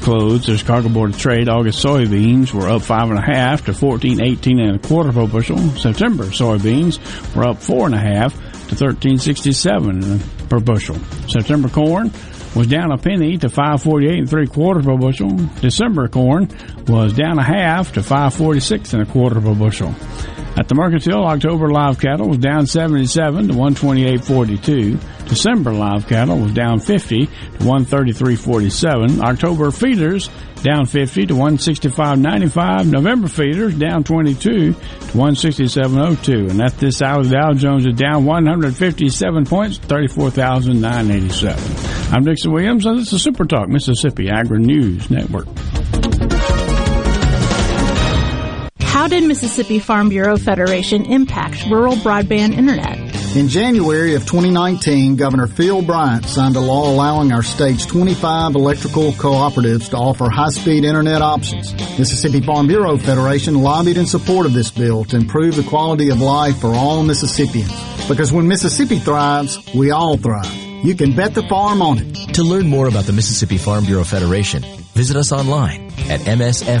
Closed, 0.00 0.46
the 0.46 0.56
Chicago 0.56 0.88
Board 0.88 1.10
of 1.10 1.18
Trade 1.18 1.50
August 1.50 1.84
soybeans 1.84 2.54
were 2.54 2.70
up 2.70 2.80
five 2.80 3.10
and 3.10 3.18
a 3.18 3.22
half 3.22 3.66
to 3.66 3.72
14.18 3.72 4.58
and 4.58 4.76
a 4.76 4.78
quarter 4.78 5.12
per 5.12 5.26
bushel. 5.26 5.58
September 5.72 6.24
soybeans 6.24 6.98
were 7.36 7.44
up 7.44 7.58
four 7.58 7.84
and 7.84 7.94
a 7.94 7.98
half 7.98 8.34
to 8.70 8.76
13.67 8.76 10.48
per 10.48 10.60
bushel. 10.60 10.96
September 11.28 11.68
corn 11.68 12.10
was 12.54 12.66
down 12.66 12.90
a 12.90 12.98
penny 12.98 13.36
to 13.38 13.48
548 13.48 14.18
and 14.18 14.30
three 14.30 14.46
quarters 14.46 14.84
per 14.84 14.96
bushel. 14.96 15.36
December 15.60 16.08
corn 16.08 16.48
was 16.86 17.12
down 17.12 17.38
a 17.38 17.44
half 17.44 17.92
to 17.92 18.02
546 18.02 18.94
and 18.94 19.02
a 19.02 19.06
quarter 19.06 19.40
per 19.40 19.54
bushel. 19.54 19.94
At 20.56 20.68
the 20.68 20.74
Mercantile, 20.74 21.24
October 21.24 21.70
live 21.70 22.00
cattle 22.00 22.28
was 22.28 22.38
down 22.38 22.66
77 22.66 23.48
to 23.48 23.54
128.42. 23.54 25.19
December 25.30 25.72
live 25.72 26.08
cattle 26.08 26.40
was 26.40 26.52
down 26.52 26.80
50 26.80 27.26
to 27.26 27.32
133.47. 27.60 29.20
October 29.20 29.70
feeders 29.70 30.28
down 30.64 30.86
50 30.86 31.26
to 31.26 31.34
165.95. 31.34 32.90
November 32.90 33.28
feeders 33.28 33.76
down 33.76 34.02
22 34.02 34.72
to 34.72 34.74
167.02. 34.74 36.50
And 36.50 36.60
at 36.60 36.76
this 36.78 37.00
hour, 37.00 37.22
the 37.22 37.30
Dow 37.30 37.52
Jones 37.52 37.86
is 37.86 37.94
down 37.94 38.24
157 38.24 39.46
points, 39.46 39.78
34,987. 39.78 42.12
I'm 42.12 42.24
Dixon 42.24 42.52
Williams, 42.52 42.84
and 42.84 42.98
this 42.98 43.12
is 43.12 43.22
Super 43.22 43.44
Talk 43.44 43.68
Mississippi 43.68 44.28
Agri 44.28 44.58
News 44.58 45.10
Network. 45.10 45.46
How 48.80 49.06
did 49.06 49.22
Mississippi 49.22 49.78
Farm 49.78 50.08
Bureau 50.08 50.36
Federation 50.36 51.06
impact 51.06 51.66
rural 51.70 51.94
broadband 51.94 52.54
internet? 52.54 52.99
In 53.32 53.48
January 53.48 54.16
of 54.16 54.26
2019, 54.26 55.14
Governor 55.14 55.46
Phil 55.46 55.82
Bryant 55.82 56.26
signed 56.26 56.56
a 56.56 56.60
law 56.60 56.90
allowing 56.92 57.30
our 57.30 57.44
state's 57.44 57.86
25 57.86 58.56
electrical 58.56 59.12
cooperatives 59.12 59.88
to 59.90 59.96
offer 59.96 60.28
high-speed 60.28 60.84
internet 60.84 61.22
options. 61.22 61.72
Mississippi 61.96 62.40
Farm 62.40 62.66
Bureau 62.66 62.98
Federation 62.98 63.62
lobbied 63.62 63.98
in 63.98 64.06
support 64.06 64.46
of 64.46 64.52
this 64.52 64.72
bill 64.72 65.04
to 65.04 65.16
improve 65.16 65.54
the 65.54 65.62
quality 65.62 66.10
of 66.10 66.20
life 66.20 66.58
for 66.60 66.74
all 66.74 67.04
Mississippians. 67.04 67.72
Because 68.08 68.32
when 68.32 68.48
Mississippi 68.48 68.98
thrives, 68.98 69.60
we 69.76 69.92
all 69.92 70.16
thrive. 70.16 70.52
You 70.84 70.96
can 70.96 71.14
bet 71.14 71.32
the 71.32 71.44
farm 71.44 71.82
on 71.82 71.98
it. 71.98 72.34
To 72.34 72.42
learn 72.42 72.66
more 72.66 72.88
about 72.88 73.04
the 73.04 73.12
Mississippi 73.12 73.58
Farm 73.58 73.84
Bureau 73.84 74.02
Federation, 74.02 74.64
visit 74.94 75.16
us 75.16 75.30
online 75.30 75.86
at 76.10 76.18
msfb.org. 76.22 76.80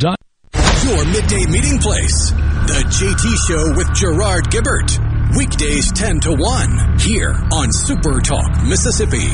Your 0.83 1.05
midday 1.05 1.45
meeting 1.45 1.77
place. 1.77 2.31
The 2.31 2.83
JT 2.89 3.47
Show 3.47 3.75
with 3.77 3.93
Gerard 3.93 4.45
Gibert. 4.49 4.97
Weekdays 5.37 5.91
10 5.91 6.19
to 6.21 6.33
1 6.33 6.97
here 6.99 7.35
on 7.53 7.71
Super 7.71 8.19
Talk, 8.19 8.63
Mississippi. 8.63 9.29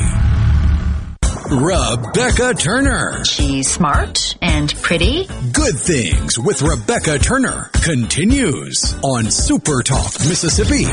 Rebecca 1.49 2.53
Turner. 2.53 3.23
She's 3.23 3.69
smart 3.69 4.35
and 4.41 4.73
pretty. 4.81 5.27
Good 5.53 5.75
Things 5.79 6.37
with 6.37 6.61
Rebecca 6.61 7.17
Turner 7.17 7.69
continues 7.81 8.93
on 9.01 9.31
Super 9.31 9.81
Talk, 9.83 10.11
Mississippi. 10.27 10.85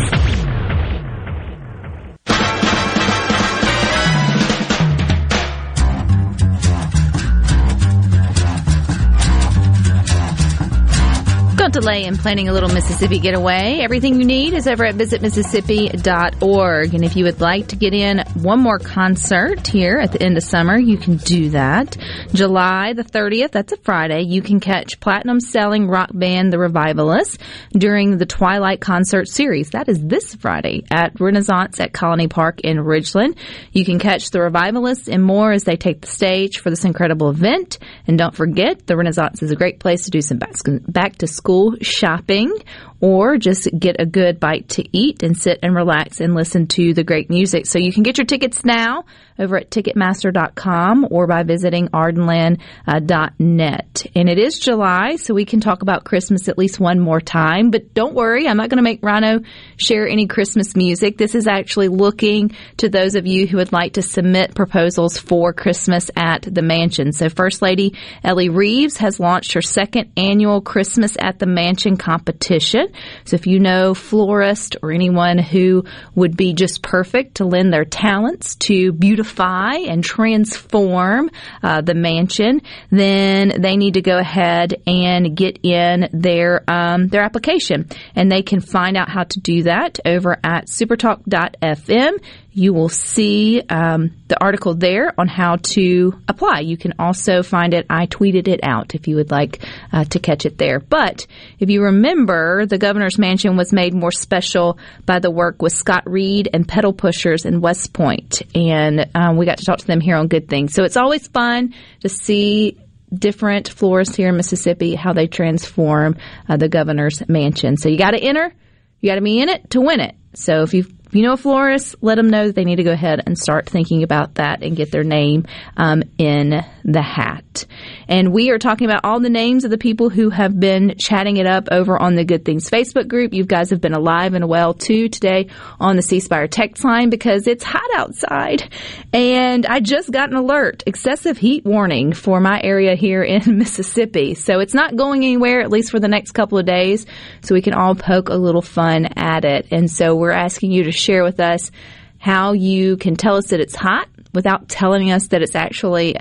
Delay 11.74 12.04
in 12.04 12.16
planning 12.16 12.48
a 12.48 12.52
little 12.52 12.68
Mississippi 12.68 13.18
getaway. 13.18 13.80
Everything 13.82 14.20
you 14.20 14.24
need 14.24 14.54
is 14.54 14.68
over 14.68 14.84
at 14.84 14.94
visitmississippi.org. 14.94 16.94
And 16.94 17.04
if 17.04 17.16
you 17.16 17.24
would 17.24 17.40
like 17.40 17.66
to 17.68 17.76
get 17.76 17.92
in 17.92 18.20
one 18.34 18.60
more 18.60 18.78
concert 18.78 19.66
here 19.66 19.98
at 19.98 20.12
the 20.12 20.22
end 20.22 20.36
of 20.36 20.44
summer, 20.44 20.78
you 20.78 20.96
can 20.96 21.16
do 21.16 21.50
that. 21.50 21.96
July 22.32 22.92
the 22.92 23.02
30th, 23.02 23.50
that's 23.50 23.72
a 23.72 23.76
Friday, 23.78 24.22
you 24.22 24.40
can 24.40 24.60
catch 24.60 25.00
platinum 25.00 25.40
selling 25.40 25.88
rock 25.88 26.10
band 26.14 26.52
The 26.52 26.58
Revivalists 26.58 27.38
during 27.72 28.18
the 28.18 28.26
Twilight 28.26 28.80
Concert 28.80 29.26
Series. 29.26 29.70
That 29.70 29.88
is 29.88 30.00
this 30.00 30.32
Friday 30.36 30.84
at 30.92 31.20
Renaissance 31.20 31.80
at 31.80 31.92
Colony 31.92 32.28
Park 32.28 32.60
in 32.60 32.76
Ridgeland. 32.76 33.36
You 33.72 33.84
can 33.84 33.98
catch 33.98 34.30
The 34.30 34.42
Revivalists 34.42 35.08
and 35.08 35.24
more 35.24 35.50
as 35.50 35.64
they 35.64 35.74
take 35.74 36.02
the 36.02 36.06
stage 36.06 36.58
for 36.58 36.70
this 36.70 36.84
incredible 36.84 37.30
event. 37.30 37.80
And 38.06 38.16
don't 38.16 38.36
forget, 38.36 38.86
the 38.86 38.96
Renaissance 38.96 39.42
is 39.42 39.50
a 39.50 39.56
great 39.56 39.80
place 39.80 40.04
to 40.04 40.12
do 40.12 40.22
some 40.22 40.38
back 40.38 41.16
to 41.16 41.26
school 41.26 41.63
shopping 41.80 42.52
or 43.00 43.36
just 43.36 43.68
get 43.78 43.96
a 43.98 44.06
good 44.06 44.40
bite 44.40 44.68
to 44.70 44.84
eat 44.96 45.22
and 45.22 45.36
sit 45.36 45.58
and 45.62 45.74
relax 45.74 46.20
and 46.20 46.34
listen 46.34 46.66
to 46.68 46.94
the 46.94 47.04
great 47.04 47.28
music. 47.28 47.66
So 47.66 47.78
you 47.78 47.92
can 47.92 48.02
get 48.02 48.18
your 48.18 48.26
tickets 48.26 48.64
now 48.64 49.04
over 49.38 49.56
at 49.56 49.70
Ticketmaster.com 49.70 51.08
or 51.10 51.26
by 51.26 51.42
visiting 51.42 51.88
Ardenland.net. 51.88 54.06
And 54.14 54.28
it 54.28 54.38
is 54.38 54.58
July, 54.58 55.16
so 55.16 55.34
we 55.34 55.44
can 55.44 55.60
talk 55.60 55.82
about 55.82 56.04
Christmas 56.04 56.48
at 56.48 56.58
least 56.58 56.80
one 56.80 57.00
more 57.00 57.20
time. 57.20 57.70
But 57.70 57.92
don't 57.94 58.14
worry, 58.14 58.46
I'm 58.46 58.56
not 58.56 58.70
going 58.70 58.78
to 58.78 58.82
make 58.82 59.02
Rhino 59.02 59.40
share 59.76 60.06
any 60.06 60.26
Christmas 60.26 60.76
music. 60.76 61.18
This 61.18 61.34
is 61.34 61.46
actually 61.46 61.88
looking 61.88 62.54
to 62.78 62.88
those 62.88 63.16
of 63.16 63.26
you 63.26 63.46
who 63.46 63.58
would 63.58 63.72
like 63.72 63.94
to 63.94 64.02
submit 64.02 64.54
proposals 64.54 65.18
for 65.18 65.52
Christmas 65.52 66.10
at 66.16 66.42
the 66.42 66.62
mansion. 66.62 67.12
So 67.12 67.28
First 67.28 67.62
Lady 67.62 67.94
Elee 68.24 68.48
Reeves 68.48 68.96
has 68.98 69.20
launched 69.20 69.54
her 69.54 69.62
second 69.62 70.12
annual 70.16 70.60
Christmas 70.60 71.16
at 71.20 71.38
the 71.38 71.46
Mansion 71.46 71.96
competition. 71.96 72.88
So 73.24 73.34
if 73.34 73.46
you 73.46 73.58
know 73.58 73.94
florist 73.94 74.76
or 74.82 74.92
anyone 74.92 75.38
who 75.38 75.84
would 76.14 76.36
be 76.36 76.52
just 76.52 76.82
perfect 76.82 77.36
to 77.36 77.44
lend 77.44 77.72
their 77.72 77.84
talents 77.84 78.56
to 78.56 78.92
beautify 79.24 79.76
and 79.76 80.04
transform 80.04 81.30
uh, 81.62 81.80
the 81.80 81.94
mansion, 81.94 82.60
then 82.90 83.52
they 83.60 83.76
need 83.76 83.94
to 83.94 84.02
go 84.02 84.18
ahead 84.18 84.74
and 84.86 85.36
get 85.36 85.58
in 85.62 86.08
their 86.12 86.62
um, 86.68 87.08
their 87.08 87.22
application, 87.22 87.88
and 88.14 88.30
they 88.30 88.42
can 88.42 88.60
find 88.60 88.96
out 88.96 89.08
how 89.08 89.24
to 89.24 89.40
do 89.40 89.62
that 89.64 89.98
over 90.04 90.38
at 90.44 90.66
supertalk.fm 90.66 92.12
you 92.56 92.72
will 92.72 92.88
see 92.88 93.60
um, 93.68 94.12
the 94.28 94.40
article 94.40 94.74
there 94.74 95.12
on 95.18 95.26
how 95.26 95.56
to 95.56 96.20
apply. 96.28 96.60
You 96.60 96.76
can 96.76 96.94
also 97.00 97.42
find 97.42 97.74
it. 97.74 97.86
I 97.90 98.06
tweeted 98.06 98.46
it 98.46 98.60
out 98.62 98.94
if 98.94 99.08
you 99.08 99.16
would 99.16 99.32
like 99.32 99.60
uh, 99.92 100.04
to 100.04 100.20
catch 100.20 100.46
it 100.46 100.56
there. 100.56 100.78
But 100.78 101.26
if 101.58 101.68
you 101.68 101.82
remember, 101.82 102.64
the 102.64 102.78
governor's 102.78 103.18
mansion 103.18 103.56
was 103.56 103.72
made 103.72 103.92
more 103.92 104.12
special 104.12 104.78
by 105.04 105.18
the 105.18 105.32
work 105.32 105.60
with 105.60 105.72
Scott 105.72 106.04
Reed 106.06 106.48
and 106.52 106.66
Pedal 106.66 106.92
Pushers 106.92 107.44
in 107.44 107.60
West 107.60 107.92
Point, 107.92 108.42
and 108.54 109.10
um, 109.16 109.36
we 109.36 109.46
got 109.46 109.58
to 109.58 109.64
talk 109.64 109.78
to 109.78 109.86
them 109.86 110.00
here 110.00 110.16
on 110.16 110.28
Good 110.28 110.48
Things. 110.48 110.74
So 110.74 110.84
it's 110.84 110.96
always 110.96 111.26
fun 111.26 111.74
to 112.00 112.08
see 112.08 112.78
different 113.12 113.68
florists 113.68 114.14
here 114.14 114.28
in 114.28 114.36
Mississippi 114.36 114.94
how 114.94 115.12
they 115.12 115.26
transform 115.26 116.16
uh, 116.48 116.56
the 116.56 116.68
governor's 116.68 117.28
mansion. 117.28 117.76
So 117.76 117.88
you 117.88 117.98
got 117.98 118.12
to 118.12 118.18
enter. 118.18 118.52
You 119.00 119.10
got 119.10 119.16
to 119.16 119.20
be 119.20 119.40
in 119.40 119.48
it 119.48 119.70
to 119.70 119.80
win 119.80 120.00
it. 120.00 120.14
So 120.34 120.62
if 120.62 120.72
you 120.72 120.86
if 121.14 121.18
you 121.18 121.22
know 121.22 121.34
a 121.34 121.36
florist, 121.36 121.94
let 122.00 122.16
them 122.16 122.28
know 122.28 122.48
that 122.48 122.56
they 122.56 122.64
need 122.64 122.74
to 122.74 122.82
go 122.82 122.90
ahead 122.90 123.22
and 123.24 123.38
start 123.38 123.66
thinking 123.66 124.02
about 124.02 124.34
that 124.34 124.64
and 124.64 124.74
get 124.74 124.90
their 124.90 125.04
name 125.04 125.46
um, 125.76 126.02
in 126.18 126.64
the 126.84 127.02
hat. 127.02 127.66
And 128.08 128.32
we 128.32 128.50
are 128.50 128.58
talking 128.58 128.90
about 128.90 129.04
all 129.04 129.20
the 129.20 129.30
names 129.30 129.64
of 129.64 129.70
the 129.70 129.78
people 129.78 130.10
who 130.10 130.30
have 130.30 130.58
been 130.58 130.96
chatting 130.98 131.36
it 131.36 131.46
up 131.46 131.68
over 131.70 131.96
on 131.96 132.16
the 132.16 132.24
Good 132.24 132.44
Things 132.44 132.68
Facebook 132.68 133.06
group. 133.06 133.32
You 133.32 133.44
guys 133.44 133.70
have 133.70 133.80
been 133.80 133.94
alive 133.94 134.34
and 134.34 134.48
well 134.48 134.74
too 134.74 135.08
today 135.08 135.50
on 135.78 135.94
the 135.94 136.02
C 136.02 136.18
Spire 136.18 136.48
text 136.48 136.82
line 136.82 137.10
because 137.10 137.46
it's 137.46 137.62
hot 137.62 137.88
outside. 137.94 138.68
And 139.12 139.66
I 139.66 139.78
just 139.78 140.10
got 140.10 140.30
an 140.30 140.36
alert, 140.36 140.82
excessive 140.84 141.38
heat 141.38 141.64
warning 141.64 142.12
for 142.12 142.40
my 142.40 142.60
area 142.60 142.96
here 142.96 143.22
in 143.22 143.42
Mississippi. 143.58 144.34
So 144.34 144.58
it's 144.58 144.74
not 144.74 144.96
going 144.96 145.22
anywhere, 145.22 145.60
at 145.60 145.70
least 145.70 145.92
for 145.92 146.00
the 146.00 146.08
next 146.08 146.32
couple 146.32 146.58
of 146.58 146.66
days. 146.66 147.06
So 147.42 147.54
we 147.54 147.62
can 147.62 147.72
all 147.72 147.94
poke 147.94 148.30
a 148.30 148.34
little 148.34 148.62
fun 148.62 149.06
at 149.16 149.44
it. 149.44 149.68
And 149.70 149.88
so 149.88 150.16
we're 150.16 150.32
asking 150.32 150.72
you 150.72 150.82
to 150.84 151.03
share 151.04 151.22
with 151.22 151.40
us 151.40 151.70
how 152.18 152.52
you 152.52 152.96
can 152.96 153.16
tell 153.16 153.36
us 153.36 153.48
that 153.48 153.60
it's 153.60 153.76
hot 153.76 154.08
without 154.32 154.68
telling 154.68 155.10
us 155.10 155.28
that 155.28 155.42
it's 155.42 155.54
actually 155.54 156.16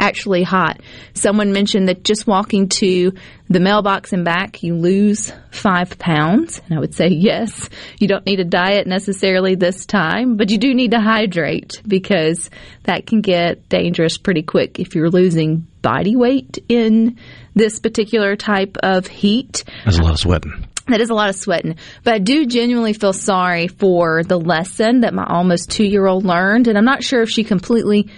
actually 0.00 0.42
hot. 0.42 0.80
Someone 1.14 1.52
mentioned 1.52 1.88
that 1.88 2.02
just 2.02 2.26
walking 2.26 2.68
to 2.68 3.12
the 3.48 3.60
mailbox 3.60 4.12
and 4.12 4.24
back, 4.24 4.62
you 4.62 4.74
lose 4.74 5.32
five 5.50 5.98
pounds. 5.98 6.60
And 6.64 6.76
I 6.76 6.80
would 6.80 6.94
say, 6.94 7.08
yes, 7.10 7.68
you 7.98 8.08
don't 8.08 8.24
need 8.26 8.40
a 8.40 8.44
diet 8.44 8.86
necessarily 8.86 9.54
this 9.54 9.86
time, 9.86 10.36
but 10.36 10.50
you 10.50 10.58
do 10.58 10.74
need 10.74 10.92
to 10.92 11.00
hydrate 11.00 11.82
because 11.86 12.50
that 12.84 13.06
can 13.06 13.20
get 13.20 13.68
dangerous 13.68 14.18
pretty 14.18 14.42
quick 14.42 14.80
if 14.80 14.94
you're 14.94 15.10
losing 15.10 15.66
body 15.82 16.16
weight 16.16 16.58
in 16.68 17.18
this 17.54 17.78
particular 17.78 18.36
type 18.36 18.76
of 18.82 19.06
heat. 19.06 19.64
There's 19.84 19.98
a 19.98 20.02
lot 20.02 20.12
of 20.12 20.20
sweating. 20.20 20.66
That 20.90 21.00
is 21.00 21.10
a 21.10 21.14
lot 21.14 21.28
of 21.28 21.36
sweating. 21.36 21.76
But 22.04 22.14
I 22.14 22.18
do 22.18 22.46
genuinely 22.46 22.92
feel 22.92 23.12
sorry 23.12 23.68
for 23.68 24.22
the 24.22 24.38
lesson 24.38 25.00
that 25.00 25.14
my 25.14 25.24
almost 25.24 25.70
two 25.70 25.84
year 25.84 26.06
old 26.06 26.24
learned. 26.24 26.68
And 26.68 26.76
I'm 26.76 26.84
not 26.84 27.02
sure 27.02 27.22
if 27.22 27.30
she 27.30 27.44
completely 27.44 28.08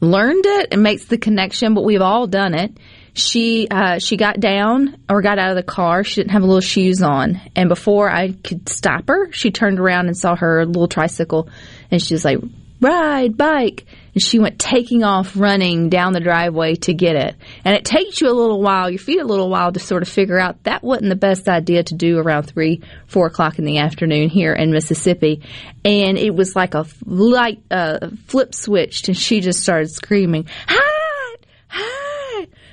learned 0.00 0.44
it 0.46 0.68
and 0.72 0.82
makes 0.82 1.06
the 1.06 1.18
connection, 1.18 1.74
but 1.74 1.84
we've 1.84 2.00
all 2.00 2.26
done 2.26 2.54
it. 2.54 2.76
She 3.14 3.68
uh, 3.70 4.00
she 4.00 4.16
got 4.16 4.40
down 4.40 4.98
or 5.08 5.22
got 5.22 5.38
out 5.38 5.50
of 5.50 5.56
the 5.56 5.62
car. 5.62 6.02
She 6.02 6.16
didn't 6.16 6.32
have 6.32 6.42
little 6.42 6.60
shoes 6.60 7.00
on, 7.00 7.40
and 7.54 7.68
before 7.68 8.10
I 8.10 8.32
could 8.32 8.68
stop 8.68 9.06
her, 9.06 9.30
she 9.30 9.52
turned 9.52 9.78
around 9.78 10.08
and 10.08 10.16
saw 10.16 10.34
her 10.34 10.66
little 10.66 10.88
tricycle, 10.88 11.48
and 11.92 12.02
she 12.02 12.14
was 12.14 12.24
like, 12.24 12.38
"Ride 12.80 13.36
bike." 13.36 13.86
and 14.14 14.22
she 14.22 14.38
went 14.38 14.58
taking 14.58 15.02
off 15.02 15.36
running 15.36 15.88
down 15.88 16.12
the 16.12 16.20
driveway 16.20 16.76
to 16.76 16.94
get 16.94 17.16
it. 17.16 17.34
And 17.64 17.74
it 17.74 17.84
takes 17.84 18.20
you 18.20 18.30
a 18.30 18.32
little 18.32 18.62
while, 18.62 18.88
your 18.88 18.98
feet 18.98 19.20
a 19.20 19.24
little 19.24 19.50
while 19.50 19.72
to 19.72 19.80
sort 19.80 20.02
of 20.02 20.08
figure 20.08 20.38
out 20.38 20.62
that 20.64 20.82
wasn't 20.82 21.08
the 21.08 21.16
best 21.16 21.48
idea 21.48 21.82
to 21.82 21.94
do 21.94 22.18
around 22.18 22.44
three, 22.44 22.80
four 23.06 23.26
o'clock 23.26 23.58
in 23.58 23.64
the 23.64 23.78
afternoon 23.78 24.28
here 24.28 24.52
in 24.52 24.70
Mississippi. 24.70 25.42
And 25.84 26.16
it 26.16 26.34
was 26.34 26.54
like 26.54 26.74
a 26.74 26.86
light 27.04 27.60
uh, 27.70 28.08
flip 28.26 28.54
switched, 28.54 29.08
and 29.08 29.16
she 29.16 29.40
just 29.40 29.60
started 29.60 29.90
screaming, 29.90 30.46
"Hide! 30.66 31.46
Hide!" 31.68 32.13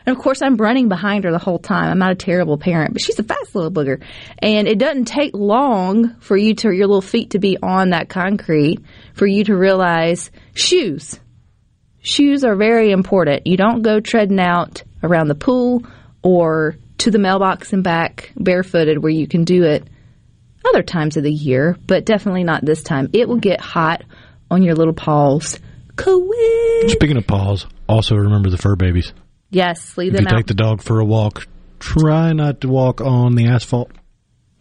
And 0.05 0.15
of 0.15 0.21
course, 0.21 0.41
I'm 0.41 0.55
running 0.55 0.89
behind 0.89 1.23
her 1.23 1.31
the 1.31 1.37
whole 1.37 1.59
time. 1.59 1.91
I'm 1.91 1.99
not 1.99 2.11
a 2.11 2.15
terrible 2.15 2.57
parent, 2.57 2.93
but 2.93 3.01
she's 3.01 3.19
a 3.19 3.23
fast 3.23 3.53
little 3.55 3.71
booger. 3.71 4.03
And 4.39 4.67
it 4.67 4.77
doesn't 4.77 5.05
take 5.05 5.33
long 5.33 6.15
for 6.19 6.35
you 6.35 6.55
to, 6.55 6.71
your 6.71 6.87
little 6.87 7.01
feet 7.01 7.31
to 7.31 7.39
be 7.39 7.57
on 7.61 7.91
that 7.91 8.09
concrete 8.09 8.79
for 9.13 9.27
you 9.27 9.43
to 9.43 9.55
realize 9.55 10.31
shoes 10.53 11.19
shoes 12.01 12.43
are 12.43 12.55
very 12.55 12.91
important. 12.91 13.47
You 13.47 13.57
don't 13.57 13.81
go 13.81 13.99
treading 13.99 14.39
out 14.39 14.83
around 15.03 15.27
the 15.27 15.35
pool 15.35 15.83
or 16.21 16.75
to 16.99 17.11
the 17.11 17.19
mailbox 17.19 17.73
and 17.73 17.83
back 17.83 18.31
barefooted 18.35 19.01
where 19.01 19.11
you 19.11 19.27
can 19.27 19.43
do 19.43 19.63
it 19.63 19.87
other 20.67 20.83
times 20.83 21.17
of 21.17 21.23
the 21.23 21.31
year, 21.31 21.77
but 21.87 22.05
definitely 22.05 22.43
not 22.43 22.63
this 22.63 22.83
time. 22.83 23.09
It 23.13 23.27
will 23.27 23.39
get 23.39 23.59
hot 23.59 24.03
on 24.49 24.61
your 24.61 24.75
little 24.75 24.93
paws. 24.93 25.59
Quick. 25.95 26.89
Speaking 26.89 27.17
of 27.17 27.25
paws, 27.27 27.65
also 27.87 28.15
remember 28.15 28.49
the 28.49 28.57
fur 28.57 28.75
babies. 28.75 29.13
Yes, 29.51 29.97
leave 29.97 30.13
if 30.13 30.17
them 30.17 30.27
you 30.29 30.37
take 30.37 30.47
the 30.47 30.53
dog 30.53 30.81
for 30.81 30.99
a 30.99 31.05
walk, 31.05 31.47
try 31.79 32.33
not 32.33 32.61
to 32.61 32.69
walk 32.69 33.01
on 33.01 33.35
the 33.35 33.47
asphalt. 33.47 33.91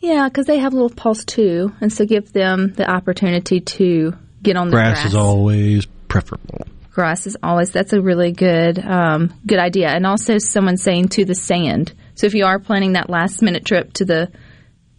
Yeah, 0.00 0.28
because 0.28 0.46
they 0.46 0.58
have 0.58 0.72
little 0.72 0.90
paws 0.90 1.24
too, 1.24 1.72
and 1.80 1.92
so 1.92 2.04
give 2.04 2.32
them 2.32 2.72
the 2.74 2.90
opportunity 2.90 3.60
to 3.60 4.14
get 4.42 4.56
on 4.56 4.68
the 4.68 4.76
grass. 4.76 5.00
Grass 5.00 5.06
is 5.06 5.14
always 5.14 5.86
preferable 6.08 6.66
grass 6.90 7.26
is 7.26 7.36
always 7.42 7.70
that's 7.70 7.92
a 7.92 8.00
really 8.00 8.32
good 8.32 8.78
um, 8.78 9.32
good 9.46 9.58
idea. 9.58 9.88
And 9.88 10.06
also 10.06 10.38
someone 10.38 10.76
saying 10.76 11.08
to 11.10 11.24
the 11.24 11.34
sand. 11.34 11.92
So 12.14 12.26
if 12.26 12.34
you 12.34 12.44
are 12.44 12.58
planning 12.58 12.92
that 12.92 13.08
last 13.08 13.42
minute 13.42 13.64
trip 13.64 13.92
to 13.94 14.04
the 14.04 14.30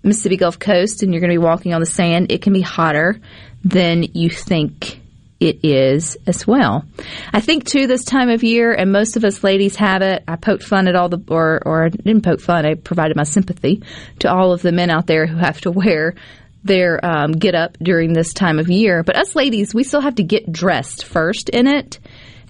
Mississippi 0.04 0.38
Gulf 0.38 0.58
Coast 0.58 1.04
and 1.04 1.14
you're 1.14 1.22
going 1.22 1.30
to 1.30 1.40
be 1.40 1.46
walking 1.46 1.74
on 1.74 1.80
the 1.80 1.86
sand, 1.86 2.32
it 2.32 2.42
can 2.42 2.54
be 2.54 2.62
hotter 2.62 3.20
than 3.64 4.04
you 4.14 4.30
think 4.30 5.01
it 5.42 5.66
is 5.66 6.18
as 6.28 6.46
well. 6.46 6.86
I 7.34 7.42
think 7.42 7.66
too 7.66 7.88
this 7.88 8.06
time 8.06 8.30
of 8.30 8.44
year, 8.44 8.72
and 8.72 8.92
most 8.92 9.18
of 9.18 9.26
us 9.26 9.44
ladies 9.44 9.76
have 9.78 10.04
it. 10.04 10.24
I 10.28 10.36
poked 10.36 10.64
fun 10.64 10.88
at 10.88 10.96
all 10.96 11.10
the, 11.10 11.20
or 11.28 11.62
or 11.66 11.86
I 11.86 11.90
didn't 11.90 12.22
poke 12.22 12.40
fun. 12.40 12.64
I 12.64 12.76
provided 12.76 13.18
my 13.18 13.24
sympathy 13.24 13.82
to 14.20 14.32
all 14.32 14.54
of 14.54 14.62
the 14.62 14.72
men 14.72 14.92
out 14.92 15.08
there 15.08 15.26
who 15.26 15.38
have 15.38 15.60
to 15.62 15.72
wear 15.72 16.14
their 16.64 17.04
um, 17.04 17.32
get 17.32 17.56
up 17.56 17.76
during 17.82 18.14
this 18.14 18.34
time 18.34 18.60
of 18.60 18.70
year. 18.70 19.02
But 19.02 19.18
us 19.18 19.36
ladies, 19.36 19.74
we 19.74 19.84
still 19.84 20.02
have 20.02 20.16
to 20.16 20.24
get 20.24 20.52
dressed 20.52 21.06
first 21.06 21.50
in 21.50 21.66
it. 21.66 22.00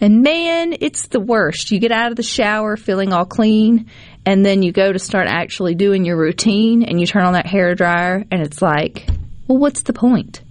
And 0.01 0.21
man, 0.21 0.75
it's 0.81 1.07
the 1.07 1.21
worst. 1.21 1.71
You 1.71 1.79
get 1.79 1.93
out 1.93 2.11
of 2.11 2.17
the 2.17 2.23
shower 2.23 2.75
feeling 2.75 3.13
all 3.13 3.25
clean, 3.25 3.89
and 4.25 4.45
then 4.45 4.63
you 4.63 4.73
go 4.73 4.91
to 4.91 4.99
start 4.99 5.27
actually 5.29 5.75
doing 5.75 6.03
your 6.03 6.17
routine, 6.17 6.83
and 6.83 6.99
you 6.99 7.05
turn 7.05 7.23
on 7.23 7.33
that 7.33 7.45
hair 7.45 7.73
dryer, 7.73 8.25
and 8.29 8.41
it's 8.41 8.61
like, 8.61 9.07
well, 9.47 9.59
what's 9.59 9.83
the 9.83 9.93
point? 9.93 10.41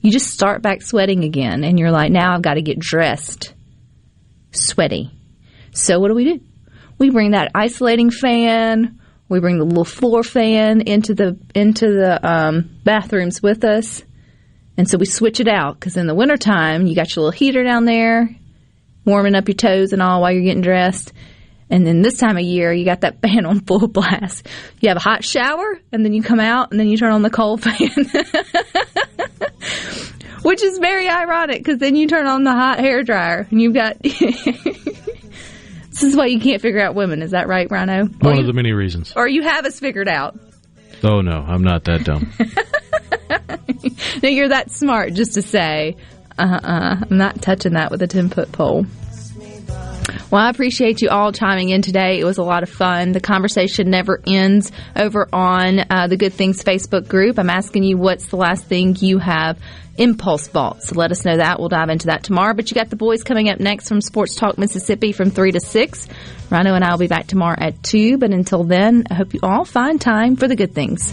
You 0.00 0.10
just 0.10 0.32
start 0.32 0.62
back 0.62 0.82
sweating 0.82 1.24
again, 1.24 1.62
and 1.62 1.78
you're 1.78 1.90
like, 1.90 2.10
now 2.10 2.34
I've 2.34 2.42
got 2.42 2.54
to 2.54 2.62
get 2.62 2.78
dressed. 2.78 3.54
Sweaty. 4.52 5.10
So 5.72 6.00
what 6.00 6.08
do 6.08 6.14
we 6.14 6.24
do? 6.24 6.40
We 6.98 7.10
bring 7.10 7.32
that 7.32 7.52
isolating 7.54 8.10
fan 8.10 8.98
We 9.28 9.40
bring 9.40 9.58
the 9.58 9.64
little 9.64 9.84
floor 9.84 10.22
fan 10.22 10.80
into 10.82 11.14
the 11.14 11.38
into 11.54 11.86
the 11.86 12.18
um, 12.28 12.70
bathrooms 12.84 13.42
with 13.42 13.64
us, 13.64 14.02
and 14.76 14.88
so 14.88 14.98
we 14.98 15.06
switch 15.06 15.38
it 15.40 15.48
out 15.48 15.78
because 15.78 15.96
in 15.96 16.06
the 16.06 16.14
wintertime 16.14 16.86
you 16.86 16.94
got 16.94 17.14
your 17.14 17.24
little 17.24 17.38
heater 17.38 17.62
down 17.62 17.84
there, 17.84 18.34
warming 19.04 19.34
up 19.34 19.48
your 19.48 19.54
toes 19.54 19.92
and 19.92 20.02
all 20.02 20.20
while 20.20 20.32
you're 20.32 20.42
getting 20.42 20.62
dressed. 20.62 21.12
And 21.70 21.86
then 21.86 22.02
this 22.02 22.18
time 22.18 22.36
of 22.36 22.42
year, 22.42 22.72
you 22.72 22.84
got 22.84 23.02
that 23.02 23.20
fan 23.22 23.46
on 23.46 23.60
full 23.60 23.86
blast. 23.86 24.46
You 24.80 24.88
have 24.88 24.96
a 24.96 25.00
hot 25.00 25.22
shower, 25.22 25.78
and 25.92 26.04
then 26.04 26.12
you 26.12 26.22
come 26.22 26.40
out, 26.40 26.72
and 26.72 26.80
then 26.80 26.88
you 26.88 26.96
turn 26.96 27.12
on 27.12 27.22
the 27.22 27.30
cold 27.30 27.62
fan. 27.64 27.88
Which 30.42 30.62
is 30.62 30.78
very 30.78 31.08
ironic 31.08 31.58
because 31.58 31.78
then 31.78 31.96
you 31.96 32.06
turn 32.06 32.26
on 32.26 32.44
the 32.44 32.52
hot 32.52 32.78
hair 32.78 33.02
dryer, 33.02 33.46
and 33.50 33.60
you've 33.60 33.74
got. 33.74 33.98
this 34.02 36.02
is 36.02 36.16
why 36.16 36.26
you 36.26 36.40
can't 36.40 36.62
figure 36.62 36.80
out 36.80 36.94
women. 36.94 37.20
Is 37.20 37.32
that 37.32 37.46
right, 37.46 37.70
Rhino? 37.70 38.06
One 38.06 38.38
of 38.38 38.46
the 38.46 38.54
many 38.54 38.72
reasons. 38.72 39.12
Or 39.14 39.28
you 39.28 39.42
have 39.42 39.66
us 39.66 39.78
figured 39.78 40.08
out. 40.08 40.38
Oh 41.02 41.20
no, 41.20 41.44
I'm 41.46 41.62
not 41.62 41.84
that 41.84 42.04
dumb. 42.04 42.32
no, 44.22 44.28
you're 44.28 44.48
that 44.48 44.70
smart 44.70 45.14
just 45.14 45.34
to 45.34 45.42
say, 45.42 45.96
uh 46.38 46.42
uh-uh, 46.42 47.04
I'm 47.10 47.18
not 47.18 47.42
touching 47.42 47.74
that 47.74 47.90
with 47.90 48.02
a 48.02 48.06
10 48.06 48.30
foot 48.30 48.52
pole. 48.52 48.86
Well, 50.30 50.42
I 50.42 50.50
appreciate 50.50 51.02
you 51.02 51.08
all 51.08 51.32
chiming 51.32 51.70
in 51.70 51.82
today. 51.82 52.20
It 52.20 52.24
was 52.24 52.38
a 52.38 52.42
lot 52.42 52.62
of 52.62 52.70
fun. 52.70 53.12
The 53.12 53.20
conversation 53.20 53.90
never 53.90 54.20
ends 54.26 54.72
over 54.96 55.28
on 55.32 55.80
uh, 55.90 56.06
the 56.08 56.16
Good 56.16 56.32
Things 56.32 56.62
Facebook 56.62 57.08
group. 57.08 57.38
I'm 57.38 57.50
asking 57.50 57.84
you 57.84 57.96
what's 57.96 58.26
the 58.26 58.36
last 58.36 58.64
thing 58.64 58.96
you 59.00 59.18
have 59.18 59.58
impulse 59.96 60.48
bought. 60.48 60.82
So 60.82 60.94
let 60.94 61.10
us 61.10 61.24
know 61.24 61.36
that. 61.36 61.58
We'll 61.58 61.68
dive 61.68 61.90
into 61.90 62.06
that 62.06 62.22
tomorrow. 62.22 62.54
But 62.54 62.70
you 62.70 62.74
got 62.74 62.90
the 62.90 62.96
boys 62.96 63.22
coming 63.22 63.48
up 63.48 63.60
next 63.60 63.88
from 63.88 64.00
Sports 64.00 64.34
Talk 64.34 64.58
Mississippi 64.58 65.12
from 65.12 65.30
3 65.30 65.52
to 65.52 65.60
6. 65.60 66.08
Rhino 66.50 66.74
and 66.74 66.84
I 66.84 66.90
will 66.90 66.98
be 66.98 67.06
back 67.06 67.26
tomorrow 67.26 67.56
at 67.58 67.82
2. 67.82 68.18
But 68.18 68.30
until 68.30 68.64
then, 68.64 69.04
I 69.10 69.14
hope 69.14 69.34
you 69.34 69.40
all 69.42 69.64
find 69.64 70.00
time 70.00 70.36
for 70.36 70.48
the 70.48 70.56
good 70.56 70.74
things. 70.74 71.12